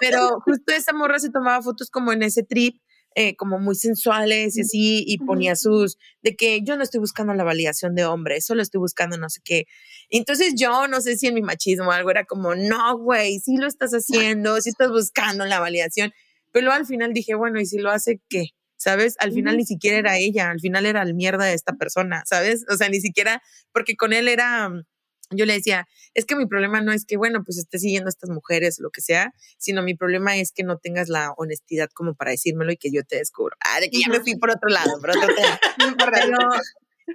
Pero 0.00 0.40
justo 0.44 0.74
esa 0.74 0.92
morra 0.92 1.20
se 1.20 1.30
tomaba 1.30 1.62
fotos 1.62 1.88
como 1.88 2.12
en 2.12 2.24
ese 2.24 2.42
trip, 2.42 2.82
eh, 3.14 3.36
como 3.36 3.60
muy 3.60 3.76
sensuales 3.76 4.58
y 4.58 4.62
así, 4.62 5.04
y 5.06 5.18
ponía 5.18 5.54
sus, 5.54 5.96
de 6.20 6.34
que 6.34 6.62
yo 6.64 6.76
no 6.76 6.82
estoy 6.82 6.98
buscando 6.98 7.32
la 7.32 7.44
validación 7.44 7.94
de 7.94 8.06
hombre, 8.06 8.40
solo 8.40 8.60
estoy 8.60 8.80
buscando 8.80 9.18
no 9.18 9.30
sé 9.30 9.40
qué. 9.44 9.66
Entonces 10.10 10.54
yo 10.56 10.88
no 10.88 11.00
sé 11.00 11.16
si 11.16 11.28
en 11.28 11.34
mi 11.34 11.42
machismo 11.42 11.90
o 11.90 11.92
algo 11.92 12.10
era 12.10 12.24
como, 12.24 12.56
no, 12.56 12.98
güey, 12.98 13.38
sí 13.38 13.56
lo 13.56 13.68
estás 13.68 13.92
haciendo, 13.92 14.60
sí 14.60 14.70
estás 14.70 14.90
buscando 14.90 15.44
la 15.44 15.60
validación. 15.60 16.12
Pero 16.54 16.70
al 16.70 16.86
final 16.86 17.12
dije, 17.12 17.34
bueno, 17.34 17.60
¿y 17.60 17.66
si 17.66 17.78
lo 17.78 17.90
hace 17.90 18.20
qué? 18.28 18.50
¿Sabes? 18.76 19.16
Al 19.18 19.32
final 19.32 19.56
ni 19.56 19.66
siquiera 19.66 19.98
era 19.98 20.18
ella, 20.18 20.50
al 20.50 20.60
final 20.60 20.86
era 20.86 21.02
el 21.02 21.14
mierda 21.14 21.46
de 21.46 21.54
esta 21.54 21.72
persona, 21.72 22.22
¿sabes? 22.26 22.64
O 22.70 22.76
sea, 22.76 22.88
ni 22.88 23.00
siquiera, 23.00 23.42
porque 23.72 23.96
con 23.96 24.12
él 24.12 24.28
era, 24.28 24.68
mm, 24.68 24.84
yo 25.30 25.46
le 25.46 25.54
decía, 25.54 25.88
es 26.14 26.26
que 26.26 26.36
mi 26.36 26.46
problema 26.46 26.80
no 26.80 26.92
es 26.92 27.04
que, 27.06 27.16
bueno, 27.16 27.42
pues 27.44 27.58
estés 27.58 27.80
siguiendo 27.80 28.06
a 28.06 28.10
estas 28.10 28.30
mujeres 28.30 28.78
o 28.78 28.84
lo 28.84 28.90
que 28.90 29.00
sea, 29.00 29.32
sino 29.58 29.82
mi 29.82 29.96
problema 29.96 30.36
es 30.36 30.52
que 30.52 30.62
no 30.62 30.78
tengas 30.78 31.08
la 31.08 31.32
honestidad 31.36 31.88
como 31.92 32.14
para 32.14 32.30
decírmelo 32.30 32.70
y 32.70 32.76
que 32.76 32.92
yo 32.92 33.02
te 33.02 33.16
descubro. 33.16 33.56
Ah, 33.58 33.80
de 33.80 33.90
que 33.90 33.98
ya 33.98 34.08
me 34.08 34.20
fui 34.20 34.36
por 34.36 34.50
otro 34.50 34.68
lado, 34.68 35.00
por 35.00 35.10
otro 35.10 35.34
tema. 35.34 35.58
Pero 36.12 36.38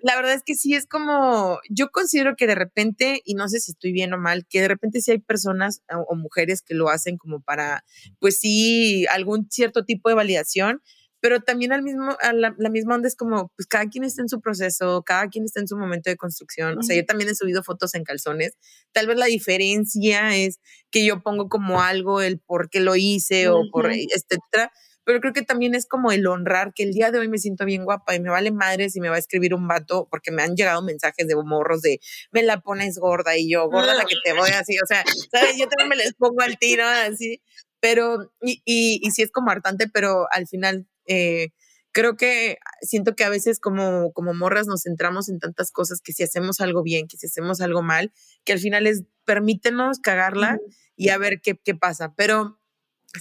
la 0.03 0.15
verdad 0.15 0.33
es 0.33 0.43
que 0.43 0.55
sí 0.55 0.75
es 0.75 0.85
como, 0.85 1.59
yo 1.69 1.89
considero 1.89 2.35
que 2.35 2.47
de 2.47 2.55
repente, 2.55 3.21
y 3.25 3.35
no 3.35 3.47
sé 3.49 3.59
si 3.59 3.71
estoy 3.71 3.91
bien 3.91 4.13
o 4.13 4.17
mal, 4.17 4.45
que 4.47 4.61
de 4.61 4.67
repente 4.67 5.01
sí 5.01 5.11
hay 5.11 5.19
personas 5.19 5.81
o, 5.91 6.05
o 6.09 6.15
mujeres 6.15 6.61
que 6.61 6.75
lo 6.75 6.89
hacen 6.89 7.17
como 7.17 7.41
para, 7.41 7.83
pues 8.19 8.39
sí, 8.39 9.05
algún 9.07 9.47
cierto 9.49 9.85
tipo 9.85 10.09
de 10.09 10.15
validación, 10.15 10.81
pero 11.21 11.41
también 11.41 11.73
al 11.73 11.83
mismo, 11.83 12.15
a 12.21 12.33
la, 12.33 12.55
la 12.57 12.69
misma 12.69 12.95
onda 12.95 13.07
es 13.07 13.15
como, 13.15 13.51
pues 13.57 13.67
cada 13.67 13.87
quien 13.87 14.03
está 14.03 14.21
en 14.21 14.29
su 14.29 14.39
proceso, 14.39 15.03
cada 15.03 15.27
quien 15.27 15.43
está 15.43 15.59
en 15.59 15.67
su 15.67 15.75
momento 15.77 16.09
de 16.09 16.15
construcción. 16.15 16.77
O 16.77 16.83
sea, 16.83 16.95
yo 16.95 17.05
también 17.05 17.29
he 17.29 17.35
subido 17.35 17.61
fotos 17.61 17.93
en 17.95 18.03
calzones. 18.03 18.53
Tal 18.93 19.07
vez 19.07 19.17
la 19.17 19.25
diferencia 19.25 20.35
es 20.37 20.59
que 20.91 21.05
yo 21.05 21.21
pongo 21.21 21.49
como 21.49 21.81
algo 21.81 22.21
el 22.21 22.39
por 22.39 22.69
qué 22.69 22.79
lo 22.79 22.95
hice 22.95 23.49
o 23.49 23.63
por, 23.71 23.91
etcétera 23.91 24.71
pero 25.03 25.19
creo 25.19 25.33
que 25.33 25.41
también 25.41 25.75
es 25.75 25.87
como 25.87 26.11
el 26.11 26.27
honrar 26.27 26.73
que 26.73 26.83
el 26.83 26.93
día 26.93 27.11
de 27.11 27.19
hoy 27.19 27.27
me 27.27 27.37
siento 27.37 27.65
bien 27.65 27.83
guapa 27.83 28.15
y 28.15 28.19
me 28.19 28.29
vale 28.29 28.51
madre 28.51 28.89
si 28.89 28.99
me 28.99 29.09
va 29.09 29.15
a 29.15 29.19
escribir 29.19 29.53
un 29.53 29.67
vato, 29.67 30.07
porque 30.09 30.31
me 30.31 30.43
han 30.43 30.55
llegado 30.55 30.81
mensajes 30.81 31.27
de 31.27 31.35
morros 31.35 31.81
de 31.81 31.99
me 32.31 32.43
la 32.43 32.61
pones 32.61 32.97
gorda 32.97 33.37
y 33.37 33.49
yo, 33.49 33.69
gorda 33.69 33.93
la 33.93 34.05
que 34.05 34.15
te 34.23 34.33
voy 34.33 34.49
así, 34.51 34.77
o 34.79 34.85
sea, 34.85 35.03
¿sabes? 35.31 35.57
Yo 35.57 35.67
también 35.67 35.89
me 35.89 35.95
les 35.95 36.13
pongo 36.13 36.41
al 36.41 36.57
tiro 36.57 36.85
así, 36.85 37.41
pero, 37.79 38.31
y, 38.41 38.61
y, 38.65 38.99
y 39.01 39.11
sí 39.11 39.21
es 39.21 39.31
como 39.31 39.51
hartante, 39.51 39.87
pero 39.87 40.27
al 40.31 40.47
final 40.47 40.87
eh, 41.07 41.49
creo 41.91 42.15
que 42.15 42.57
siento 42.81 43.15
que 43.15 43.23
a 43.23 43.29
veces 43.29 43.59
como, 43.59 44.11
como 44.13 44.33
morras 44.33 44.67
nos 44.67 44.83
centramos 44.83 45.29
en 45.29 45.39
tantas 45.39 45.71
cosas 45.71 46.01
que 46.01 46.13
si 46.13 46.23
hacemos 46.23 46.61
algo 46.61 46.83
bien, 46.83 47.07
que 47.07 47.17
si 47.17 47.27
hacemos 47.27 47.61
algo 47.61 47.81
mal, 47.81 48.11
que 48.43 48.53
al 48.53 48.59
final 48.59 48.87
es 48.87 49.03
permítenos 49.25 49.99
cagarla 49.99 50.59
y 50.95 51.09
a 51.09 51.17
ver 51.17 51.41
qué, 51.41 51.59
qué 51.63 51.75
pasa, 51.75 52.13
pero 52.15 52.58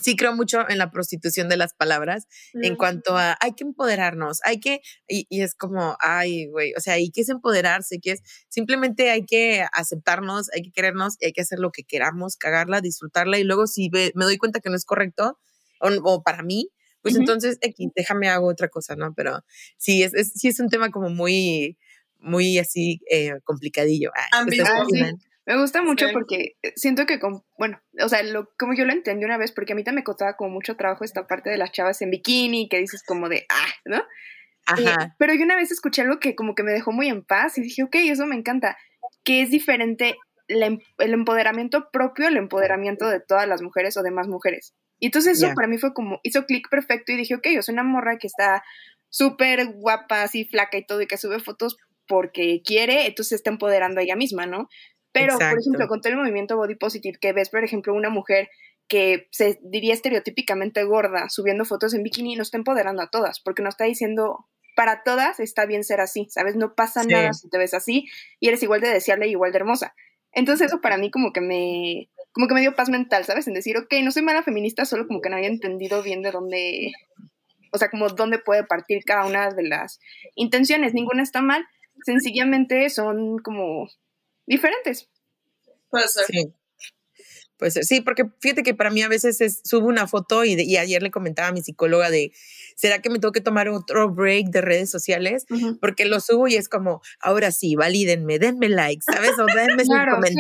sí 0.03 0.16
creo 0.16 0.34
mucho 0.34 0.68
en 0.68 0.78
la 0.78 0.91
prostitución 0.91 1.49
de 1.49 1.57
las 1.57 1.72
palabras 1.74 2.26
en 2.55 2.76
cuanto 2.76 3.16
a 3.16 3.36
hay 3.41 3.53
que 3.55 3.64
empoderarnos, 3.64 4.41
hay 4.45 4.61
que, 4.61 4.80
y, 5.09 5.26
y 5.30 5.43
es 5.43 5.55
como, 5.55 5.97
ay, 6.01 6.47
güey, 6.47 6.72
o 6.76 6.80
sea, 6.80 6.99
¿y 6.99 7.11
qué 7.11 7.22
es 7.22 7.28
empoderarse? 7.30 7.99
¿Qué 8.01 8.12
es? 8.12 8.20
Simplemente 8.49 9.11
hay 9.11 9.24
que 9.24 9.64
aceptarnos, 9.72 10.49
hay 10.55 10.62
que 10.62 10.72
querernos, 10.72 11.16
y 11.20 11.26
hay 11.26 11.32
que 11.32 11.41
hacer 11.41 11.59
lo 11.59 11.70
que 11.72 11.84
queramos, 11.84 12.36
cagarla, 12.36 12.80
disfrutarla, 12.80 13.39
y 13.39 13.45
luego 13.45 13.66
si 13.66 13.89
ve- 13.89 14.12
me 14.14 14.24
doy 14.24 14.36
cuenta 14.36 14.61
que 14.61 14.70
no 14.70 14.76
es 14.76 14.84
correcto, 14.84 15.39
o, 15.80 15.89
o 16.03 16.22
para 16.22 16.43
mí, 16.43 16.70
pues 17.03 17.14
entonces 17.16 17.59
X, 17.61 17.89
déjame 17.95 18.28
hago 18.28 18.49
otra 18.49 18.68
cosa, 18.68 18.95
¿no? 18.97 19.14
Pero 19.14 19.43
sí, 19.78 20.03
es, 20.03 20.12
es- 20.14 20.32
sí 20.34 20.49
es 20.49 20.61
un 20.61 20.68
tema 20.68 20.91
como 20.91 21.09
muy, 21.09 21.78
muy 22.18 22.59
así 22.59 23.01
eh, 23.11 23.32
complicadillo. 23.45 24.11
Ah, 24.14 24.39
Ambiguo. 24.41 24.64
¿ustedes 24.66 24.93
qué 24.93 25.03
Ah, 25.05 25.11
sí. 25.20 25.28
Me 25.49 25.59
gusta 25.59 25.80
mucho 25.80 26.07
Sí. 26.07 26.12
porque 26.12 26.57
siento 26.76 27.07
que, 27.07 27.18
con, 27.18 27.42
bueno, 27.57 27.80
o 28.05 28.09
sea, 28.11 28.22
lo, 28.22 28.51
como 28.59 28.74
yo 28.74 28.84
lo 28.84 28.92
entendí 28.92 29.24
una 29.24 29.38
vez, 29.38 29.51
porque 29.51 29.72
a 29.72 29.76
mí 29.76 29.82
también 29.82 30.03
me 30.03 30.05
costaba 30.05 30.36
como 30.36 30.51
mucho 30.51 30.76
trabajo 30.76 31.05
esta 31.05 31.26
parte 31.26 31.49
de 31.49 31.57
las 31.57 31.72
chavas 31.72 32.03
en 32.03 32.11
bikini, 32.11 32.68
que 32.68 32.78
dices 32.78 33.03
como 33.03 33.30
de, 33.30 33.46
ah, 33.49 33.68
¿no? 33.86 33.96
Eh, 33.96 34.84
Ajá. 34.86 35.16
pero 35.18 35.32
yo 35.32 35.44
una 35.44 35.57
vez 35.57 35.70
escuché 35.70 36.03
algo 36.03 36.18
que 36.20 36.34
como 36.34 36.55
que 36.55 36.62
me 36.62 36.72
dejó 36.72 36.92
muy 36.92 37.09
en 37.09 37.24
paz 37.24 37.57
y 37.57 37.62
dije, 37.62 37.82
ok, 37.82 37.94
eso 37.94 38.26
me 38.26 38.36
encanta, 38.36 38.76
que 39.24 39.40
es 39.40 39.51
diferente 39.51 40.16
em- 40.49 40.80
el 40.99 41.14
empoderamiento 41.14 41.88
propio 41.90 42.26
al 42.26 42.36
empoderamiento 42.36 43.09
de 43.09 43.20
todas 43.20 43.49
las 43.49 43.62
mujeres 43.62 43.96
o 43.96 44.03
demás 44.03 44.28
mujeres. 44.28 44.74
Y 44.99 45.07
entonces 45.07 45.42
eso 45.42 45.55
para 45.55 45.66
mí 45.66 45.78
fue 45.78 45.94
como, 45.94 46.20
hizo 46.24 46.44
clic 46.44 46.68
perfecto 46.68 47.12
y 47.12 47.16
dije, 47.16 47.36
ok, 47.36 47.46
soy 47.62 47.72
una 47.72 47.84
morra 47.84 48.18
que 48.18 48.26
está 48.26 48.62
súper 49.09 49.64
guapa, 49.72 50.24
así 50.24 50.44
flaca 50.44 50.76
y 50.76 50.84
todo, 50.84 51.01
y 51.01 51.07
que 51.07 51.16
sube 51.16 51.40
fotos 51.40 51.78
porque 52.07 52.61
quiere, 52.62 53.07
entonces 53.07 53.32
está 53.36 53.49
empoderando 53.49 54.01
a 54.01 54.03
ella 54.03 54.16
misma, 54.16 54.44
¿no? 54.44 54.68
Pero, 55.12 55.38
por 55.38 55.59
ejemplo, 55.59 55.88
con 55.88 56.00
todo 56.00 56.12
el 56.12 56.18
movimiento 56.18 56.56
body 56.56 56.76
positive, 56.76 57.18
que 57.20 57.32
ves, 57.32 57.50
por 57.50 57.64
ejemplo, 57.64 57.94
una 57.94 58.11
mujer 58.11 58.48
que 58.88 59.28
se 59.30 59.59
diría 59.62 59.94
estereotípicamente 59.94 60.82
gorda 60.84 61.28
subiendo 61.28 61.64
fotos 61.64 61.94
en 61.94 62.02
bikini, 62.02 62.36
no 62.36 62.42
está 62.42 62.56
empoderando 62.56 63.02
a 63.02 63.11
todas, 63.11 63.40
porque 63.40 63.62
no 63.62 63.68
está 63.68 63.84
diciendo, 63.84 64.46
para 64.76 65.02
todas 65.02 65.40
está 65.40 65.66
bien 65.66 65.84
ser 65.84 66.00
así, 66.00 66.26
¿sabes? 66.30 66.56
No 66.56 66.74
pasa 66.74 67.02
Sí. 67.02 67.09
nada 67.09 67.32
si 67.32 67.48
te 67.50 67.59
ves 67.59 67.74
así 67.74 68.06
y 68.40 68.48
eres 68.48 68.62
igual 68.62 68.80
de 68.80 68.88
deseable 68.88 69.26
y 69.26 69.32
igual 69.32 69.52
de 69.52 69.59
hermosa. 69.59 69.94
Entonces 70.32 70.68
eso 70.68 70.80
para 70.80 70.98
mí 70.98 71.11
como 71.11 71.32
que 71.32 71.40
me 71.40 72.09
como 72.32 72.46
que 72.46 72.54
me 72.54 72.61
dio 72.61 72.76
paz 72.76 72.88
mental, 72.88 73.24
¿sabes? 73.24 73.48
En 73.48 73.54
decir, 73.54 73.76
ok, 73.76 73.92
no 74.04 74.12
soy 74.12 74.22
mala 74.22 74.42
feminista, 74.44 74.84
solo 74.84 75.09
como 75.09 75.20
que 75.20 75.28
no 75.28 75.36
había 75.36 75.48
entendido 75.48 76.02
bien 76.02 76.22
de 76.22 76.30
dónde, 76.30 76.92
o 77.72 77.78
sea, 77.78 77.90
como 77.90 78.09
dónde 78.11 78.38
puede 78.38 78.62
partir 78.64 79.02
cada 79.04 79.26
una 79.26 79.50
de 79.50 79.64
las 79.64 79.98
intenciones. 80.36 80.94
Ninguna 80.94 81.24
está 81.24 81.42
mal, 81.42 81.66
sencillamente 82.04 82.88
son 82.90 83.38
como 83.38 83.88
diferentes. 84.49 85.09
Puede 85.90 86.09
ser. 86.09 86.24
Sí. 86.26 86.53
Puede 87.57 87.72
ser. 87.72 87.84
Sí, 87.84 88.01
porque 88.01 88.24
fíjate 88.40 88.62
que 88.62 88.74
para 88.74 88.90
mí 88.90 89.03
a 89.03 89.09
veces 89.09 89.40
es, 89.40 89.61
subo 89.64 89.88
una 89.88 90.07
foto 90.07 90.44
y, 90.44 90.55
de- 90.55 90.62
y 90.62 90.76
ayer 90.76 91.03
le 91.03 91.11
comentaba 91.11 91.49
a 91.49 91.53
mi 91.53 91.61
psicóloga 91.61 92.09
de, 92.09 92.32
¿será 92.76 93.01
que 93.03 93.11
me 93.11 93.18
tengo 93.18 93.32
que 93.32 93.40
tomar 93.40 93.68
otro 93.68 94.11
break 94.11 94.46
de 94.51 94.61
redes 94.61 94.90
sociales? 94.90 95.44
Porque 95.80 96.05
lo 96.05 96.20
subo 96.20 96.46
y 96.46 96.55
es 96.55 96.68
como, 96.68 97.01
ahora 97.20 97.51
sí, 97.51 97.74
valídenme, 97.74 98.38
denme 98.38 98.68
likes, 98.68 99.05
¿sabes? 99.12 99.32
O 99.40 99.46
denme 99.46 99.84
sus 99.84 99.88
Claro, 99.94 100.20
sí. 100.28 100.34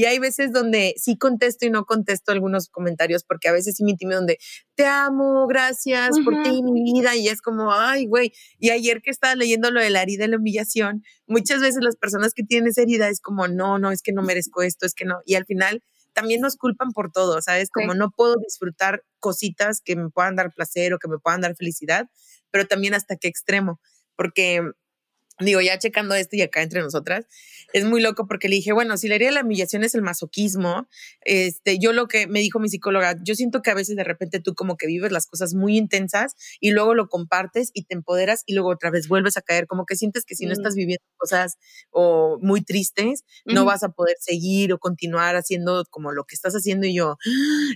Y 0.00 0.06
hay 0.06 0.18
veces 0.18 0.50
donde 0.50 0.94
sí 0.96 1.18
contesto 1.18 1.66
y 1.66 1.70
no 1.70 1.84
contesto 1.84 2.32
algunos 2.32 2.70
comentarios 2.70 3.22
porque 3.22 3.50
a 3.50 3.52
veces 3.52 3.76
sí 3.76 3.84
me 3.84 3.90
intimido 3.90 4.16
donde 4.16 4.38
te 4.74 4.86
amo, 4.86 5.46
gracias 5.46 6.18
por 6.24 6.42
ti, 6.42 6.62
mi 6.62 6.82
vida. 6.90 7.16
Y 7.16 7.28
es 7.28 7.42
como, 7.42 7.70
ay, 7.70 8.06
güey. 8.06 8.32
Y 8.58 8.70
ayer 8.70 9.02
que 9.02 9.10
estaba 9.10 9.34
leyendo 9.34 9.70
lo 9.70 9.78
de 9.78 9.90
la 9.90 10.00
herida 10.00 10.24
y 10.24 10.28
la 10.28 10.38
humillación, 10.38 11.02
muchas 11.26 11.60
veces 11.60 11.82
las 11.82 11.96
personas 11.96 12.32
que 12.32 12.44
tienen 12.44 12.70
esa 12.70 12.80
herida 12.80 13.10
es 13.10 13.20
como, 13.20 13.46
no, 13.46 13.78
no, 13.78 13.90
es 13.90 14.00
que 14.00 14.12
no 14.12 14.22
merezco 14.22 14.62
esto, 14.62 14.86
es 14.86 14.94
que 14.94 15.04
no. 15.04 15.18
Y 15.26 15.34
al 15.34 15.44
final 15.44 15.82
también 16.14 16.40
nos 16.40 16.56
culpan 16.56 16.92
por 16.92 17.12
todo, 17.12 17.42
¿sabes? 17.42 17.68
Como 17.68 17.92
no 17.92 18.10
puedo 18.10 18.36
disfrutar 18.36 19.04
cositas 19.18 19.82
que 19.84 19.96
me 19.96 20.08
puedan 20.08 20.34
dar 20.34 20.54
placer 20.54 20.94
o 20.94 20.98
que 20.98 21.08
me 21.08 21.18
puedan 21.18 21.42
dar 21.42 21.54
felicidad, 21.56 22.08
pero 22.50 22.66
también 22.66 22.94
hasta 22.94 23.16
qué 23.16 23.28
extremo. 23.28 23.82
Porque 24.16 24.62
digo, 25.40 25.60
ya 25.60 25.78
checando 25.78 26.14
esto 26.14 26.36
y 26.36 26.42
acá 26.42 26.62
entre 26.62 26.80
nosotras, 26.82 27.26
es 27.72 27.84
muy 27.84 28.00
loco 28.00 28.26
porque 28.26 28.48
le 28.48 28.56
dije, 28.56 28.72
bueno, 28.72 28.96
si 28.96 29.08
la 29.08 29.14
herida 29.16 29.28
de 29.30 29.34
la 29.36 29.42
humillación 29.44 29.84
es 29.84 29.94
el 29.94 30.02
masoquismo, 30.02 30.88
este, 31.22 31.78
yo 31.78 31.92
lo 31.92 32.08
que 32.08 32.26
me 32.26 32.40
dijo 32.40 32.58
mi 32.60 32.68
psicóloga, 32.68 33.16
yo 33.22 33.34
siento 33.34 33.62
que 33.62 33.70
a 33.70 33.74
veces 33.74 33.96
de 33.96 34.04
repente 34.04 34.40
tú 34.40 34.54
como 34.54 34.76
que 34.76 34.86
vives 34.86 35.12
las 35.12 35.26
cosas 35.26 35.54
muy 35.54 35.76
intensas 35.78 36.34
y 36.60 36.72
luego 36.72 36.94
lo 36.94 37.08
compartes 37.08 37.70
y 37.74 37.84
te 37.84 37.94
empoderas 37.94 38.42
y 38.46 38.54
luego 38.54 38.70
otra 38.70 38.90
vez 38.90 39.06
vuelves 39.08 39.36
a 39.36 39.42
caer, 39.42 39.66
como 39.66 39.86
que 39.86 39.96
sientes 39.96 40.24
que 40.24 40.34
si 40.34 40.46
no 40.46 40.50
Mm. 40.50 40.52
estás 40.54 40.74
viviendo 40.74 41.04
cosas 41.16 41.58
o 41.90 42.38
muy 42.42 42.62
tristes, 42.62 43.24
no 43.46 43.64
vas 43.64 43.82
a 43.84 43.90
poder 43.90 44.16
seguir 44.20 44.72
o 44.72 44.78
continuar 44.78 45.36
haciendo 45.36 45.84
como 45.90 46.10
lo 46.12 46.24
que 46.24 46.34
estás 46.34 46.54
haciendo 46.54 46.86
y 46.86 46.94
yo, 46.94 47.16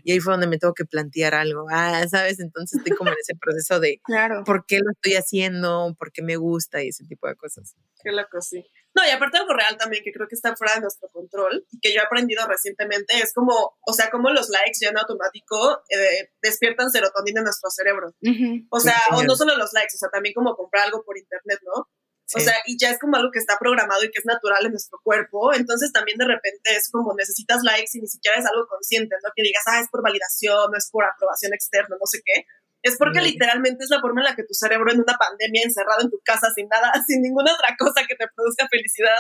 y 0.03 0.13
ahí 0.13 0.21
fue 0.21 0.33
donde 0.33 0.49
me 0.49 0.59
tengo 0.59 0.75
que 0.75 0.85
plantear 0.85 1.35
algo, 1.35 1.67
ah, 1.71 2.05
¿sabes? 2.11 2.41
Entonces 2.41 2.79
estoy 2.79 2.97
como 2.97 3.11
en 3.11 3.17
ese 3.21 3.35
proceso 3.41 3.79
de 3.81 4.01
Claro. 4.05 4.43
por 4.45 4.67
qué 4.67 4.79
lo 4.81 4.91
estoy 4.93 5.15
haciendo, 5.15 5.95
por 5.99 6.11
qué 6.13 6.23
me 6.23 6.37
gusta 6.37 6.83
y 6.83 6.89
ese 6.89 7.05
tipo 7.05 7.29
de 7.29 7.37
cosas. 7.37 7.54
Qué 8.03 8.13
loco, 8.13 8.41
sí. 8.43 8.63
No, 8.95 9.03
y 9.07 9.11
aparte 9.11 9.39
algo 9.39 9.55
real 9.55 9.77
también 9.79 10.05
que 10.05 10.13
creo 10.13 10.29
que 10.29 10.35
está 10.37 10.55
fuera 10.57 10.75
de 10.75 10.83
nuestro 10.83 11.09
control 11.09 11.67
y 11.71 11.81
que 11.81 11.93
yo 11.93 12.01
he 12.01 12.05
aprendido 12.05 12.47
recientemente 12.47 13.17
es 13.17 13.33
como, 13.33 13.77
o 13.81 13.93
sea, 13.93 14.11
como 14.11 14.31
los 14.31 14.49
likes 14.51 14.79
ya 14.81 14.91
en 14.91 14.99
automático 14.99 15.83
eh, 15.89 16.31
despiertan 16.43 16.91
serotonina 16.91 17.41
en 17.41 17.45
nuestro 17.45 17.71
cerebro. 17.71 18.09
Ujú. 18.23 18.67
O 18.71 18.79
Sí, 18.79 18.89
sea, 18.89 18.99
o 19.09 19.11
cañón. 19.17 19.27
no 19.27 19.37
solo 19.37 19.57
los 19.57 19.73
likes, 19.73 19.97
o 19.97 19.99
sea, 19.99 20.11
también 20.11 20.35
como 20.35 20.55
comprar 20.55 20.85
algo 20.85 21.03
por 21.05 21.17
internet, 21.19 21.59
¿no? 21.65 21.73
O 21.83 22.39
Sí. 22.39 22.41
sea, 22.41 22.55
y 22.67 22.79
ya 22.79 22.91
es 22.91 22.99
como 22.99 23.17
algo 23.17 23.31
que 23.31 23.39
está 23.39 23.59
programado 23.59 24.03
y 24.05 24.11
que 24.11 24.19
es 24.19 24.25
natural 24.25 24.65
en 24.65 24.73
nuestro 24.73 24.99
cuerpo, 25.03 25.53
entonces 25.53 25.93
también 25.93 26.17
de 26.19 26.25
repente 26.27 26.75
es 26.77 26.91
como 26.91 27.15
necesitas 27.15 27.63
likes 27.63 27.91
y 27.95 28.01
ni 28.01 28.07
siquiera 28.09 28.39
es 28.41 28.47
algo 28.47 28.67
consciente, 28.67 29.17
¿no? 29.23 29.31
Que 29.37 29.43
digas, 29.43 29.63
ah, 29.67 29.81
es 29.81 29.89
por 29.91 30.03
validación, 30.03 30.71
no 30.71 30.79
es 30.79 30.89
por 30.91 31.05
aprobación 31.05 31.53
externa, 31.53 31.97
no 32.01 32.07
sé 32.07 32.21
qué. 32.25 32.45
Es 32.85 32.97
porque 33.01 33.21
Mm. 33.21 33.25
literalmente 33.33 33.85
es 33.85 33.91
la 33.91 34.01
forma 34.01 34.21
en 34.21 34.27
la 34.29 34.37
que 34.37 34.45
tu 34.45 34.53
cerebro 34.53 34.93
en 34.93 35.01
una 35.01 35.17
pandemia 35.17 35.63
encerrado 35.65 36.03
en 36.05 36.11
tu 36.11 36.21
casa 36.23 36.53
sin 36.55 36.69
nada, 36.69 36.93
sin 37.09 37.23
ninguna 37.25 37.53
otra 37.57 37.75
cosa 37.81 38.05
que 38.07 38.15
te 38.15 38.27
produzca 38.37 38.69
felicidad, 38.69 39.17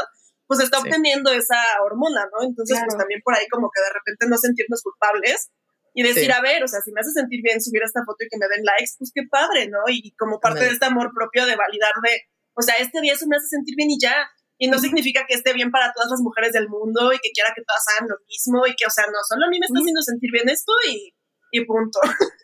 pues 0.46 0.60
está 0.60 0.78
Sí. 0.78 0.84
obteniendo 0.84 1.32
esa 1.32 1.56
hormona, 1.82 2.28
¿no? 2.30 2.44
Entonces, 2.44 2.76
pues 2.76 2.92
Claro. 2.94 2.98
también 3.00 3.20
por 3.24 3.34
ahí 3.34 3.48
como 3.48 3.70
que 3.72 3.80
de 3.80 3.92
repente 3.96 4.28
no 4.28 4.36
sentirnos 4.36 4.82
culpables 4.84 5.48
y 5.96 6.02
decir, 6.04 6.28
Sí. 6.28 6.36
a 6.36 6.42
ver, 6.42 6.62
o 6.62 6.68
sea, 6.68 6.80
si 6.84 6.92
me 6.92 7.00
hace 7.00 7.12
sentir 7.16 7.40
bien 7.42 7.60
subir 7.62 7.82
esta 7.82 8.04
foto 8.04 8.20
y 8.20 8.28
que 8.28 8.36
me 8.36 8.46
den 8.52 8.64
likes, 8.68 8.92
pues 8.98 9.10
qué 9.14 9.22
padre, 9.30 9.68
¿no? 9.72 9.80
Y 9.88 10.12
como 10.20 10.38
parte 10.40 10.58
Ándale. 10.60 10.68
de 10.68 10.74
este 10.74 10.86
amor 10.86 11.10
propio 11.14 11.46
de 11.46 11.56
validar 11.56 11.92
de, 12.04 12.20
o 12.52 12.60
sea, 12.62 12.74
este 12.76 13.00
día 13.00 13.14
eso 13.14 13.24
me 13.26 13.36
hace 13.36 13.48
sentir 13.48 13.74
bien 13.76 13.90
y 13.90 13.98
ya. 13.98 14.28
Y 14.58 14.68
no 14.68 14.78
significa 14.78 15.24
que 15.26 15.34
esté 15.34 15.52
bien 15.54 15.70
para 15.72 15.92
todas 15.94 16.10
las 16.10 16.20
mujeres 16.20 16.52
del 16.52 16.68
mundo 16.68 17.12
y 17.12 17.18
que 17.18 17.30
quiera 17.32 17.50
que 17.56 17.62
todas 17.66 17.82
hagan 17.96 18.08
lo 18.10 18.16
mismo 18.28 18.66
y 18.68 18.76
que, 18.76 18.86
o 18.86 18.90
sea, 18.90 19.06
no, 19.06 19.18
solo 19.26 19.46
a 19.46 19.48
mí 19.48 19.58
me 19.58 19.66
está 19.66 19.80
haciendo 19.80 20.00
sentir 20.02 20.30
bien 20.30 20.48
esto 20.48 20.72
y, 20.90 21.14
y 21.50 21.64
punto. 21.64 21.98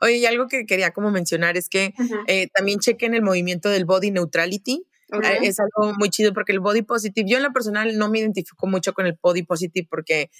Oye, 0.00 0.16
y 0.16 0.26
algo 0.26 0.46
que 0.48 0.66
quería 0.66 0.90
como 0.92 1.10
mencionar 1.10 1.56
es 1.56 1.68
que 1.68 1.94
eh, 2.26 2.48
también 2.54 2.78
chequen 2.80 3.14
el 3.14 3.22
movimiento 3.22 3.68
del 3.68 3.84
body 3.84 4.10
neutrality. 4.10 4.84
Eh, 5.12 5.38
Es 5.42 5.60
algo 5.60 5.92
muy 5.98 6.08
chido 6.10 6.32
porque 6.32 6.50
el 6.52 6.60
body 6.60 6.82
positive, 6.82 7.28
yo 7.28 7.36
en 7.36 7.42
lo 7.44 7.52
personal 7.52 7.96
no 7.98 8.08
me 8.10 8.18
identifico 8.20 8.66
mucho 8.66 8.94
con 8.94 9.06
el 9.06 9.16
body 9.22 9.42
positive 9.44 9.86
porque, 9.88 10.30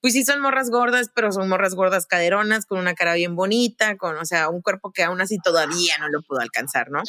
pues 0.00 0.14
sí 0.14 0.24
son 0.24 0.40
morras 0.40 0.70
gordas, 0.70 1.10
pero 1.14 1.30
son 1.30 1.48
morras 1.48 1.74
gordas 1.74 2.06
caderonas, 2.06 2.64
con 2.66 2.78
una 2.78 2.94
cara 2.94 3.14
bien 3.14 3.36
bonita, 3.36 3.96
con, 3.96 4.16
o 4.16 4.24
sea, 4.24 4.48
un 4.48 4.62
cuerpo 4.62 4.92
que 4.92 5.02
aún 5.04 5.20
así 5.20 5.36
todavía 5.44 5.98
no 6.00 6.08
lo 6.08 6.22
puedo 6.22 6.40
alcanzar, 6.40 6.90
¿no? 6.90 7.02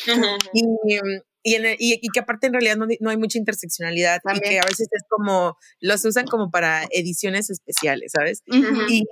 Y, 0.53 0.65
y, 1.47 1.55
en 1.55 1.65
el- 1.65 1.77
y- 1.79 1.99
y 2.01 2.09
que 2.09 2.19
aparte 2.19 2.47
en 2.47 2.53
realidad 2.53 2.75
no, 2.75 2.85
no 2.99 3.09
hay 3.09 3.17
mucha 3.17 3.37
interseccionalidad 3.39 4.17
y 4.17 4.27
También. 4.27 4.51
que 4.51 4.59
a 4.59 4.63
veces 4.65 4.87
es 4.91 5.03
como, 5.09 5.57
los 5.79 6.03
usan 6.05 6.27
como 6.27 6.51
para 6.51 6.83
ediciones 6.91 7.49
especiales, 7.49 8.11
¿sabes? 8.13 8.41
Y, 8.89 9.03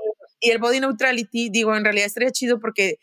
y 0.44 0.52
el 0.52 0.60
body 0.60 0.80
neutrality, 0.82 1.50
digo, 1.50 1.76
en 1.76 1.84
realidad 1.86 2.08
estaría 2.08 2.32
chido 2.32 2.60
porque 2.60 3.00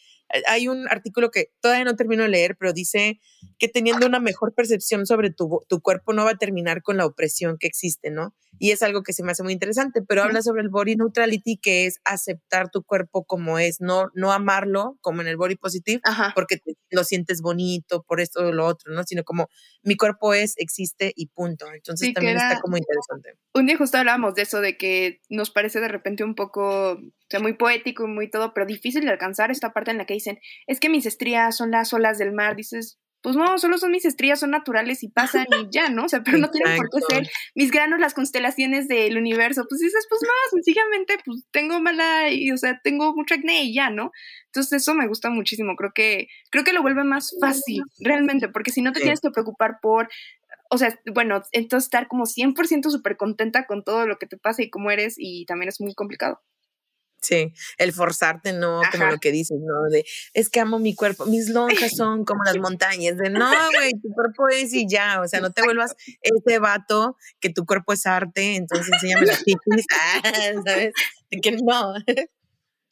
hay 0.46 0.68
un 0.68 0.88
artículo 0.88 1.30
que 1.30 1.50
todavía 1.60 1.84
no 1.84 1.96
termino 1.96 2.22
de 2.22 2.28
leer, 2.28 2.56
pero 2.58 2.72
dice 2.72 3.20
que 3.58 3.68
teniendo 3.68 4.06
una 4.06 4.20
mejor 4.20 4.54
percepción 4.54 5.06
sobre 5.06 5.30
tu, 5.30 5.60
tu 5.68 5.80
cuerpo 5.80 6.12
no 6.12 6.24
va 6.24 6.32
a 6.32 6.36
terminar 6.38 6.82
con 6.82 6.96
la 6.96 7.06
opresión 7.06 7.56
que 7.58 7.66
existe, 7.66 8.10
¿no? 8.10 8.34
Y 8.58 8.72
es 8.72 8.82
algo 8.82 9.02
que 9.02 9.12
se 9.12 9.22
me 9.22 9.32
hace 9.32 9.42
muy 9.42 9.52
interesante, 9.52 10.02
pero 10.06 10.22
habla 10.22 10.42
sobre 10.42 10.60
el 10.62 10.68
body 10.68 10.96
neutrality, 10.96 11.56
que 11.56 11.86
es 11.86 12.00
aceptar 12.04 12.68
tu 12.70 12.82
cuerpo 12.82 13.24
como 13.24 13.58
es, 13.58 13.80
no, 13.80 14.10
no 14.14 14.32
amarlo 14.32 14.98
como 15.00 15.22
en 15.22 15.28
el 15.28 15.36
body 15.36 15.56
positive, 15.56 16.00
Ajá. 16.04 16.32
porque 16.34 16.58
te- 16.58 16.74
lo 16.90 17.04
sientes 17.04 17.40
bonito, 17.40 18.02
por 18.02 18.20
esto 18.20 18.40
o 18.40 18.52
lo 18.52 18.66
otro, 18.66 18.92
¿no? 18.92 19.04
Sino 19.04 19.24
como 19.24 19.48
mi 19.82 19.96
cuerpo 19.96 20.34
es, 20.34 20.54
existe 20.56 21.12
y 21.14 21.28
punto. 21.28 21.66
Entonces 21.72 22.08
Sí, 22.08 22.12
también 22.12 22.36
era- 22.36 22.48
está 22.50 22.60
como 22.60 22.76
interesante. 22.76 23.38
Un 23.54 23.66
día 23.66 23.76
justo 23.78 23.96
hablábamos 23.98 24.34
de 24.34 24.42
eso, 24.42 24.60
de 24.60 24.76
que 24.76 25.20
nos 25.28 25.50
parece 25.50 25.80
de 25.80 25.88
repente 25.88 26.24
un 26.24 26.34
poco, 26.34 26.92
o 26.92 27.00
sea, 27.30 27.40
muy 27.40 27.54
poético 27.54 28.04
y 28.04 28.08
muy 28.08 28.28
todo, 28.30 28.52
pero 28.52 28.66
difícil 28.66 29.04
de 29.04 29.10
alcanzar 29.10 29.50
esta 29.50 29.72
parte 29.72 29.90
en 29.92 29.98
la 29.98 30.04
que 30.06 30.14
dicen, 30.20 30.38
es 30.66 30.80
que 30.80 30.88
mis 30.88 31.06
estrías 31.06 31.56
son 31.56 31.70
las 31.70 31.92
olas 31.92 32.18
del 32.18 32.32
mar. 32.32 32.56
Dices, 32.56 32.98
pues 33.22 33.36
no, 33.36 33.58
solo 33.58 33.76
son 33.76 33.90
mis 33.90 34.04
estrías, 34.06 34.40
son 34.40 34.50
naturales 34.50 35.02
y 35.02 35.08
pasan 35.08 35.46
y 35.50 35.68
ya, 35.70 35.90
¿no? 35.90 36.04
O 36.04 36.08
sea, 36.08 36.22
pero 36.22 36.38
no 36.38 36.50
tienen 36.50 36.76
por 36.76 36.88
qué 36.88 37.00
ser 37.14 37.28
mis 37.54 37.70
granos, 37.70 38.00
las 38.00 38.14
constelaciones 38.14 38.88
del 38.88 39.18
universo. 39.18 39.66
Pues 39.68 39.80
dices, 39.80 40.06
pues 40.08 40.22
no, 40.22 40.30
sencillamente, 40.50 41.18
pues 41.24 41.44
tengo 41.50 41.80
mala, 41.80 42.30
y, 42.30 42.50
o 42.50 42.56
sea, 42.56 42.80
tengo 42.82 43.14
mucho 43.14 43.34
acné 43.34 43.64
y 43.64 43.74
ya, 43.74 43.90
¿no? 43.90 44.10
Entonces 44.46 44.82
eso 44.82 44.94
me 44.94 45.06
gusta 45.06 45.28
muchísimo. 45.30 45.76
Creo 45.76 45.92
que, 45.94 46.28
creo 46.50 46.64
que 46.64 46.72
lo 46.72 46.82
vuelve 46.82 47.04
más 47.04 47.34
fácil, 47.40 47.82
realmente, 47.98 48.48
porque 48.48 48.70
si 48.70 48.80
no 48.80 48.92
te 48.92 49.00
Sí. 49.00 49.04
tienes 49.04 49.20
que 49.20 49.30
preocupar 49.30 49.78
por 49.82 50.08
o 50.72 50.78
sea, 50.78 50.96
bueno, 51.12 51.42
entonces 51.52 51.86
estar 51.86 52.06
como 52.06 52.26
100% 52.26 52.90
súper 52.90 53.16
contenta 53.16 53.66
con 53.66 53.82
todo 53.82 54.06
lo 54.06 54.18
que 54.18 54.26
te 54.26 54.36
pasa 54.36 54.62
y 54.62 54.70
cómo 54.70 54.90
eres 54.92 55.16
y 55.18 55.44
también 55.46 55.68
es 55.68 55.80
muy 55.80 55.94
complicado. 55.94 56.40
Sí, 57.20 57.52
el 57.76 57.92
forzarte, 57.92 58.52
no, 58.52 58.80
como 58.90 59.04
Ajá. 59.04 59.10
lo 59.10 59.18
que 59.18 59.30
dices, 59.30 59.58
¿no? 59.60 59.90
De, 59.90 60.06
es 60.32 60.48
que 60.48 60.60
amo 60.60 60.78
mi 60.78 60.94
cuerpo, 60.94 61.26
mis 61.26 61.50
lonjas 61.50 61.92
son 61.96 62.24
como 62.24 62.42
las 62.44 62.56
montañas, 62.56 63.18
de, 63.18 63.28
no, 63.28 63.50
güey, 63.74 63.92
tu 64.02 64.08
cuerpo 64.14 64.48
es 64.48 64.72
y 64.72 64.88
ya, 64.88 65.20
o 65.20 65.28
sea, 65.28 65.40
no 65.40 65.50
te 65.52 65.62
vuelvas 65.62 65.94
ese 66.22 66.58
vato 66.58 67.16
que 67.38 67.50
tu 67.50 67.66
cuerpo 67.66 67.92
es 67.92 68.06
arte, 68.06 68.56
entonces 68.56 68.90
enséñame 68.92 69.26
las 69.26 69.44
chichis, 69.44 69.86
ah, 69.92 70.62
¿sabes? 70.64 70.92
De 71.30 71.40
que 71.40 71.52
no. 71.52 71.94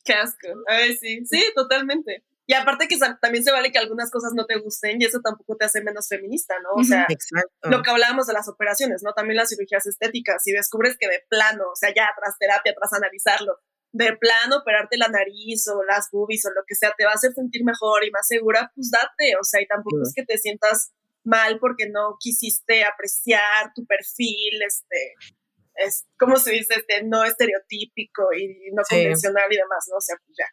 Qué 0.05 0.13
asco. 0.13 0.49
Ay, 0.69 0.97
sí, 0.97 1.25
sí, 1.27 1.45
totalmente. 1.55 2.25
Y 2.51 2.55
aparte 2.55 2.89
que 2.89 2.97
también 3.21 3.45
se 3.45 3.53
vale 3.53 3.71
que 3.71 3.79
algunas 3.79 4.11
cosas 4.11 4.33
no 4.35 4.47
te 4.47 4.59
gusten 4.59 5.01
y 5.01 5.05
eso 5.05 5.21
tampoco 5.23 5.55
te 5.57 5.67
hace 5.67 5.83
menos 5.83 6.09
feminista, 6.09 6.55
¿no? 6.63 6.81
O 6.81 6.83
sea, 6.83 7.05
Exacto. 7.07 7.69
lo 7.69 7.83
que 7.83 7.91
hablábamos 7.91 8.27
de 8.27 8.33
las 8.33 8.49
operaciones, 8.49 9.03
¿no? 9.03 9.13
También 9.13 9.37
las 9.37 9.51
cirugías 9.51 9.85
estéticas. 9.85 10.43
Si 10.43 10.53
descubres 10.53 10.97
que 10.99 11.09
de 11.09 11.23
plano, 11.29 11.65
o 11.71 11.77
sea, 11.77 11.93
ya 11.95 12.09
tras 12.19 12.39
terapia, 12.39 12.73
tras 12.75 12.95
analizarlo, 12.95 13.59
de 13.93 14.17
plano 14.17 14.59
operarte 14.59 14.97
la 14.97 15.09
nariz 15.09 15.67
o 15.69 15.83
las 15.85 16.09
boobies 16.13 16.45
o 16.47 16.51
lo 16.51 16.63
que 16.67 16.75
sea, 16.75 16.93
te 16.97 17.05
va 17.05 17.13
a 17.13 17.15
hacer 17.15 17.33
sentir 17.33 17.65
mejor 17.65 18.05
y 18.05 18.11
más 18.11 18.27
segura, 18.27 18.71
pues 18.75 18.91
date. 18.91 19.35
O 19.41 19.45
sea, 19.45 19.61
y 19.63 19.67
tampoco 19.67 19.97
Sí. 20.05 20.09
es 20.09 20.15
que 20.15 20.25
te 20.25 20.39
sientas 20.39 20.93
mal 21.25 21.59
porque 21.59 21.89
no 21.91 22.17
quisiste 22.21 22.85
apreciar 22.85 23.73
tu 23.75 23.85
perfil, 23.87 24.63
este, 24.67 25.15
es, 25.75 26.07
¿cómo 26.19 26.37
se 26.37 26.53
dice? 26.53 26.75
Este, 26.77 27.03
no 27.05 27.25
estereotípico 27.25 28.25
y 28.37 28.71
no 28.73 28.83
Sí. 28.85 28.97
convencional 28.97 29.45
y 29.51 29.57
demás, 29.57 29.87
¿no? 29.91 29.97
O 29.97 30.01
sea, 30.01 30.17
pues 30.25 30.37
ya. 30.39 30.47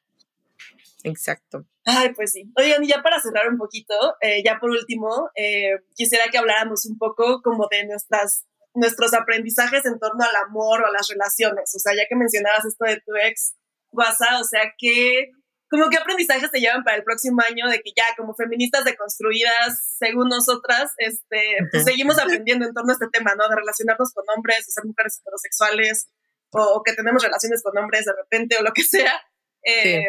Exacto. 1.03 1.65
Ay, 1.85 2.13
pues 2.15 2.31
sí. 2.31 2.51
Oigan, 2.57 2.83
y 2.83 2.87
ya 2.87 3.01
para 3.03 3.19
cerrar 3.19 3.47
un 3.49 3.57
poquito, 3.57 3.93
eh, 4.21 4.41
ya 4.43 4.57
por 4.59 4.71
último, 4.71 5.29
eh, 5.35 5.77
quisiera 5.93 6.25
que 6.31 6.37
habláramos 6.39 6.85
un 6.87 6.97
poco 6.97 7.41
como 7.43 7.67
de 7.69 7.85
nuestras, 7.85 8.45
nuestros 8.75 9.13
aprendizajes 9.13 9.85
en 9.85 9.99
torno 9.99 10.23
al 10.23 10.35
amor 10.47 10.81
o 10.81 10.87
a 10.87 10.91
las 10.91 11.07
relaciones. 11.07 11.73
O 11.75 11.79
sea, 11.79 11.93
ya 11.95 12.07
que 12.07 12.15
mencionabas 12.15 12.65
esto 12.65 12.85
de 12.85 13.01
tu 13.01 13.15
ex, 13.15 13.55
Guasa, 13.91 14.39
o 14.39 14.43
sea, 14.43 14.73
que, 14.77 15.31
como 15.69 15.89
qué 15.89 15.97
aprendizajes 15.97 16.51
te 16.51 16.59
llevan 16.59 16.83
para 16.83 16.97
el 16.97 17.03
próximo 17.03 17.41
año 17.49 17.69
de 17.69 17.81
que 17.81 17.91
ya 17.95 18.03
como 18.17 18.35
feministas 18.35 18.83
deconstruidas, 18.83 19.95
según 19.97 20.27
nosotras, 20.27 20.91
este, 20.97 21.57
pues 21.71 21.85
seguimos 21.85 22.19
aprendiendo 22.19 22.65
en 22.65 22.73
torno 22.73 22.91
a 22.91 22.93
este 22.93 23.07
tema, 23.11 23.33
¿no? 23.35 23.47
De 23.47 23.55
relacionarnos 23.55 24.11
con 24.13 24.25
hombres, 24.35 24.65
de 24.65 24.71
ser 24.71 24.85
mujeres 24.85 25.19
heterosexuales, 25.19 26.07
o, 26.51 26.61
o 26.61 26.83
que 26.83 26.93
tenemos 26.93 27.23
relaciones 27.23 27.63
con 27.63 27.77
hombres 27.77 28.05
de 28.05 28.13
repente, 28.13 28.57
o 28.57 28.63
lo 28.63 28.73
que 28.73 28.83
sea. 28.83 29.13
Eh, 29.63 30.05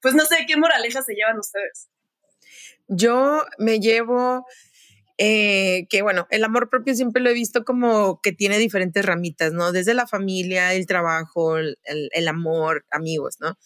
Pues 0.00 0.14
no 0.14 0.24
sé, 0.24 0.44
¿qué 0.46 0.56
moraleja 0.56 1.02
se 1.02 1.14
llevan 1.14 1.38
ustedes? 1.38 1.88
Yo 2.86 3.44
me 3.58 3.80
llevo 3.80 4.46
eh, 5.18 5.86
que, 5.90 6.02
bueno, 6.02 6.26
el 6.30 6.44
amor 6.44 6.70
propio 6.70 6.94
siempre 6.94 7.20
lo 7.22 7.30
he 7.30 7.34
visto 7.34 7.64
como 7.64 8.20
que 8.22 8.32
tiene 8.32 8.58
diferentes 8.58 9.04
ramitas, 9.04 9.52
¿no? 9.52 9.72
Desde 9.72 9.94
la 9.94 10.06
familia, 10.06 10.74
el 10.74 10.86
trabajo, 10.86 11.58
el, 11.58 11.76
el- 11.84 12.28
amor, 12.28 12.84
amigos, 12.90 13.36
¿no? 13.40 13.58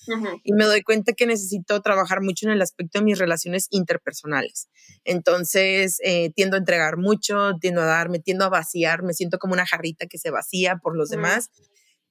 Y 0.42 0.53
me 0.55 0.64
doy 0.64 0.82
cuenta 0.82 1.12
que 1.12 1.26
necesito 1.26 1.80
trabajar 1.82 2.20
mucho 2.22 2.46
en 2.46 2.53
el 2.53 2.62
aspecto 2.62 2.98
de 3.00 3.05
mis 3.05 3.18
relaciones 3.18 3.66
interpersonales. 3.70 4.68
Entonces, 5.05 5.98
eh, 6.05 6.30
tiendo 6.34 6.57
a 6.57 6.61
entregar 6.61 6.96
mucho, 6.96 7.53
tiendo 7.61 7.82
a 7.82 7.86
dar, 7.86 8.09
me 8.09 8.18
tiendo 8.18 8.44
a 8.44 8.48
vaciar, 8.48 9.03
me 9.03 9.14
siento 9.14 9.38
como 9.38 9.55
una 9.55 9.66
jarrita 9.66 10.07
que 10.07 10.18
se 10.18 10.30
vacía 10.30 10.76
por 10.82 10.96
los 10.96 11.11
demás, 11.11 11.50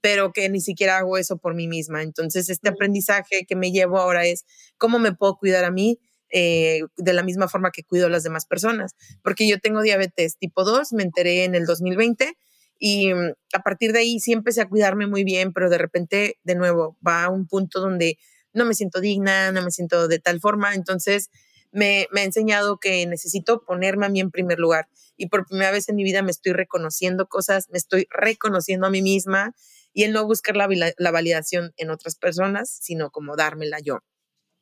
pero 0.02 0.32
que 0.34 0.50
ni 0.50 0.62
siquiera 0.62 0.98
hago 0.98 1.18
eso 1.18 1.38
por 1.38 1.54
mí 1.56 1.68
misma. 1.68 2.02
Entonces, 2.04 2.50
este 2.50 2.70
aprendizaje 2.70 3.46
que 3.48 3.56
me 3.56 3.72
llevo 3.72 3.98
ahora 4.00 4.26
es 4.26 4.46
cómo 4.78 4.98
me 5.00 5.14
puedo 5.14 5.38
cuidar 5.38 5.64
a 5.64 5.72
mí. 5.72 6.00
Eh, 6.32 6.82
de 6.98 7.14
la 7.14 7.24
misma 7.24 7.48
forma 7.48 7.72
que 7.72 7.84
cuido 7.84 8.08
a 8.08 8.10
las 8.10 8.24
demás 8.24 8.46
personas, 8.46 8.96
porque 9.24 9.48
yo 9.48 9.60
tengo 9.60 9.82
diabetes 9.82 10.38
tipo 10.38 10.64
2, 10.64 10.94
me 10.94 11.04
enteré 11.04 11.44
en 11.44 11.56
el 11.56 11.66
2020 11.66 12.38
y 12.80 13.14
mm, 13.14 13.34
a 13.54 13.60
partir 13.60 13.94
de 13.94 14.00
ahí 14.00 14.20
sí 14.20 14.34
empecé 14.34 14.62
a 14.62 14.68
cuidarme 14.68 15.06
muy 15.06 15.24
bien, 15.24 15.54
pero 15.54 15.70
de 15.70 15.78
repente, 15.78 16.40
de 16.44 16.56
nuevo, 16.56 16.98
va 17.06 17.26
a 17.26 17.30
un 17.30 17.48
punto 17.48 17.80
donde 17.80 18.18
no 18.54 18.66
me 18.66 18.74
siento 18.74 19.00
digna, 19.00 19.52
no 19.52 19.62
me 19.62 19.70
siento 19.70 20.08
de 20.08 20.18
tal 20.20 20.42
forma. 20.42 20.74
Entonces, 20.74 21.30
me, 21.72 22.08
me 22.12 22.22
ha 22.22 22.24
enseñado 22.24 22.80
que 22.80 23.06
necesito 23.06 23.64
ponerme 23.64 24.08
a 24.08 24.10
mí 24.10 24.20
en 24.20 24.32
primer 24.32 24.58
lugar. 24.58 24.88
Y 25.16 25.28
por 25.28 25.46
primera 25.46 25.72
vez 25.72 25.90
en 25.90 25.96
mi 25.96 26.04
vida 26.04 26.24
me 26.24 26.32
estoy 26.32 26.54
reconociendo 26.54 27.28
cosas, 27.28 27.70
me 27.70 27.78
estoy 27.78 28.08
reconociendo 28.10 28.88
a 28.88 28.90
mí 28.90 29.04
misma 29.04 29.54
y 29.94 30.04
el 30.04 30.14
no 30.14 30.26
buscar 30.26 30.56
la, 30.56 30.68
la 30.98 31.12
validación 31.12 31.74
en 31.78 31.92
otras 31.92 32.16
personas, 32.16 32.80
sino 32.82 33.12
como 33.12 33.36
dármela 33.36 33.80
yo. 33.80 34.00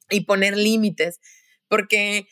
Y 0.09 0.25
poner 0.25 0.57
límites, 0.57 1.19
porque 1.69 2.27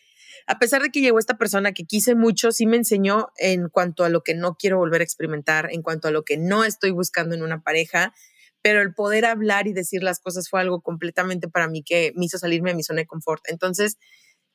a 0.48 0.60
pesar 0.60 0.82
de 0.82 0.90
que 0.90 1.02
llegó 1.02 1.20
esta 1.20 1.38
persona 1.38 1.74
que 1.74 1.84
quise 1.84 2.16
mucho, 2.16 2.52
sí 2.52 2.66
me 2.66 2.78
enseñó 2.78 3.28
en 3.38 3.70
cuanto 3.70 4.04
a 4.04 4.10
lo 4.10 4.22
que 4.24 4.34
no 4.34 4.56
quiero 4.56 4.78
volver 4.78 5.02
a 5.02 5.04
experimentar, 5.04 5.70
en 5.72 5.82
cuanto 5.82 6.08
a 6.08 6.12
lo 6.12 6.24
que 6.24 6.38
no 6.38 6.64
estoy 6.64 6.92
buscando 6.92 7.36
en 7.36 7.44
una 7.44 7.62
pareja, 7.62 8.14
pero 8.62 8.82
el 8.82 8.94
poder 8.94 9.26
hablar 9.26 9.68
y 9.68 9.74
decir 9.74 10.04
las 10.04 10.20
cosas 10.20 10.50
fue 10.50 10.62
algo 10.62 10.82
completamente 10.82 11.48
para 11.50 11.68
mí 11.68 11.84
que 11.84 12.14
me 12.16 12.26
hizo 12.26 12.38
salirme 12.38 12.72
de 12.72 12.76
mi 12.76 12.84
zona 12.84 13.02
de 13.02 13.08
confort. 13.08 13.44
Entonces, 13.48 13.98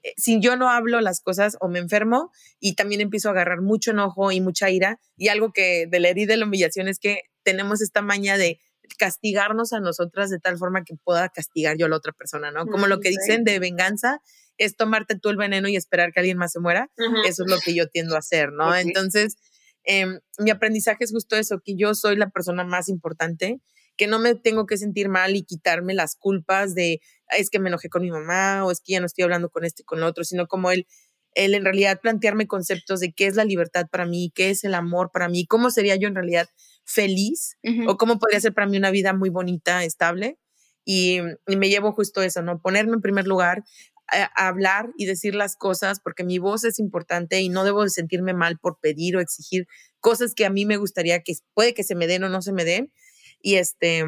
eh, 0.02 0.14
si 0.16 0.40
yo 0.40 0.56
no 0.56 0.70
hablo 0.70 1.00
las 1.00 1.20
cosas 1.20 1.56
o 1.60 1.68
me 1.68 1.78
enfermo 1.78 2.30
y 2.58 2.74
también 2.74 3.00
empiezo 3.00 3.28
a 3.28 3.32
agarrar 3.32 3.60
mucho 3.60 3.90
enojo 3.92 4.32
y 4.32 4.40
mucha 4.40 4.70
ira 4.70 4.98
y 5.16 5.28
algo 5.28 5.52
que 5.52 5.86
de 5.86 6.00
la 6.00 6.08
herida 6.08 6.32
de 6.32 6.38
la 6.38 6.46
humillación 6.46 6.88
es 6.88 6.98
que 6.98 7.20
tenemos 7.42 7.82
esta 7.82 8.02
maña 8.02 8.36
de 8.36 8.60
castigarnos 8.98 9.72
a 9.72 9.80
nosotras 9.80 10.30
de 10.30 10.38
tal 10.38 10.58
forma 10.58 10.84
que 10.84 10.94
pueda 11.04 11.28
castigar 11.28 11.76
yo 11.76 11.86
a 11.86 11.88
la 11.88 11.96
otra 11.96 12.12
persona, 12.12 12.50
¿no? 12.50 12.66
Como 12.66 12.86
lo 12.86 13.00
que 13.00 13.10
dicen 13.10 13.44
de 13.44 13.58
venganza 13.58 14.20
es 14.58 14.76
tomarte 14.76 15.18
tú 15.18 15.28
el 15.30 15.36
veneno 15.36 15.68
y 15.68 15.76
esperar 15.76 16.12
que 16.12 16.20
alguien 16.20 16.38
más 16.38 16.52
se 16.52 16.60
muera. 16.60 16.90
Eso 17.24 17.44
es 17.44 17.50
lo 17.50 17.58
que 17.60 17.74
yo 17.74 17.88
tiendo 17.88 18.14
a 18.16 18.18
hacer, 18.18 18.52
¿no? 18.52 18.74
Entonces, 18.76 19.36
em, 19.84 20.20
mi 20.38 20.50
aprendizaje 20.50 21.04
es 21.04 21.10
justo 21.12 21.36
eso, 21.36 21.60
que 21.64 21.74
yo 21.76 21.94
soy 21.94 22.16
la 22.16 22.30
persona 22.30 22.64
más 22.64 22.88
importante, 22.88 23.60
que 23.96 24.06
no 24.06 24.18
me 24.18 24.34
tengo 24.34 24.66
que 24.66 24.76
sentir 24.78 25.08
mal 25.08 25.36
y 25.36 25.42
quitarme 25.44 25.94
las 25.94 26.16
culpas 26.16 26.74
de, 26.74 27.00
"Ay, 27.28 27.40
es 27.42 27.50
que 27.50 27.58
me 27.58 27.68
enojé 27.68 27.88
con 27.88 28.02
mi 28.02 28.10
mamá 28.10 28.64
o 28.64 28.70
es 28.70 28.80
que 28.80 28.92
ya 28.92 29.00
no 29.00 29.06
estoy 29.06 29.24
hablando 29.24 29.50
con 29.50 29.64
este 29.64 29.82
y 29.82 29.84
con 29.84 29.98
el 29.98 30.04
otro, 30.04 30.24
sino 30.24 30.46
como 30.46 30.70
el, 30.70 30.86
el 31.34 31.54
en 31.54 31.64
realidad 31.64 32.00
plantearme 32.00 32.46
conceptos 32.46 33.00
de 33.00 33.12
qué 33.12 33.26
es 33.26 33.36
la 33.36 33.44
libertad 33.44 33.86
para 33.90 34.06
mí, 34.06 34.32
qué 34.34 34.50
es 34.50 34.64
el 34.64 34.74
amor 34.74 35.10
para 35.12 35.28
mí, 35.28 35.46
cómo 35.46 35.70
sería 35.70 35.96
yo 35.96 36.08
en 36.08 36.14
realidad 36.14 36.48
feliz 36.84 37.56
o 37.88 37.96
cómo 37.96 38.18
podría 38.18 38.40
ser 38.40 38.54
para 38.54 38.66
mí 38.66 38.76
una 38.76 38.90
vida 38.90 39.12
muy 39.14 39.30
bonita, 39.30 39.84
estable. 39.84 40.38
Y, 40.84 41.20
y 41.46 41.56
me 41.56 41.68
llevo 41.68 41.92
justo 41.92 42.22
eso, 42.22 42.42
¿no? 42.42 42.60
Ponerme 42.60 42.94
en 42.94 43.00
primer 43.02 43.26
lugar, 43.26 43.62
a, 44.08 44.48
hablar 44.48 44.90
y 44.96 45.06
decir 45.06 45.34
las 45.34 45.56
cosas, 45.56 46.00
porque 46.00 46.24
mi 46.24 46.38
voz 46.38 46.64
es 46.64 46.78
importante 46.78 47.40
y 47.40 47.48
no 47.48 47.64
debo 47.64 47.84
de 47.84 47.90
sentirme 47.90 48.34
mal 48.34 48.58
por 48.58 48.78
pedir 48.80 49.16
o 49.16 49.20
exigir 49.20 49.66
cosas 50.00 50.34
que 50.34 50.44
a 50.44 50.50
mí 50.50 50.66
me 50.66 50.76
gustaría 50.76 51.22
que 51.22 51.34
puede 51.54 51.74
que 51.74 51.84
se 51.84 51.94
me 51.94 52.06
den 52.06 52.24
o 52.24 52.28
no 52.28 52.42
se 52.42 52.52
me 52.52 52.64
den. 52.64 52.92
Y 53.40 53.56
este, 53.56 54.04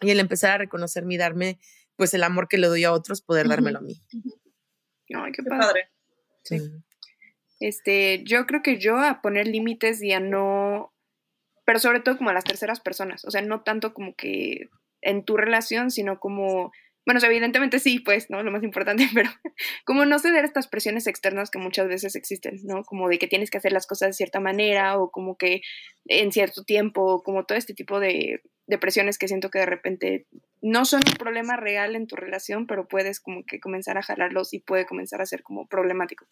y 0.00 0.10
el 0.10 0.20
empezar 0.20 0.50
a 0.52 0.58
reconocerme 0.58 1.14
y 1.14 1.18
darme, 1.18 1.58
pues 1.96 2.14
el 2.14 2.22
amor 2.22 2.48
que 2.48 2.58
le 2.58 2.66
doy 2.66 2.84
a 2.84 2.92
otros, 2.92 3.22
poder 3.22 3.48
dármelo 3.48 3.78
a 3.78 3.82
mí. 3.82 4.00
Ay, 5.14 5.32
qué 5.32 5.42
Qué 5.42 5.48
padre. 5.48 5.66
padre. 5.66 5.90
Sí. 6.44 6.58
Este, 7.60 8.24
yo 8.24 8.46
creo 8.46 8.62
que 8.62 8.78
yo 8.78 8.98
a 8.98 9.22
poner 9.22 9.46
límites 9.46 10.02
y 10.02 10.12
a 10.12 10.18
no, 10.18 10.92
pero 11.64 11.78
sobre 11.78 12.00
todo 12.00 12.18
como 12.18 12.30
a 12.30 12.32
las 12.34 12.44
terceras 12.44 12.80
personas, 12.80 13.24
o 13.24 13.30
sea, 13.30 13.40
no 13.42 13.62
tanto 13.62 13.94
como 13.94 14.16
que 14.16 14.68
en 15.00 15.24
tu 15.24 15.36
relación, 15.36 15.90
sino 15.90 16.18
como, 16.18 16.72
bueno, 17.04 17.18
o 17.18 17.20
sea, 17.20 17.30
evidentemente 17.30 17.78
sí, 17.78 17.98
pues, 18.00 18.30
¿no? 18.30 18.42
Lo 18.42 18.50
más 18.50 18.62
importante, 18.62 19.08
pero 19.14 19.30
como 19.84 20.04
no 20.04 20.18
ceder 20.18 20.44
a 20.44 20.46
estas 20.46 20.68
presiones 20.68 21.06
externas 21.06 21.50
que 21.50 21.58
muchas 21.58 21.88
veces 21.88 22.14
existen, 22.14 22.60
¿no? 22.64 22.84
Como 22.84 23.08
de 23.08 23.18
que 23.18 23.28
tienes 23.28 23.50
que 23.50 23.58
hacer 23.58 23.72
las 23.72 23.86
cosas 23.86 24.10
de 24.10 24.12
cierta 24.14 24.40
manera 24.40 24.98
o 24.98 25.10
como 25.10 25.36
que 25.36 25.62
en 26.06 26.32
cierto 26.32 26.64
tiempo, 26.64 27.22
como 27.22 27.44
todo 27.44 27.58
este 27.58 27.74
tipo 27.74 28.00
de, 28.00 28.42
de 28.66 28.78
presiones 28.78 29.18
que 29.18 29.28
siento 29.28 29.50
que 29.50 29.58
de 29.58 29.66
repente 29.66 30.26
no 30.60 30.84
son 30.84 31.02
un 31.06 31.16
problema 31.16 31.56
real 31.56 31.96
en 31.96 32.06
tu 32.06 32.16
relación, 32.16 32.66
pero 32.66 32.88
puedes 32.88 33.20
como 33.20 33.44
que 33.44 33.60
comenzar 33.60 33.98
a 33.98 34.02
jalarlos 34.02 34.54
y 34.54 34.60
puede 34.60 34.86
comenzar 34.86 35.20
a 35.20 35.26
ser 35.26 35.42
como 35.42 35.66
problemático. 35.66 36.26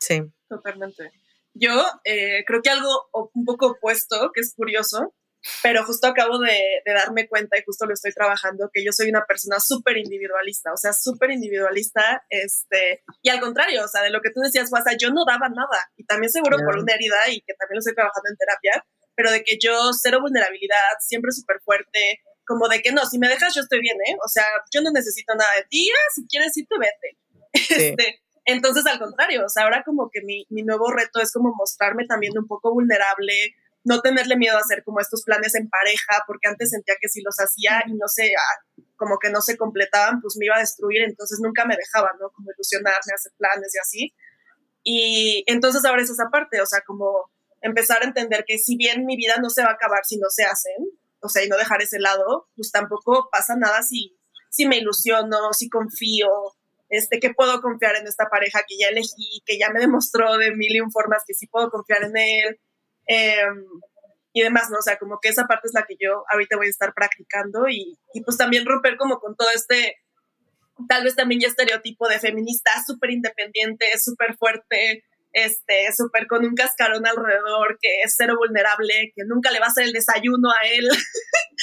Sí. 0.00 0.22
Totalmente. 0.48 1.10
Yo 1.54 1.84
eh, 2.04 2.44
creo 2.46 2.62
que 2.62 2.70
algo 2.70 3.08
un 3.34 3.44
poco 3.44 3.72
opuesto, 3.72 4.30
que 4.34 4.40
es 4.40 4.54
curioso, 4.54 5.14
pero 5.62 5.84
justo 5.84 6.06
acabo 6.06 6.38
de, 6.38 6.82
de 6.84 6.92
darme 6.92 7.28
cuenta 7.28 7.58
y 7.58 7.64
justo 7.64 7.86
lo 7.86 7.94
estoy 7.94 8.12
trabajando, 8.12 8.70
que 8.72 8.84
yo 8.84 8.92
soy 8.92 9.08
una 9.08 9.24
persona 9.26 9.58
súper 9.60 9.96
individualista, 9.98 10.72
o 10.72 10.76
sea, 10.76 10.92
súper 10.92 11.30
individualista, 11.30 12.24
este, 12.30 13.02
y 13.22 13.28
al 13.28 13.40
contrario, 13.40 13.84
o 13.84 13.88
sea, 13.88 14.02
de 14.02 14.10
lo 14.10 14.20
que 14.20 14.30
tú 14.30 14.40
decías, 14.40 14.70
Guasa, 14.70 14.96
yo 14.96 15.10
no 15.10 15.24
daba 15.26 15.48
nada, 15.48 15.90
y 15.96 16.04
también 16.04 16.30
seguro 16.30 16.56
por 16.58 16.66
Claro. 16.66 16.82
una 16.82 16.94
herida 16.94 17.28
y 17.28 17.40
que 17.40 17.54
también 17.54 17.76
lo 17.76 17.78
estoy 17.80 17.94
trabajando 17.94 18.30
en 18.30 18.36
terapia, 18.36 18.86
pero 19.14 19.30
de 19.30 19.42
que 19.44 19.58
yo 19.60 19.92
cero 19.92 20.20
vulnerabilidad, 20.20 20.96
siempre 21.00 21.32
súper 21.32 21.60
fuerte, 21.64 22.20
como 22.46 22.68
de 22.68 22.82
que 22.82 22.92
no, 22.92 23.04
si 23.06 23.18
me 23.18 23.28
dejas 23.28 23.54
yo 23.54 23.60
estoy 23.62 23.80
bien, 23.80 23.96
¿eh? 24.06 24.16
O 24.24 24.28
sea, 24.28 24.44
yo 24.72 24.80
no 24.80 24.90
necesito 24.90 25.34
nada 25.34 25.50
de 25.56 25.64
ti, 25.68 25.88
ah, 25.90 26.10
si 26.14 26.26
quieres 26.26 26.52
sí 26.54 26.66
tú 26.66 26.76
vete. 26.78 27.18
Este, 27.96 28.22
entonces, 28.44 28.84
al 28.86 28.98
contrario, 28.98 29.44
o 29.44 29.48
sea, 29.48 29.64
ahora 29.64 29.82
como 29.84 30.08
que 30.10 30.20
mi, 30.22 30.46
mi 30.50 30.62
nuevo 30.62 30.90
reto 30.90 31.20
es 31.20 31.32
como 31.32 31.54
mostrarme 31.54 32.06
también 32.06 32.36
un 32.36 32.46
poco 32.46 32.72
vulnerable, 32.72 33.54
no 33.84 34.00
tenerle 34.00 34.36
miedo 34.36 34.56
a 34.56 34.60
hacer 34.60 34.84
como 34.84 35.00
estos 35.00 35.22
planes 35.24 35.54
en 35.54 35.68
pareja, 35.68 36.22
porque 36.26 36.48
antes 36.48 36.70
sentía 36.70 36.94
que 37.00 37.08
si 37.08 37.20
los 37.22 37.36
hacía 37.36 37.82
y 37.86 37.94
no 37.94 38.06
sé, 38.08 38.32
ah, 38.36 38.82
como 38.96 39.18
que 39.18 39.30
no 39.30 39.40
se 39.40 39.56
completaban, 39.56 40.20
pues 40.20 40.36
me 40.38 40.46
iba 40.46 40.56
a 40.56 40.60
destruir, 40.60 41.02
entonces 41.02 41.40
nunca 41.42 41.64
me 41.64 41.76
dejaba, 41.76 42.10
¿no? 42.20 42.30
Como 42.30 42.50
ilusionarme, 42.52 43.12
hacer 43.14 43.32
planes 43.36 43.74
y 43.74 43.78
así. 43.78 44.14
Y 44.84 45.44
entonces 45.46 45.84
ahora 45.84 46.02
es 46.02 46.10
esa 46.10 46.28
parte, 46.30 46.60
o 46.60 46.66
sea, 46.66 46.80
como 46.86 47.30
empezar 47.60 48.02
a 48.02 48.06
entender 48.06 48.44
que 48.46 48.58
si 48.58 48.76
bien 48.76 49.04
mi 49.06 49.16
vida 49.16 49.36
no 49.40 49.50
se 49.50 49.62
va 49.62 49.70
a 49.70 49.74
acabar 49.74 50.04
si 50.04 50.18
no 50.18 50.28
se 50.28 50.44
hacen, 50.44 50.86
o 51.20 51.28
sea, 51.28 51.44
y 51.44 51.48
no 51.48 51.56
dejar 51.56 51.82
ese 51.82 51.98
lado, 51.98 52.48
pues 52.56 52.70
tampoco 52.72 53.28
pasa 53.30 53.54
nada 53.56 53.82
si, 53.82 54.16
si 54.50 54.66
me 54.66 54.78
ilusiono, 54.78 55.52
si 55.52 55.68
confío, 55.68 56.28
este, 56.88 57.20
que 57.20 57.32
puedo 57.32 57.62
confiar 57.62 57.96
en 57.96 58.06
esta 58.06 58.28
pareja 58.28 58.64
que 58.68 58.76
ya 58.78 58.88
elegí, 58.88 59.42
que 59.46 59.58
ya 59.58 59.70
me 59.70 59.80
demostró 59.80 60.36
de 60.36 60.54
mil 60.54 60.74
y 60.74 60.80
un 60.80 60.90
formas 60.90 61.22
que 61.26 61.34
sí 61.34 61.46
puedo 61.46 61.70
confiar 61.70 62.04
en 62.04 62.16
él, 62.16 62.60
em, 63.06 63.64
y 64.32 64.42
demás, 64.42 64.70
¿no? 64.70 64.78
O 64.78 64.82
sea, 64.82 64.96
como 64.96 65.18
que 65.20 65.28
esa 65.28 65.46
parte 65.46 65.68
es 65.68 65.74
la 65.74 65.84
que 65.86 65.96
yo 66.00 66.24
ahorita 66.32 66.56
voy 66.56 66.66
a 66.66 66.70
estar 66.70 66.94
practicando 66.94 67.68
y, 67.68 67.98
y 68.14 68.22
pues 68.22 68.36
también 68.36 68.64
romper 68.64 68.96
como 68.96 69.18
con 69.18 69.36
todo 69.36 69.50
este 69.54 69.96
tal 70.88 71.04
vez 71.04 71.14
también 71.14 71.40
ya 71.40 71.48
estereotipo 71.48 72.08
de 72.08 72.18
feminista 72.18 72.70
súper 72.86 73.10
independiente, 73.10 73.86
súper 73.98 74.36
fuerte, 74.36 75.04
este, 75.32 75.92
súper 75.96 76.26
con 76.26 76.44
un 76.44 76.54
cascarón 76.54 77.06
alrededor, 77.06 77.78
que 77.80 78.02
es 78.04 78.14
cero 78.16 78.34
vulnerable, 78.38 79.12
que 79.14 79.24
nunca 79.26 79.50
le 79.50 79.60
va 79.60 79.66
a 79.66 79.68
hacer 79.68 79.84
el 79.84 79.92
desayuno 79.92 80.50
a 80.50 80.66
él. 80.66 80.88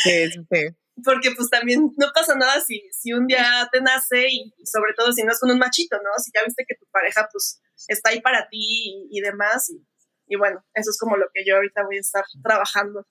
Sí, 0.02 0.32
sí. 0.32 0.68
Porque 1.04 1.32
pues 1.32 1.50
también 1.50 1.92
no 1.98 2.08
pasa 2.14 2.34
nada 2.36 2.62
si, 2.62 2.82
si 2.92 3.12
un 3.12 3.28
día 3.28 3.68
te 3.70 3.82
nace 3.82 4.28
y, 4.30 4.54
y 4.58 4.66
sobre 4.66 4.94
todo 4.96 5.12
si 5.12 5.24
no 5.24 5.34
es 5.34 5.40
con 5.40 5.52
un 5.52 5.60
machito, 5.60 5.98
¿no? 5.98 6.10
Si 6.24 6.32
ya 6.34 6.42
viste 6.46 6.64
que 6.66 6.76
tu 6.76 6.86
pareja 6.90 7.28
pues 7.30 7.60
está 7.90 8.12
ahí 8.12 8.22
para 8.22 8.48
ti 8.48 8.60
y, 8.60 9.08
y 9.12 9.22
demás. 9.22 9.70
Y, 9.70 9.86
y 10.30 10.38
bueno, 10.38 10.64
eso 10.74 10.92
es 10.92 10.98
como 10.98 11.18
lo 11.18 11.26
que 11.34 11.44
yo 11.46 11.56
ahorita 11.56 11.84
voy 11.84 11.98
a 11.98 12.00
estar 12.00 12.24
trabajando. 12.42 13.06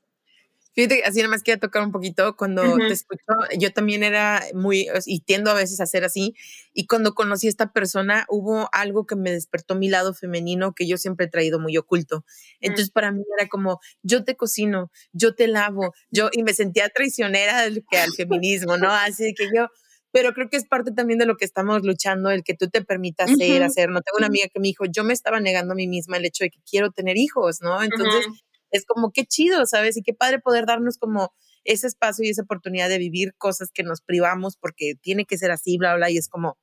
Fíjate, 0.74 1.02
así 1.04 1.18
nada 1.18 1.30
más 1.30 1.42
quería 1.42 1.58
tocar 1.58 1.82
un 1.82 1.90
poquito. 1.90 2.36
Cuando 2.36 2.62
te 2.76 2.92
escucho, 2.92 3.24
yo 3.58 3.72
también 3.72 4.04
era 4.04 4.44
muy, 4.54 4.86
y 5.06 5.20
tiendo 5.22 5.50
a 5.50 5.54
veces 5.54 5.80
a 5.80 5.86
ser 5.86 6.04
así. 6.04 6.36
Y 6.72 6.86
cuando 6.86 7.14
conocí 7.14 7.48
a 7.48 7.50
esta 7.50 7.72
persona, 7.72 8.26
hubo 8.28 8.68
algo 8.70 9.04
que 9.04 9.16
me 9.16 9.32
despertó 9.32 9.74
mi 9.74 9.88
lado 9.88 10.14
femenino 10.14 10.74
que 10.76 10.86
yo 10.86 10.96
siempre 10.96 11.26
he 11.26 11.28
traído 11.28 11.58
muy 11.58 11.76
oculto. 11.76 12.24
Entonces, 12.60 12.92
para 12.92 13.10
mí 13.10 13.24
era 13.36 13.48
como, 13.48 13.80
yo 14.04 14.22
te 14.22 14.36
cocino, 14.36 14.92
yo 15.12 15.34
te 15.34 15.48
lavo, 15.48 15.94
yo, 16.12 16.30
y 16.30 16.44
me 16.44 16.54
sentía 16.54 16.88
traicionera 16.90 17.62
del 17.62 17.84
que 17.90 17.98
al 17.98 18.12
feminismo, 18.12 18.76
¿no? 18.76 18.92
Así 18.92 19.34
que 19.34 19.46
yo, 19.52 19.66
pero 20.10 20.32
creo 20.32 20.48
que 20.48 20.56
es 20.56 20.66
parte 20.66 20.92
también 20.92 21.18
de 21.18 21.26
lo 21.26 21.36
que 21.36 21.44
estamos 21.44 21.82
luchando, 21.82 22.30
el 22.30 22.42
que 22.42 22.54
tú 22.54 22.68
te 22.68 22.82
permitas 22.82 23.30
ser, 23.36 23.62
Ujú. 23.62 23.66
hacer. 23.66 23.88
No 23.90 24.00
tengo 24.00 24.18
una 24.18 24.26
amiga 24.26 24.48
que 24.52 24.60
me 24.60 24.68
dijo, 24.68 24.84
yo 24.86 25.04
me 25.04 25.12
estaba 25.12 25.40
negando 25.40 25.72
a 25.72 25.76
mí 25.76 25.86
misma 25.86 26.16
el 26.16 26.24
hecho 26.24 26.44
de 26.44 26.50
que 26.50 26.60
quiero 26.68 26.90
tener 26.90 27.16
hijos, 27.16 27.58
¿no? 27.60 27.82
Entonces, 27.82 28.26
es 28.70 28.84
como 28.84 29.12
qué 29.12 29.24
chido, 29.24 29.66
¿sabes? 29.66 29.96
Y 29.96 30.02
qué 30.02 30.14
padre 30.14 30.38
poder 30.40 30.66
darnos 30.66 30.98
como 30.98 31.32
ese 31.64 31.86
espacio 31.86 32.24
y 32.24 32.30
esa 32.30 32.42
oportunidad 32.42 32.88
de 32.88 32.98
vivir 32.98 33.34
cosas 33.36 33.70
que 33.72 33.82
nos 33.82 34.00
privamos 34.00 34.56
porque 34.56 34.94
tiene 35.00 35.24
que 35.26 35.36
ser 35.36 35.50
así, 35.50 35.76
bla, 35.76 35.96
bla, 35.96 36.10
y 36.10 36.16
es 36.16 36.28
como, 36.28 36.58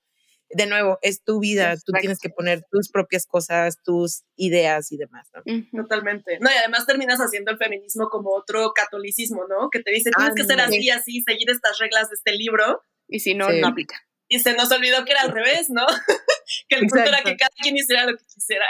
de 0.49 0.67
nuevo, 0.67 0.99
es 1.01 1.23
tu 1.23 1.39
vida, 1.39 1.75
tú 1.77 1.91
tienes 1.99 2.19
que 2.19 2.29
poner 2.29 2.63
tus 2.71 2.89
propias 2.89 3.25
cosas, 3.25 3.77
tus 3.83 4.23
ideas 4.35 4.91
y 4.91 4.97
demás, 4.97 5.29
¿no? 5.33 5.41
Ujú. 5.45 5.83
Totalmente. 5.83 6.39
No, 6.39 6.49
y 6.49 6.53
además 6.53 6.85
terminas 6.85 7.19
haciendo 7.19 7.51
el 7.51 7.57
feminismo 7.57 8.09
como 8.09 8.31
otro 8.31 8.71
catolicismo, 8.73 9.47
¿no? 9.47 9.69
Que 9.69 9.81
te 9.81 9.91
dice, 9.91 10.11
tienes 10.15 10.35
que 10.35 10.43
ser 10.43 10.59
así, 10.61 10.89
así, 10.89 11.21
seguir 11.21 11.49
estas 11.49 11.77
reglas 11.79 12.09
de 12.09 12.15
este 12.15 12.31
libro. 12.31 12.81
Y 13.07 13.19
si 13.19 13.33
no, 13.35 13.49
Sí. 13.49 13.61
no 13.61 13.67
aplica. 13.67 13.95
Y 14.27 14.39
se 14.39 14.53
nos 14.55 14.71
olvidó 14.71 15.05
que 15.05 15.11
era 15.11 15.21
al 15.21 15.31
revés, 15.31 15.69
¿no? 15.69 15.85
que 16.67 16.75
el 16.75 16.81
punto 16.81 16.97
era 16.97 17.05
Exacto. 17.19 17.29
que 17.29 17.37
cada 17.37 17.51
quien 17.61 17.77
hiciera 17.77 18.05
lo 18.05 18.17
que 18.17 18.23
quisiera. 18.25 18.65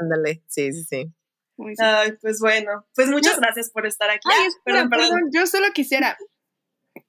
Ándale, 0.00 0.42
sí, 0.48 0.72
sí, 0.72 0.84
sí. 0.84 1.12
Ay, 1.78 2.12
pues 2.20 2.40
bueno, 2.40 2.86
pues 2.94 3.08
muchas 3.08 3.38
gracias 3.38 3.70
por 3.70 3.86
estar 3.86 4.10
aquí. 4.10 4.28
Ay, 4.30 4.38
Ah, 4.42 4.46
espera, 4.48 4.76
perdón, 4.76 4.90
perdón. 4.90 5.08
perdón, 5.10 5.30
yo 5.32 5.46
solo 5.46 5.68
quisiera. 5.72 6.18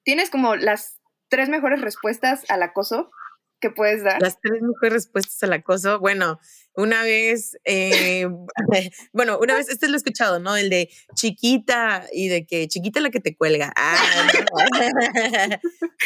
¿Tienes 0.04 0.30
como 0.30 0.56
las 0.56 1.00
tres 1.30 1.50
mejores 1.50 1.82
respuestas 1.82 2.44
al 2.50 2.62
acoso 2.64 3.12
que 3.60 3.72
puedes 3.72 4.04
dar? 4.04 4.22
Las 4.22 4.40
tres 4.40 4.62
mejores 4.62 4.94
respuestas 4.94 5.42
al 5.44 5.54
acoso. 5.54 6.00
Bueno, 6.00 6.40
una 6.76 7.04
vez, 7.04 7.58
eh, 7.66 8.28
bueno, 9.14 9.40
una 9.40 9.56
vez, 9.56 9.70
este 9.70 9.88
lo 9.88 9.94
he 9.94 9.98
escuchado, 9.98 10.40
¿no? 10.40 10.56
El 10.56 10.70
de 10.70 10.90
chiquita 11.16 12.06
y 12.12 12.28
de 12.28 12.46
que 12.46 12.68
chiquita 12.68 13.00
la 13.00 13.10
que 13.10 13.20
te 13.20 13.36
cuelga. 13.36 13.74
Ah, 13.76 14.28
no. 14.52 15.60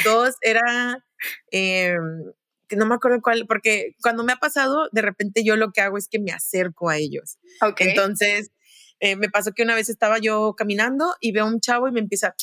Dos 0.05 0.35
era, 0.41 1.05
eh, 1.51 1.95
que 2.67 2.75
no 2.75 2.85
me 2.85 2.95
acuerdo 2.95 3.21
cuál, 3.21 3.45
porque 3.47 3.95
cuando 4.01 4.23
me 4.23 4.33
ha 4.33 4.37
pasado, 4.37 4.89
de 4.91 5.01
repente 5.01 5.43
yo 5.43 5.55
lo 5.55 5.71
que 5.71 5.81
hago 5.81 5.97
es 5.97 6.07
que 6.07 6.19
me 6.19 6.31
acerco 6.31 6.89
a 6.89 6.97
ellos. 6.97 7.37
Entonces, 7.77 8.51
eh, 8.99 9.15
me 9.15 9.29
pasó 9.29 9.53
que 9.53 9.63
una 9.63 9.75
vez 9.75 9.89
estaba 9.89 10.19
yo 10.19 10.53
caminando 10.55 11.15
y 11.19 11.31
veo 11.31 11.45
a 11.45 11.47
un 11.47 11.61
chavo 11.61 11.87
y 11.87 11.91
me 11.91 11.99
empieza, 11.99 12.35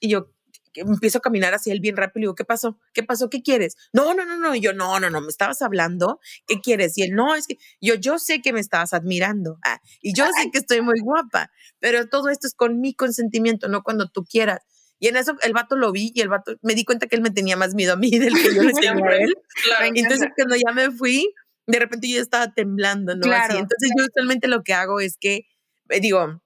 y 0.00 0.08
yo 0.08 0.33
empiezo 0.74 1.18
a 1.18 1.20
caminar 1.20 1.54
hacia 1.54 1.72
él 1.72 1.80
bien 1.80 1.96
rápido 1.96 2.20
y 2.20 2.22
digo, 2.22 2.34
¿qué 2.34 2.44
pasó? 2.44 2.78
¿Qué 2.92 3.02
pasó? 3.02 3.30
¿Qué 3.30 3.42
quieres? 3.42 3.76
No, 3.92 4.14
no, 4.14 4.24
no, 4.24 4.36
no. 4.36 4.54
Y 4.54 4.60
yo, 4.60 4.72
no, 4.72 4.98
no, 5.00 5.10
no, 5.10 5.20
me 5.20 5.28
estabas 5.28 5.62
hablando. 5.62 6.20
¿Qué 6.46 6.60
quieres? 6.60 6.96
Y 6.98 7.02
él, 7.02 7.14
no, 7.14 7.34
es 7.34 7.46
que 7.46 7.58
yo, 7.80 7.94
yo 7.94 8.18
sé 8.18 8.42
que 8.42 8.52
me 8.52 8.60
estabas 8.60 8.92
admirando. 8.92 9.58
Ah, 9.64 9.80
y 10.00 10.14
yo 10.14 10.26
sé 10.26 10.50
que 10.50 10.58
estoy 10.58 10.80
muy 10.80 11.00
guapa, 11.00 11.50
pero 11.80 12.08
todo 12.08 12.28
esto 12.28 12.46
es 12.46 12.54
con 12.54 12.80
mi 12.80 12.94
consentimiento, 12.94 13.68
no 13.68 13.82
cuando 13.82 14.08
tú 14.08 14.24
quieras. 14.24 14.60
Y 14.98 15.08
en 15.08 15.16
eso 15.16 15.36
el 15.42 15.52
vato 15.52 15.76
lo 15.76 15.92
vi 15.92 16.12
y 16.14 16.20
el 16.20 16.28
vato 16.28 16.56
me 16.62 16.74
di 16.74 16.84
cuenta 16.84 17.06
que 17.06 17.16
él 17.16 17.22
me 17.22 17.30
tenía 17.30 17.56
más 17.56 17.74
miedo 17.74 17.92
a 17.92 17.96
mí 17.96 18.10
del 18.10 18.34
que 18.34 18.54
yo 18.54 18.62
le 18.62 18.72
tenía 18.72 18.92
a 18.92 19.16
él. 19.16 19.34
Claro. 19.64 19.86
Entonces 19.86 20.22
encanta. 20.22 20.34
cuando 20.36 20.56
ya 20.56 20.72
me 20.72 20.90
fui, 20.90 21.32
de 21.66 21.78
repente 21.78 22.08
yo 22.08 22.20
estaba 22.20 22.52
temblando, 22.52 23.14
¿no? 23.14 23.22
Claro. 23.22 23.54
Así. 23.54 23.62
Entonces 23.62 23.90
yo 23.96 24.04
usualmente 24.04 24.48
lo 24.48 24.62
que 24.62 24.74
hago 24.74 25.00
es 25.00 25.16
que, 25.18 25.46
eh, 25.90 26.00
digo, 26.00 26.40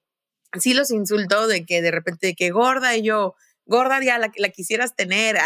sí 0.59 0.75
los 0.75 0.91
insulto 0.91 1.47
de 1.47 1.67
que 1.67 1.83
de 1.83 1.91
repente 1.91 2.29
de 2.29 2.35
que 2.35 2.51
gorda 2.51 2.97
y 2.97 3.03
yo, 3.03 3.35
gorda 3.69 4.03
ya 4.03 4.19
la, 4.19 4.33
la 4.37 4.49
quisieras 4.49 4.97
tener, 4.97 5.37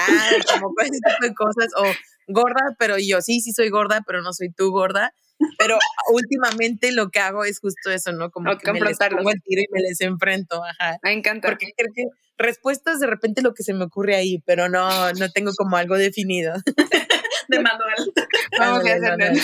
como 0.54 0.72
ese 0.80 0.92
tipo 0.92 1.26
de 1.26 1.34
cosas, 1.34 1.68
o 1.76 1.84
gorda, 2.28 2.74
pero 2.78 2.96
yo 2.98 3.20
sí, 3.20 3.40
sí 3.40 3.52
soy 3.52 3.68
gorda, 3.68 4.02
pero 4.06 4.22
no 4.22 4.32
soy 4.32 4.50
tú 4.50 4.70
gorda. 4.70 5.12
Pero 5.58 5.76
últimamente 6.12 6.92
lo 6.92 7.10
que 7.10 7.18
hago 7.18 7.44
es 7.44 7.58
justo 7.58 7.90
eso, 7.90 8.12
¿no? 8.12 8.30
Como 8.30 8.52
O 8.52 8.58
que 8.58 8.72
me 8.72 8.80
les 8.80 8.96
pongo 8.96 9.30
el 9.30 9.42
tiro 9.42 9.60
y 9.60 9.72
me 9.72 9.80
les 9.80 10.00
enfrento, 10.00 10.62
ajá. 10.64 10.98
Me 11.02 11.12
encanta. 11.12 11.48
Porque 11.48 11.72
creo 11.76 11.90
que 11.92 12.04
respuestas 12.38 13.00
de 13.00 13.08
repente 13.08 13.42
lo 13.42 13.52
que 13.52 13.64
se 13.64 13.74
me 13.74 13.84
ocurre 13.84 14.14
ahí, 14.14 14.40
pero 14.46 14.68
no, 14.68 15.12
no 15.12 15.30
tengo 15.30 15.52
como 15.56 15.76
algo 15.76 15.96
definido. 15.96 16.54
De 17.48 17.58
Manuel. 17.58 18.12
Vamos 18.58 18.84
a 18.86 18.94
hacerlo. 18.94 19.40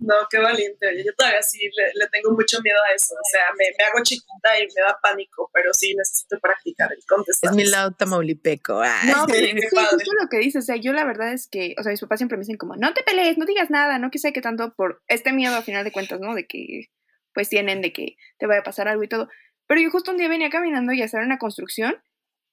No, 0.00 0.14
qué 0.30 0.38
valiente. 0.38 0.88
Oye, 0.88 1.04
yo 1.04 1.12
todavía 1.14 1.42
sí 1.42 1.58
le, 1.58 1.84
le 1.94 2.08
tengo 2.10 2.32
mucho 2.32 2.60
miedo 2.62 2.78
a 2.90 2.94
eso. 2.94 3.14
O 3.14 3.28
sea, 3.30 3.42
me, 3.56 3.66
me 3.78 3.84
hago 3.84 4.02
chiquita 4.02 4.58
y 4.58 4.62
me 4.74 4.82
da 4.82 4.98
pánico, 5.02 5.50
pero 5.52 5.72
sí 5.74 5.94
necesito 5.94 6.38
practicar 6.40 6.90
y 6.98 7.04
contestar. 7.06 7.50
Es 7.50 7.56
mi 7.56 7.64
lado 7.64 7.92
tamaulipeco. 7.92 8.80
ah. 8.82 9.00
No, 9.06 9.26
pero 9.26 9.46
Sí, 9.46 9.52
sí, 9.52 9.76
justo 9.76 10.12
lo 10.20 10.28
que 10.28 10.38
dices, 10.38 10.64
o 10.64 10.66
sea, 10.66 10.76
yo 10.76 10.92
la 10.92 11.04
verdad 11.04 11.32
es 11.32 11.48
que, 11.48 11.74
o 11.78 11.82
sea, 11.82 11.90
mis 11.90 12.00
papás 12.00 12.18
siempre 12.18 12.36
me 12.38 12.42
dicen 12.42 12.56
como, 12.56 12.76
no 12.76 12.94
te 12.94 13.02
pelees, 13.02 13.38
no 13.38 13.44
digas 13.44 13.70
nada, 13.70 13.98
no 13.98 14.10
que 14.10 14.18
sé 14.18 14.32
qué 14.32 14.40
tanto 14.40 14.74
por 14.74 15.02
este 15.06 15.32
miedo 15.32 15.54
a 15.56 15.62
final 15.62 15.84
de 15.84 15.92
cuentas, 15.92 16.18
¿no? 16.20 16.34
De 16.34 16.46
que, 16.46 16.86
pues 17.34 17.48
tienen 17.48 17.80
de 17.82 17.92
que 17.92 18.16
te 18.38 18.46
vaya 18.46 18.60
a 18.60 18.64
pasar 18.64 18.88
algo 18.88 19.02
y 19.02 19.08
todo. 19.08 19.28
Pero 19.66 19.80
yo 19.80 19.90
justo 19.90 20.10
un 20.10 20.16
día 20.16 20.28
venía 20.28 20.50
caminando 20.50 20.92
y 20.92 21.02
hacer 21.02 21.20
una 21.20 21.38
construcción 21.38 22.02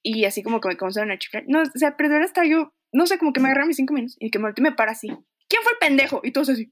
y 0.03 0.25
así 0.25 0.43
como 0.43 0.61
que 0.61 0.69
me 0.69 0.77
comenzaron 0.77 1.11
a 1.11 1.17
chiflar. 1.17 1.45
No, 1.47 1.61
o 1.61 1.79
sea, 1.79 1.97
pero 1.97 2.13
ahora 2.13 2.25
hasta 2.25 2.45
yo, 2.45 2.73
no 2.91 3.07
sé, 3.07 3.17
como 3.17 3.33
que 3.33 3.39
me 3.39 3.47
agarraron 3.47 3.67
mis 3.69 3.77
cinco 3.77 3.93
minutos 3.93 4.15
y 4.19 4.29
que 4.29 4.39
me 4.39 4.53
me 4.57 4.71
para 4.71 4.91
así. 4.91 5.07
¿Quién 5.49 5.63
fue 5.63 5.71
el 5.73 5.77
pendejo? 5.79 6.21
Y 6.23 6.31
todos 6.31 6.49
así. 6.49 6.71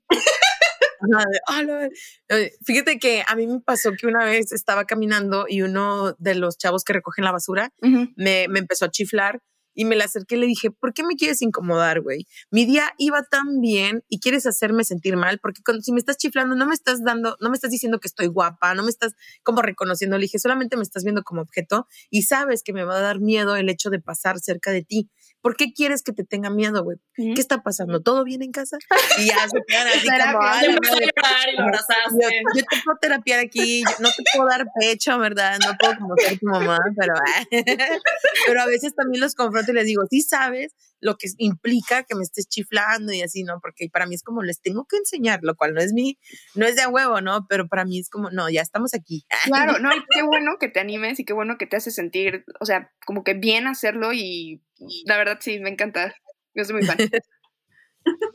Fíjate 2.65 2.99
que 2.99 3.23
a 3.27 3.35
mí 3.35 3.47
me 3.47 3.59
pasó 3.59 3.91
que 3.99 4.07
una 4.07 4.25
vez 4.25 4.51
estaba 4.51 4.85
caminando 4.85 5.45
y 5.47 5.61
uno 5.61 6.15
de 6.17 6.35
los 6.35 6.57
chavos 6.57 6.83
que 6.83 6.93
recogen 6.93 7.25
la 7.25 7.31
basura 7.31 7.69
me, 7.81 8.47
me 8.47 8.59
empezó 8.59 8.85
a 8.85 8.91
chiflar 8.91 9.41
y 9.75 9.85
me 9.85 9.95
le 9.95 10.05
acerqué 10.05 10.35
y 10.35 10.39
le 10.39 10.47
dije, 10.47 10.71
¿por 10.71 10.93
qué 10.93 11.03
me 11.03 11.15
quieres 11.15 11.41
incomodar, 11.41 12.01
güey? 12.01 12.25
Mi 12.49 12.65
día 12.65 12.93
iba 12.97 13.21
tan 13.23 13.59
bien 13.59 14.03
y 14.07 14.19
quieres 14.19 14.45
hacerme 14.47 14.83
sentir 14.85 15.17
mal 15.17 15.37
porque 15.39 15.61
cuando, 15.63 15.83
si 15.83 15.91
me 15.91 15.99
estás 15.99 16.17
chiflando 16.17 16.55
no 16.55 16.65
me 16.65 16.73
estás 16.73 17.03
dando, 17.03 17.35
no 17.41 17.49
me 17.49 17.55
estás 17.55 17.71
diciendo 17.71 17.99
que 17.99 18.07
estoy 18.07 18.27
guapa, 18.27 18.73
no 18.73 18.83
me 18.83 18.89
estás 18.89 19.13
como 19.43 19.61
reconociendo. 19.61 20.17
Le 20.17 20.23
dije, 20.23 20.39
solamente 20.39 20.77
me 20.77 20.83
estás 20.83 21.03
viendo 21.03 21.23
como 21.23 21.41
objeto 21.41 21.87
y 22.09 22.23
sabes 22.23 22.63
que 22.63 22.73
me 22.73 22.85
va 22.85 22.97
a 22.97 23.01
dar 23.01 23.19
miedo 23.19 23.55
el 23.57 23.69
hecho 23.69 23.89
de 23.89 23.99
pasar 23.99 24.39
cerca 24.39 24.71
de 24.71 24.83
ti. 24.83 25.09
¿Por 25.45 25.55
qué 25.55 25.73
quieres 25.73 26.01
que 26.01 26.11
te 26.11 26.23
tenga 26.23 26.49
miedo, 26.49 26.83
güey? 26.83 26.97
¿Qué 27.15 27.39
está 27.39 27.61
pasando? 27.61 28.01
¿Todo 28.01 28.23
bien 28.23 28.41
en 28.41 28.51
casa? 28.51 28.77
Y 29.19 29.27
ya 29.27 29.47
se 29.47 29.59
quedan 29.67 29.87
así 29.89 30.07
como. 30.07 30.19
"A 30.19 30.29
a 30.31 30.33
madre". 30.33 30.71
llorar 30.71 31.47
y 31.47 31.51
lo 31.51 31.57
Yo, 31.57 31.63
abrazaste. 31.65 32.41
yo 32.55 32.63
te 32.63 32.77
puedo 32.83 32.97
terapiar 32.99 33.39
aquí, 33.41 33.83
yo 33.83 33.91
no 33.99 34.09
te 34.09 34.23
puedo 34.33 34.49
dar 34.49 34.65
pecho, 34.79 35.19
¿verdad? 35.19 35.59
No 35.63 35.75
puedo 35.79 35.97
como 35.99 36.15
ser 36.17 36.39
tu 36.39 36.47
mamá, 36.47 36.79
pero, 36.99 37.13
pero 38.47 38.61
a 38.61 38.65
veces 38.65 38.95
también 38.95 39.21
los 39.21 39.35
confronto 39.35 39.71
y 39.71 39.75
les 39.75 39.85
digo, 39.85 40.01
sí 40.09 40.21
sabes 40.21 40.73
lo 40.99 41.17
que 41.17 41.27
implica 41.37 42.03
que 42.03 42.15
me 42.15 42.23
estés 42.23 42.47
chiflando 42.47 43.13
y 43.13 43.21
así, 43.21 43.43
¿no? 43.43 43.59
Porque 43.61 43.89
para 43.91 44.05
mí 44.05 44.15
es 44.15 44.23
como 44.23 44.41
les 44.41 44.61
tengo 44.61 44.85
que 44.85 44.97
enseñar, 44.97 45.39
lo 45.43 45.55
cual 45.55 45.73
no 45.73 45.81
es 45.81 45.93
mi, 45.93 46.17
no 46.55 46.65
es 46.65 46.75
de 46.75 46.81
a 46.81 46.89
huevo, 46.89 47.21
¿no? 47.21 47.45
Pero 47.47 47.67
para 47.67 47.85
mí 47.85 47.99
es 47.99 48.09
como, 48.09 48.29
no, 48.31 48.49
ya 48.49 48.61
estamos 48.61 48.93
aquí. 48.93 49.25
Claro, 49.43 49.79
no, 49.79 49.89
y 49.95 49.99
qué 50.09 50.23
bueno 50.23 50.57
que 50.59 50.69
te 50.69 50.79
animes 50.79 51.19
y 51.19 51.25
qué 51.25 51.33
bueno 51.33 51.57
que 51.57 51.67
te 51.67 51.75
hace 51.77 51.91
sentir, 51.91 52.45
o 52.59 52.65
sea, 52.65 52.91
como 53.05 53.23
que 53.23 53.33
bien 53.33 53.67
hacerlo 53.67 54.13
y 54.13 54.63
la 55.05 55.17
verdad 55.17 55.37
sí, 55.41 55.59
me 55.59 55.69
encanta. 55.69 56.13
Yo 56.53 56.63
soy 56.63 56.75
muy 56.75 56.85
fan. 56.85 56.97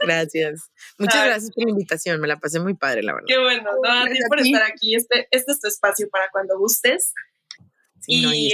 Gracias. 0.01 0.71
Muchas 0.99 1.25
gracias 1.25 1.53
por 1.53 1.65
la 1.65 1.71
invitación, 1.71 2.21
me 2.21 2.27
la 2.27 2.39
pasé 2.39 2.59
muy 2.61 2.75
padre, 2.75 3.03
la 3.03 3.15
verdad. 3.15 3.27
Qué 3.29 3.39
bueno, 3.39 3.71
no, 3.83 3.91
a 3.91 4.05
ti 4.05 4.09
Gracias 4.09 4.25
a 4.25 4.29
por 4.29 4.43
ti. 4.43 4.53
estar 4.53 4.71
aquí. 4.71 4.95
Este, 4.95 5.29
este 5.31 5.53
es 5.53 5.61
tu 5.61 5.69
espacio 5.69 6.09
para 6.11 6.29
cuando 6.31 6.59
gustes. 6.59 7.15
Sí, 8.01 8.25
y 8.27 8.53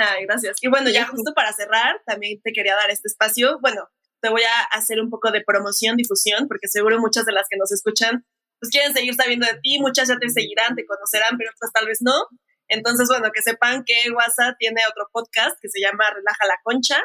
ay, 0.00 0.24
gracias. 0.26 0.56
Y 0.60 0.68
bueno, 0.68 0.90
ya 0.90 1.06
justo 1.06 1.32
para 1.34 1.52
cerrar, 1.52 2.00
también 2.06 2.40
te 2.42 2.52
quería 2.52 2.74
dar 2.74 2.90
este 2.90 3.08
espacio. 3.08 3.58
Bueno, 3.60 3.88
te 4.20 4.28
voy 4.28 4.42
a 4.42 4.76
hacer 4.76 5.00
un 5.00 5.10
poco 5.10 5.30
de 5.30 5.42
promoción, 5.44 5.96
difusión, 5.96 6.48
porque 6.48 6.68
seguro 6.68 6.98
muchas 7.00 7.24
de 7.26 7.32
las 7.32 7.46
que 7.48 7.56
nos 7.56 7.72
escuchan 7.72 8.24
pues 8.60 8.70
quieren 8.70 8.92
seguir 8.92 9.14
sabiendo 9.14 9.46
de 9.46 9.58
ti, 9.62 9.78
muchas 9.80 10.08
ya 10.08 10.18
te 10.18 10.28
seguirán, 10.28 10.76
te 10.76 10.84
conocerán, 10.84 11.36
pero 11.38 11.50
otras 11.54 11.72
tal 11.72 11.86
vez 11.86 11.98
no. 12.02 12.14
Entonces, 12.68 13.08
bueno, 13.08 13.32
que 13.34 13.42
sepan 13.42 13.82
que 13.84 14.12
WhatsApp 14.12 14.54
tiene 14.58 14.82
otro 14.88 15.08
podcast 15.12 15.56
que 15.60 15.68
se 15.68 15.80
llama 15.80 16.10
Relaja 16.10 16.46
la 16.46 16.60
Concha. 16.62 16.98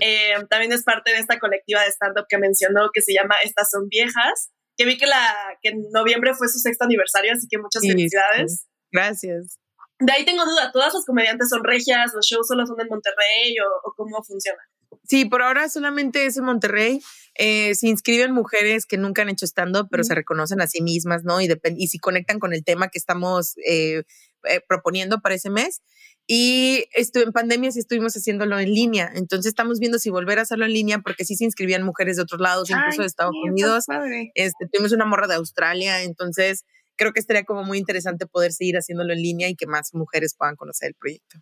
Eh, 0.00 0.34
también 0.50 0.72
es 0.72 0.82
parte 0.82 1.10
de 1.12 1.18
esta 1.18 1.38
colectiva 1.38 1.82
de 1.82 1.90
stand-up 1.90 2.26
que 2.28 2.36
mencionó 2.36 2.90
que 2.92 3.00
se 3.00 3.14
llama 3.14 3.36
Estas 3.42 3.70
son 3.70 3.88
viejas, 3.88 4.50
que 4.76 4.84
vi 4.84 4.98
que, 4.98 5.06
la, 5.06 5.56
que 5.62 5.70
en 5.70 5.90
noviembre 5.90 6.34
fue 6.34 6.48
su 6.48 6.58
sexto 6.58 6.84
aniversario, 6.84 7.32
así 7.32 7.46
que 7.48 7.56
muchas 7.56 7.80
Sí, 7.80 7.88
felicidades. 7.88 8.66
Gracias. 8.92 9.58
De 10.00 10.12
ahí 10.12 10.24
tengo 10.24 10.44
duda, 10.44 10.70
¿todas 10.72 10.94
las 10.94 11.04
comediantes 11.04 11.48
son 11.48 11.64
regias? 11.64 12.12
¿Los 12.14 12.24
shows 12.26 12.46
solo 12.46 12.66
son 12.66 12.80
en 12.80 12.88
Monterrey 12.88 13.56
o, 13.58 13.88
o 13.88 13.94
cómo 13.96 14.22
funciona? 14.22 14.60
Sí, 15.04 15.24
por 15.24 15.42
ahora 15.42 15.68
solamente 15.68 16.26
es 16.26 16.36
en 16.36 16.44
Monterrey. 16.44 17.00
Eh, 17.34 17.74
se 17.74 17.88
inscriben 17.88 18.32
mujeres 18.32 18.84
que 18.84 18.98
nunca 18.98 19.22
han 19.22 19.28
hecho 19.28 19.46
stand-up, 19.46 19.88
pero 19.90 20.04
se 20.04 20.14
reconocen 20.14 20.60
a 20.60 20.66
sí 20.66 20.82
mismas, 20.82 21.24
¿no? 21.24 21.40
Y, 21.40 21.48
y 21.76 21.88
si 21.88 21.98
conectan 21.98 22.38
con 22.38 22.52
el 22.52 22.64
tema 22.64 22.88
que 22.88 22.98
estamos 22.98 23.56
eh, 23.66 24.02
eh, 24.44 24.60
proponiendo 24.68 25.20
para 25.20 25.34
ese 25.34 25.50
mes. 25.50 25.82
Y 26.26 26.84
estuve 26.92 27.22
en 27.22 27.32
pandemia 27.32 27.72
sí 27.72 27.78
estuvimos 27.78 28.14
haciéndolo 28.14 28.58
en 28.58 28.74
línea. 28.74 29.10
Entonces 29.14 29.46
estamos 29.46 29.78
viendo 29.78 29.98
si 29.98 30.10
volver 30.10 30.38
a 30.38 30.42
hacerlo 30.42 30.66
en 30.66 30.74
línea 30.74 30.98
porque 30.98 31.24
sí 31.24 31.36
se 31.36 31.44
inscribían 31.44 31.82
mujeres 31.82 32.16
de 32.16 32.22
otros 32.22 32.40
lados, 32.40 32.68
incluso 32.68 33.00
de 33.00 33.06
Estados 33.06 33.34
Unidos. 33.42 33.86
Este, 34.34 34.66
tuvimos 34.70 34.92
una 34.92 35.06
morra 35.06 35.26
de 35.26 35.36
Australia. 35.36 36.02
Entonces 36.02 36.66
creo 36.98 37.12
que 37.12 37.20
estaría 37.20 37.44
como 37.44 37.62
muy 37.64 37.78
interesante 37.78 38.26
poder 38.26 38.52
seguir 38.52 38.76
haciéndolo 38.76 39.14
en 39.14 39.22
línea 39.22 39.48
y 39.48 39.56
que 39.56 39.66
más 39.66 39.94
mujeres 39.94 40.34
puedan 40.36 40.56
conocer 40.56 40.88
el 40.88 40.94
proyecto. 40.94 41.38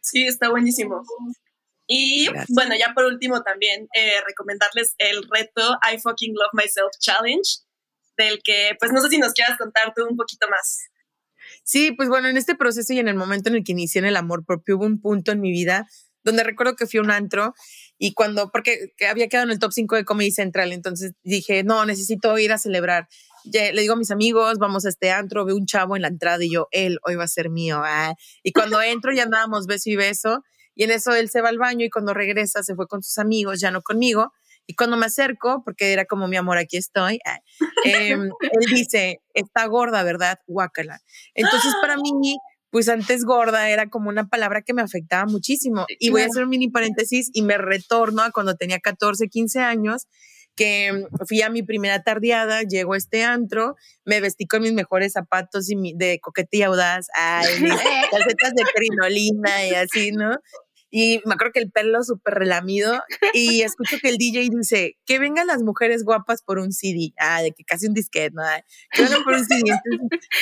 Sí, 0.00 0.26
está 0.26 0.48
buenísimo. 0.48 1.02
Y 1.86 2.28
bueno, 2.48 2.74
ya 2.78 2.94
por 2.94 3.04
último 3.04 3.42
también 3.42 3.88
eh, 3.94 4.20
recomendarles 4.26 4.94
el 4.98 5.24
reto 5.28 5.76
I 5.92 5.98
Fucking 5.98 6.32
Love 6.34 6.52
Myself 6.54 6.92
Challenge, 7.00 7.50
del 8.16 8.40
que 8.42 8.76
pues 8.78 8.92
no 8.92 9.00
sé 9.02 9.08
si 9.08 9.18
nos 9.18 9.32
quieras 9.32 9.58
contar 9.58 9.92
tú 9.94 10.06
un 10.08 10.16
poquito 10.16 10.46
más. 10.48 10.78
Sí, 11.64 11.90
pues 11.90 12.08
bueno, 12.08 12.28
en 12.28 12.36
este 12.36 12.54
proceso 12.54 12.92
y 12.92 13.00
en 13.00 13.08
el 13.08 13.16
momento 13.16 13.48
en 13.48 13.56
el 13.56 13.64
que 13.64 13.72
inicié 13.72 13.98
en 13.98 14.06
el 14.06 14.16
amor 14.16 14.44
propio 14.46 14.76
hubo 14.76 14.86
un 14.86 15.00
punto 15.00 15.32
en 15.32 15.40
mi 15.40 15.50
vida 15.50 15.86
donde 16.22 16.44
recuerdo 16.44 16.76
que 16.76 16.86
fui 16.86 16.98
a 16.98 17.02
un 17.02 17.10
antro 17.10 17.54
y 17.98 18.14
cuando, 18.14 18.50
porque 18.50 18.92
había 19.08 19.28
quedado 19.28 19.46
en 19.46 19.52
el 19.52 19.58
top 19.58 19.72
5 19.72 19.96
de 19.96 20.04
Comedy 20.04 20.30
Central, 20.30 20.72
entonces 20.72 21.12
dije, 21.22 21.64
no, 21.64 21.84
necesito 21.84 22.36
ir 22.38 22.52
a 22.52 22.58
celebrar. 22.58 23.08
Le 23.44 23.80
digo 23.80 23.94
a 23.94 23.96
mis 23.96 24.10
amigos, 24.10 24.58
vamos 24.58 24.86
a 24.86 24.88
este 24.88 25.10
antro, 25.10 25.44
veo 25.44 25.56
un 25.56 25.66
chavo 25.66 25.96
en 25.96 26.02
la 26.02 26.08
entrada 26.08 26.44
y 26.44 26.52
yo, 26.52 26.68
él 26.70 26.98
hoy 27.04 27.16
va 27.16 27.24
a 27.24 27.28
ser 27.28 27.50
mío. 27.50 27.80
Ah". 27.84 28.14
Y 28.42 28.52
cuando 28.52 28.80
entro 28.82 29.12
ya 29.12 29.24
andábamos 29.24 29.66
beso 29.66 29.90
y 29.90 29.96
beso 29.96 30.42
y 30.74 30.84
en 30.84 30.90
eso 30.92 31.14
él 31.14 31.28
se 31.28 31.40
va 31.40 31.48
al 31.48 31.58
baño 31.58 31.84
y 31.84 31.90
cuando 31.90 32.14
regresa 32.14 32.62
se 32.62 32.74
fue 32.74 32.86
con 32.86 33.02
sus 33.02 33.18
amigos, 33.18 33.60
ya 33.60 33.70
no 33.70 33.82
conmigo. 33.82 34.32
Y 34.66 34.74
cuando 34.74 34.96
me 34.96 35.06
acerco, 35.06 35.62
porque 35.64 35.92
era 35.92 36.04
como 36.04 36.28
mi 36.28 36.36
amor, 36.36 36.56
aquí 36.56 36.76
estoy, 36.76 37.18
ah, 37.26 37.40
em, 37.84 38.22
él 38.40 38.74
dice, 38.74 39.20
está 39.34 39.66
gorda, 39.66 40.04
¿verdad? 40.04 40.38
Guácala. 40.46 41.00
Entonces 41.34 41.74
para 41.80 41.96
mí, 41.96 42.36
pues 42.70 42.88
antes 42.88 43.24
gorda 43.24 43.68
era 43.68 43.88
como 43.88 44.08
una 44.08 44.28
palabra 44.28 44.62
que 44.62 44.72
me 44.72 44.82
afectaba 44.82 45.26
muchísimo. 45.26 45.86
Y 45.98 46.10
voy 46.10 46.22
a 46.22 46.26
hacer 46.26 46.44
un 46.44 46.50
mini 46.50 46.68
paréntesis 46.68 47.30
y 47.32 47.42
me 47.42 47.58
retorno 47.58 48.22
a 48.22 48.30
cuando 48.30 48.54
tenía 48.54 48.78
14, 48.78 49.28
15 49.28 49.58
años 49.58 50.06
que 50.56 51.06
fui 51.26 51.42
a 51.42 51.50
mi 51.50 51.62
primera 51.62 52.02
tardeada, 52.02 52.62
llego 52.62 52.94
a 52.94 52.96
este 52.98 53.24
antro, 53.24 53.76
me 54.04 54.20
vestí 54.20 54.46
con 54.46 54.62
mis 54.62 54.72
mejores 54.72 55.12
zapatos 55.12 55.70
y 55.70 55.94
de 55.94 56.20
coquetilla 56.20 56.66
audaz, 56.66 57.06
ay, 57.14 57.46
mis 57.62 57.74
calcetas 58.10 58.52
de 58.54 58.64
crinolina 58.74 59.66
y 59.66 59.74
así, 59.74 60.12
¿no? 60.12 60.36
Y 60.92 61.20
me 61.24 61.34
acuerdo 61.34 61.52
que 61.52 61.60
el 61.60 61.70
pelo 61.70 62.02
súper 62.02 62.34
relamido 62.34 63.00
y 63.32 63.62
escucho 63.62 63.98
que 64.02 64.08
el 64.08 64.18
DJ 64.18 64.48
dice, 64.50 64.98
que 65.06 65.20
vengan 65.20 65.46
las 65.46 65.62
mujeres 65.62 66.02
guapas 66.04 66.42
por 66.42 66.58
un 66.58 66.72
CD. 66.72 67.12
Ah, 67.16 67.42
de 67.42 67.52
que 67.52 67.62
casi 67.64 67.86
un 67.86 67.94
disquete, 67.94 68.34
¿no? 68.34 68.42
Que 68.90 69.04
vengan 69.04 69.22
por 69.22 69.34
un 69.34 69.44
CD. 69.44 69.70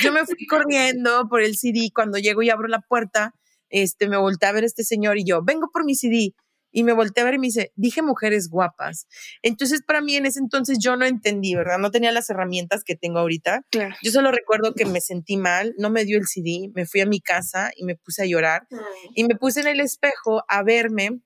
yo 0.01 0.11
me 0.11 0.25
fui 0.25 0.47
corriendo 0.47 1.27
por 1.29 1.43
el 1.43 1.55
CD. 1.55 1.91
Cuando 1.93 2.17
llego 2.17 2.41
y 2.41 2.49
abro 2.49 2.67
la 2.67 2.81
puerta, 2.81 3.35
este, 3.69 4.09
me 4.09 4.17
volteé 4.17 4.49
a 4.49 4.51
ver 4.53 4.63
a 4.63 4.67
este 4.67 4.83
señor 4.83 5.19
y 5.19 5.23
yo, 5.23 5.43
vengo 5.43 5.69
por 5.71 5.85
mi 5.85 5.93
CD 5.93 6.33
y 6.71 6.83
me 6.83 6.93
volteé 6.93 7.21
a 7.21 7.25
ver 7.25 7.35
y 7.35 7.39
me 7.39 7.47
dice, 7.47 7.71
dije 7.75 8.01
mujeres 8.01 8.49
guapas. 8.49 9.07
Entonces, 9.41 9.81
para 9.85 10.01
mí 10.01 10.15
en 10.15 10.25
ese 10.25 10.39
entonces 10.39 10.77
yo 10.79 10.95
no 10.95 11.05
entendí, 11.05 11.55
¿verdad? 11.55 11.77
No 11.77 11.91
tenía 11.91 12.11
las 12.11 12.29
herramientas 12.29 12.83
que 12.83 12.95
tengo 12.95 13.19
ahorita. 13.19 13.61
Claro. 13.69 13.95
Yo 14.01 14.11
solo 14.11 14.31
recuerdo 14.31 14.73
que 14.73 14.85
me 14.85 15.01
sentí 15.01 15.37
mal, 15.37 15.73
no 15.77 15.89
me 15.89 16.05
dio 16.05 16.17
el 16.17 16.27
CD, 16.27 16.69
me 16.73 16.85
fui 16.85 17.01
a 17.01 17.05
mi 17.05 17.21
casa 17.21 17.71
y 17.75 17.85
me 17.85 17.95
puse 17.95 18.23
a 18.23 18.25
llorar 18.25 18.67
y 19.15 19.23
me 19.23 19.35
puse 19.35 19.61
en 19.61 19.67
el 19.67 19.79
espejo 19.79 20.43
a 20.47 20.63
verme 20.63 21.19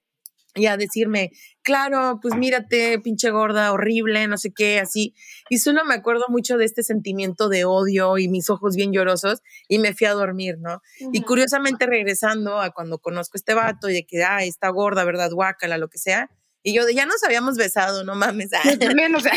y 0.55 0.67
a 0.67 0.77
decirme, 0.77 1.31
claro, 1.61 2.19
pues 2.21 2.35
mírate, 2.35 2.99
pinche 2.99 3.31
gorda, 3.31 3.71
horrible, 3.71 4.27
no 4.27 4.37
sé 4.37 4.51
qué, 4.53 4.79
así. 4.79 5.15
Y 5.49 5.57
solo 5.57 5.83
me 5.85 5.95
acuerdo 5.95 6.25
mucho 6.29 6.57
de 6.57 6.65
este 6.65 6.83
sentimiento 6.83 7.49
de 7.49 7.65
odio 7.65 8.17
y 8.17 8.27
mis 8.27 8.49
ojos 8.49 8.75
bien 8.75 8.93
llorosos 8.93 9.41
y 9.67 9.79
me 9.79 9.93
fui 9.93 10.07
a 10.07 10.13
dormir, 10.13 10.57
¿no? 10.59 10.81
Y 11.11 11.21
curiosamente 11.21 11.85
regresando 11.85 12.59
a 12.59 12.71
cuando 12.71 12.99
conozco 12.99 13.35
a 13.35 13.39
este 13.39 13.53
vato 13.53 13.89
y 13.89 13.93
de 13.93 14.05
que, 14.05 14.23
ah, 14.23 14.43
está 14.43 14.69
gorda, 14.69 15.03
¿verdad? 15.03 15.31
Guácala, 15.31 15.77
lo 15.77 15.89
que 15.89 15.97
sea. 15.97 16.29
Y 16.65 16.73
yo 16.73 16.85
de 16.85 16.95
ya 16.95 17.05
nos 17.05 17.21
habíamos 17.23 17.57
besado, 17.57 18.05
no 18.05 18.15
mames. 18.15 18.51
También, 18.79 19.13
o 19.13 19.19
sea. 19.19 19.33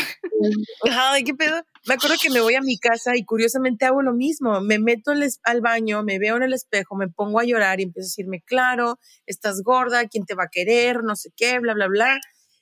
Ay, 0.89 1.25
qué 1.25 1.33
pedo. 1.33 1.61
Me 1.85 1.95
acuerdo 1.95 2.15
que 2.21 2.29
me 2.29 2.39
voy 2.39 2.55
a 2.55 2.61
mi 2.61 2.77
casa 2.79 3.17
y 3.17 3.25
curiosamente 3.25 3.85
hago 3.85 4.01
lo 4.01 4.13
mismo. 4.13 4.61
Me 4.61 4.79
meto 4.79 5.11
al 5.43 5.61
baño, 5.61 6.03
me 6.03 6.19
veo 6.19 6.37
en 6.37 6.43
el 6.43 6.53
espejo, 6.53 6.95
me 6.95 7.09
pongo 7.09 7.39
a 7.39 7.43
llorar 7.43 7.81
y 7.81 7.83
empiezo 7.83 8.05
a 8.05 8.09
decirme, 8.09 8.41
claro, 8.45 8.97
estás 9.25 9.61
gorda, 9.61 10.07
¿quién 10.07 10.25
te 10.25 10.35
va 10.35 10.45
a 10.45 10.49
querer? 10.49 11.03
No 11.03 11.17
sé 11.17 11.29
qué, 11.35 11.59
bla, 11.59 11.73
bla, 11.73 11.87
bla. 11.87 12.17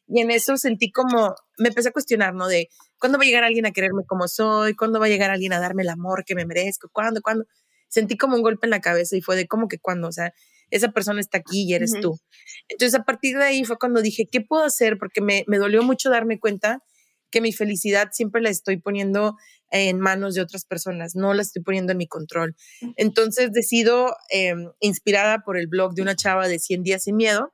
Y 0.07 0.22
en 0.22 0.32
eso 0.32 0.57
sentí 0.57 0.91
como, 0.91 1.36
me 1.57 1.70
empecé 1.70 1.89
a 1.89 1.91
cuestionar, 1.91 2.34
¿no? 2.34 2.47
De, 2.47 2.70
¿cuándo 2.99 3.20
va 3.20 3.24
a 3.24 3.28
llegar 3.28 3.43
alguien 3.43 3.68
a 3.68 3.72
quererme 3.72 4.03
como 4.07 4.28
soy? 4.28 4.76
¿Cuándo 4.76 4.99
va 4.99 5.05
a 5.05 5.09
llegar 5.09 5.30
alguien 5.30 5.53
a 5.53 5.59
darme 5.59 5.84
el 5.84 5.89
amor 5.89 6.24
que 6.26 6.36
me 6.36 6.45
merezco? 6.45 6.89
¿Cuándo? 6.91 7.22
¿Cuándo? 7.22 7.45
Sentí 7.88 8.18
como 8.18 8.36
un 8.36 8.41
golpe 8.41 8.66
en 8.66 8.72
la 8.72 8.82
cabeza 8.82 9.16
y 9.16 9.22
fue 9.22 9.36
de, 9.36 9.47
¿cómo 9.47 9.68
que 9.68 9.78
cuándo? 9.78 10.07
O 10.07 10.11
sea, 10.11 10.34
esa 10.72 10.91
persona 10.91 11.20
está 11.20 11.38
aquí 11.38 11.63
y 11.63 11.74
eres 11.74 11.93
tú. 12.01 12.20
Entonces, 12.68 12.99
a 12.99 13.03
partir 13.03 13.38
de 13.38 13.43
ahí 13.43 13.63
fue 13.63 13.78
cuando 13.78 14.01
dije, 14.01 14.28
¿qué 14.32 14.41
puedo 14.41 14.63
hacer? 14.63 14.97
Porque 14.97 15.22
me, 15.22 15.43
me 15.47 15.57
dolió 15.57 15.84
mucho 15.84 16.09
darme 16.09 16.39
cuenta 16.39 16.84
que 17.30 17.41
mi 17.41 17.51
felicidad 17.51 18.09
siempre 18.11 18.41
la 18.41 18.49
estoy 18.49 18.78
poniendo 18.78 19.36
en 19.72 19.99
manos 19.99 20.36
de 20.36 20.41
otras 20.41 20.63
personas, 20.66 21.16
no 21.16 21.34
la 21.34 21.41
estoy 21.41 21.61
poniendo 21.63 21.91
en 21.91 21.97
mi 21.97 22.07
control. 22.07 22.55
Entonces 22.95 23.51
decido, 23.51 24.16
em, 24.30 24.72
inspirada 24.80 25.39
por 25.39 25.57
el 25.57 25.68
blog 25.68 25.95
de 25.95 26.01
una 26.01 26.16
chava 26.16 26.47
de 26.47 26.59
100 26.59 26.84
días 26.84 27.03
sin 27.03 27.18
miedo, 27.18 27.53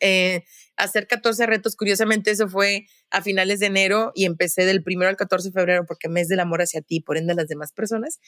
eh, 0.00 0.44
hacer 0.76 1.06
14 1.06 1.46
retos. 1.46 1.76
Curiosamente, 1.76 2.30
eso 2.30 2.48
fue 2.48 2.86
a 3.10 3.20
finales 3.22 3.58
de 3.60 3.66
enero 3.66 4.12
y 4.14 4.24
empecé 4.26 4.64
del 4.64 4.82
primero 4.82 5.08
al 5.08 5.16
14 5.16 5.48
de 5.48 5.52
febrero 5.52 5.84
porque 5.86 6.08
mes 6.08 6.28
del 6.28 6.40
amor 6.40 6.62
hacia 6.62 6.80
ti, 6.80 7.00
por 7.00 7.16
ende, 7.16 7.34
las 7.34 7.48
demás 7.48 7.72
personas. 7.72 8.20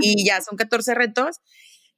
Y 0.00 0.24
ya 0.24 0.40
son 0.40 0.56
14 0.56 0.94
retos 0.94 1.40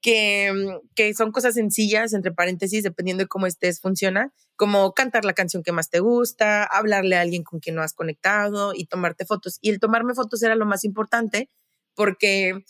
que, 0.01 0.53
mm, 0.53 0.89
que 0.95 1.15
son 1.15 1.33
cosas 1.33 1.55
sencillas, 1.55 2.13
entre 2.13 2.33
paréntesis, 2.33 2.83
dependiendo 2.83 3.25
de 3.25 3.29
cómo 3.29 3.47
estés, 3.47 3.81
funciona, 3.81 4.33
como 4.57 4.93
cantar 4.95 5.25
la 5.25 5.35
canción 5.35 5.63
que 5.63 5.73
más 5.73 5.91
te 5.91 6.01
gusta, 6.01 6.65
hablarle 6.65 7.17
a 7.17 7.21
alguien 7.23 7.43
con 7.43 7.61
quien 7.61 7.77
no 7.77 7.83
has 7.83 7.95
conectado 7.95 8.73
y 8.75 8.87
tomarte 8.87 9.27
fotos. 9.27 9.59
Y 9.61 9.71
el 9.71 9.81
tomarme 9.81 10.15
fotos 10.15 10.43
era 10.43 10.55
lo 10.55 10.67
más 10.67 10.85
importante 10.85 11.51
porque 11.95 12.65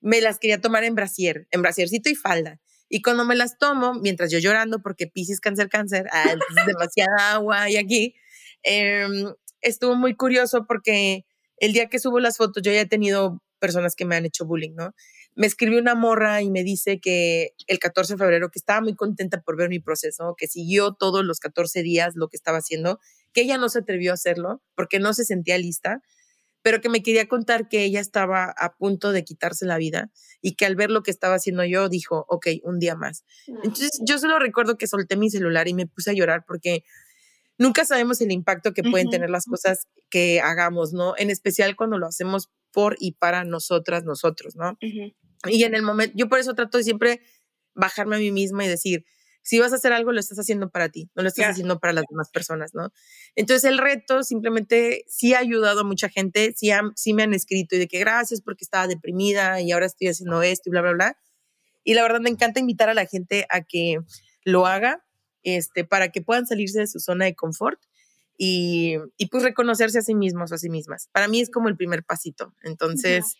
me 0.00 0.20
las 0.20 0.38
quería 0.38 0.60
tomar 0.60 0.84
en 0.84 0.94
brasier, 0.94 1.46
en 1.50 1.62
brasiercito 1.62 2.10
y 2.10 2.14
falda. 2.14 2.60
Y 2.88 3.02
cuando 3.02 3.24
me 3.24 3.36
las 3.36 3.58
tomo, 3.58 3.94
mientras 3.94 4.30
yo 4.30 4.38
llorando, 4.38 4.80
porque 4.80 5.06
Pisces, 5.06 5.40
cáncer, 5.40 5.68
cáncer, 5.68 6.06
ah, 6.12 6.34
demasiada 6.66 7.34
agua 7.34 7.68
y 7.68 7.76
aquí, 7.76 8.14
em, 8.62 9.32
estuvo 9.60 9.94
muy 9.96 10.16
curioso 10.16 10.66
porque 10.66 11.26
el 11.58 11.72
día 11.72 11.88
que 11.88 11.98
subo 11.98 12.20
las 12.20 12.36
fotos, 12.36 12.62
yo 12.62 12.72
ya 12.72 12.80
he 12.80 12.86
tenido 12.86 13.42
personas 13.58 13.94
que 13.94 14.04
me 14.04 14.16
han 14.16 14.24
hecho 14.24 14.46
bullying, 14.46 14.74
¿no? 14.74 14.94
Me 15.38 15.46
escribió 15.46 15.78
una 15.78 15.94
morra 15.94 16.42
y 16.42 16.50
me 16.50 16.64
dice 16.64 16.98
que 16.98 17.54
el 17.68 17.78
14 17.78 18.14
de 18.14 18.18
febrero, 18.18 18.50
que 18.50 18.58
estaba 18.58 18.80
muy 18.80 18.96
contenta 18.96 19.40
por 19.40 19.56
ver 19.56 19.68
mi 19.68 19.78
proceso, 19.78 20.34
que 20.36 20.48
siguió 20.48 20.94
todos 20.94 21.24
los 21.24 21.38
14 21.38 21.84
días 21.84 22.16
lo 22.16 22.26
que 22.26 22.36
estaba 22.36 22.58
haciendo, 22.58 22.98
que 23.32 23.42
ella 23.42 23.56
no 23.56 23.68
se 23.68 23.78
atrevió 23.78 24.10
a 24.10 24.14
hacerlo 24.14 24.60
porque 24.74 24.98
no 24.98 25.14
se 25.14 25.24
sentía 25.24 25.56
lista, 25.56 26.02
pero 26.60 26.80
que 26.80 26.88
me 26.88 27.04
quería 27.04 27.28
contar 27.28 27.68
que 27.68 27.84
ella 27.84 28.00
estaba 28.00 28.52
a 28.58 28.74
punto 28.76 29.12
de 29.12 29.22
quitarse 29.22 29.64
la 29.64 29.78
vida 29.78 30.10
y 30.42 30.56
que 30.56 30.66
al 30.66 30.74
ver 30.74 30.90
lo 30.90 31.04
que 31.04 31.12
estaba 31.12 31.36
haciendo 31.36 31.64
yo 31.64 31.88
dijo, 31.88 32.26
ok, 32.28 32.48
un 32.64 32.80
día 32.80 32.96
más. 32.96 33.22
Entonces 33.46 33.92
yo 34.04 34.18
solo 34.18 34.40
recuerdo 34.40 34.76
que 34.76 34.88
solté 34.88 35.16
mi 35.16 35.30
celular 35.30 35.68
y 35.68 35.74
me 35.74 35.86
puse 35.86 36.10
a 36.10 36.14
llorar 36.14 36.44
porque 36.48 36.82
nunca 37.58 37.84
sabemos 37.84 38.20
el 38.22 38.32
impacto 38.32 38.74
que 38.74 38.82
pueden 38.82 39.08
tener 39.08 39.30
las 39.30 39.44
cosas 39.44 39.86
que 40.10 40.40
hagamos, 40.40 40.92
¿no? 40.92 41.14
En 41.16 41.30
especial 41.30 41.76
cuando 41.76 41.96
lo 41.96 42.08
hacemos 42.08 42.50
por 42.72 42.96
y 42.98 43.12
para 43.12 43.44
nosotras, 43.44 44.02
nosotros, 44.02 44.56
¿no? 44.56 44.76
Y 45.46 45.64
en 45.64 45.74
el 45.74 45.82
momento, 45.82 46.14
yo 46.16 46.28
por 46.28 46.38
eso 46.38 46.54
trato 46.54 46.78
de 46.78 46.84
siempre 46.84 47.20
bajarme 47.74 48.16
a 48.16 48.18
mí 48.18 48.32
misma 48.32 48.64
y 48.64 48.68
decir, 48.68 49.04
si 49.42 49.58
vas 49.58 49.72
a 49.72 49.76
hacer 49.76 49.94
algo, 49.94 50.12
lo 50.12 50.20
estás 50.20 50.38
haciendo 50.38 50.68
para 50.68 50.90
ti, 50.90 51.08
no 51.14 51.22
lo 51.22 51.28
estás 51.28 51.46
haciendo 51.46 51.78
para 51.78 51.94
las 51.94 52.04
demás 52.10 52.28
personas, 52.30 52.74
¿no? 52.74 52.92
Entonces 53.34 53.64
el 53.70 53.78
reto 53.78 54.22
simplemente 54.22 55.04
sí 55.08 55.32
ha 55.32 55.38
ayudado 55.38 55.80
a 55.80 55.84
mucha 55.84 56.10
gente, 56.10 56.52
sí, 56.54 56.70
sí 56.96 57.14
me 57.14 57.22
han 57.22 57.32
escrito 57.32 57.76
y 57.76 57.78
de 57.78 57.88
que 57.88 57.98
gracias 57.98 58.42
porque 58.42 58.64
estaba 58.64 58.86
deprimida 58.86 59.62
y 59.62 59.72
ahora 59.72 59.86
estoy 59.86 60.08
haciendo 60.08 60.42
esto 60.42 60.68
y 60.68 60.70
bla, 60.72 60.82
bla, 60.82 60.92
bla. 60.92 61.18
Y 61.82 61.94
la 61.94 62.02
verdad 62.02 62.20
me 62.20 62.28
encanta 62.28 62.60
invitar 62.60 62.90
a 62.90 62.94
la 62.94 63.06
gente 63.06 63.46
a 63.48 63.62
que 63.62 63.98
lo 64.44 64.66
haga, 64.66 65.06
este, 65.42 65.84
para 65.84 66.10
que 66.10 66.20
puedan 66.20 66.46
salirse 66.46 66.80
de 66.80 66.86
su 66.86 67.00
zona 67.00 67.24
de 67.24 67.34
confort 67.34 67.80
y, 68.36 68.96
y 69.16 69.28
pues 69.28 69.44
reconocerse 69.44 70.00
a 70.00 70.02
sí 70.02 70.14
mismos 70.14 70.52
o 70.52 70.56
a 70.56 70.58
sí 70.58 70.68
mismas. 70.68 71.08
Para 71.10 71.26
mí 71.26 71.40
es 71.40 71.48
como 71.48 71.68
el 71.68 71.76
primer 71.76 72.04
pasito. 72.04 72.54
Entonces... 72.62 73.36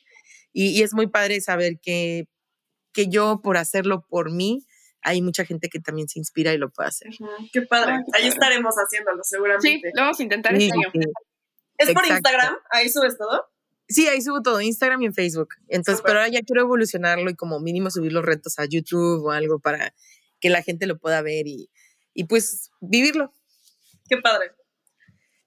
Y, 0.52 0.82
es 0.82 0.94
muy 0.94 1.06
padre 1.06 1.40
saber 1.40 1.78
que, 1.80 2.26
que 2.92 3.08
yo 3.08 3.40
por 3.42 3.56
hacerlo 3.56 4.04
por 4.08 4.32
mí, 4.32 4.66
hay 5.02 5.22
mucha 5.22 5.44
gente 5.44 5.68
que 5.68 5.80
también 5.80 6.08
se 6.08 6.18
inspira 6.18 6.52
y 6.52 6.58
lo 6.58 6.70
puede 6.70 6.88
hacer. 6.88 7.10
Qué 7.52 7.62
padre. 7.62 7.98
Ahí 8.14 8.26
estaremos 8.28 8.74
haciéndolo 8.74 9.22
seguramente. 9.22 9.68
Sí, 9.68 9.82
lo 9.94 10.02
vamos 10.02 10.18
a 10.18 10.22
intentar 10.22 10.54
este 10.54 10.72
año. 10.72 10.88
¿Es 11.76 11.92
por 11.92 12.06
Instagram? 12.06 12.56
¿Ahí 12.70 12.88
subes 12.88 13.16
todo? 13.16 13.46
Sí, 13.86 14.06
ahí 14.06 14.20
subo 14.20 14.42
todo, 14.42 14.60
Instagram 14.60 15.00
y 15.02 15.06
en 15.06 15.14
Facebook. 15.14 15.48
Entonces, 15.68 16.02
pero 16.04 16.18
ahora 16.18 16.30
ya 16.30 16.42
quiero 16.42 16.60
evolucionarlo 16.62 17.30
y 17.30 17.34
como 17.34 17.58
mínimo 17.60 17.90
subir 17.90 18.12
los 18.12 18.24
retos 18.24 18.58
a 18.58 18.66
YouTube 18.66 19.24
o 19.24 19.30
algo 19.30 19.60
para 19.60 19.94
que 20.40 20.50
la 20.50 20.62
gente 20.62 20.86
lo 20.86 20.98
pueda 20.98 21.22
ver 21.22 21.46
y, 21.46 21.70
y 22.12 22.24
pues 22.24 22.70
vivirlo. 22.80 23.32
Qué 24.08 24.18
padre. 24.18 24.52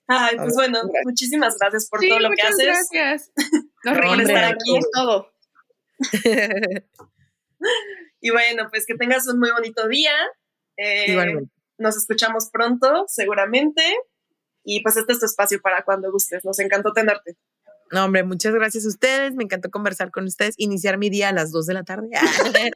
Ay, 0.08 0.38
pues 0.38 0.56
bueno, 0.56 0.80
Gracias. 0.80 1.04
muchísimas 1.06 1.58
gracias 1.58 1.88
por 1.90 2.00
Sí, 2.00 2.10
todo 2.10 2.20
lo 2.20 2.30
que 2.30 2.44
muchas 2.44 2.54
haces. 2.54 2.66
gracias. 2.92 3.32
Nos 3.84 4.20
estar 4.20 4.44
aquí. 4.46 4.80
todo. 4.94 5.32
Y 8.22 8.30
bueno, 8.30 8.70
pues 8.70 8.86
que 8.86 8.94
tengas 8.96 9.28
un 9.28 9.40
muy 9.40 9.52
bonito 9.52 9.88
día. 9.88 10.14
Eh, 10.78 11.12
Igualmente. 11.12 11.52
Nos 11.80 11.98
escuchamos 11.98 12.50
pronto, 12.52 13.06
seguramente. 13.08 13.82
Y 14.64 14.84
pues 14.84 14.96
este 14.96 15.14
es 15.14 15.20
tu 15.20 15.26
espacio 15.26 15.60
para 15.60 15.84
cuando 15.84 16.12
gustes. 16.12 16.46
Nos 16.46 16.60
encantó 16.60 16.94
tenerte. 16.94 17.36
No, 17.92 18.06
hombre, 18.06 18.24
muchas 18.24 18.54
gracias 18.54 18.86
a 18.86 18.90
ustedes. 18.90 19.34
Me 19.34 19.44
encantó 19.44 19.70
conversar 19.72 20.12
con 20.12 20.26
ustedes, 20.26 20.54
iniciar 20.58 20.98
mi 20.98 21.10
día 21.10 21.30
a 21.30 21.34
las 21.34 21.52
2 21.52 21.66
de 21.66 21.74
la 21.74 21.84
tarde. 21.84 22.10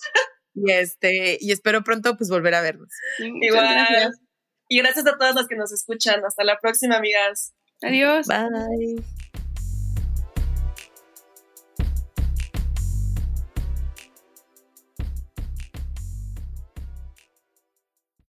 y 0.55 0.71
este, 0.71 1.37
y 1.39 1.51
espero 1.51 1.83
pronto 1.83 2.17
pues 2.17 2.29
volver 2.29 2.55
a 2.55 2.61
vernos. 2.61 2.89
Igual. 3.19 3.63
gracias. 3.63 4.19
Y 4.67 4.79
gracias 4.79 5.05
a 5.05 5.17
todas 5.17 5.35
las 5.35 5.47
que 5.47 5.55
nos 5.55 5.71
escuchan. 5.71 6.25
Hasta 6.25 6.43
la 6.43 6.57
próxima, 6.59 6.97
amigas. 6.97 7.53
Adiós. 7.83 8.27
Bye. 8.27 9.03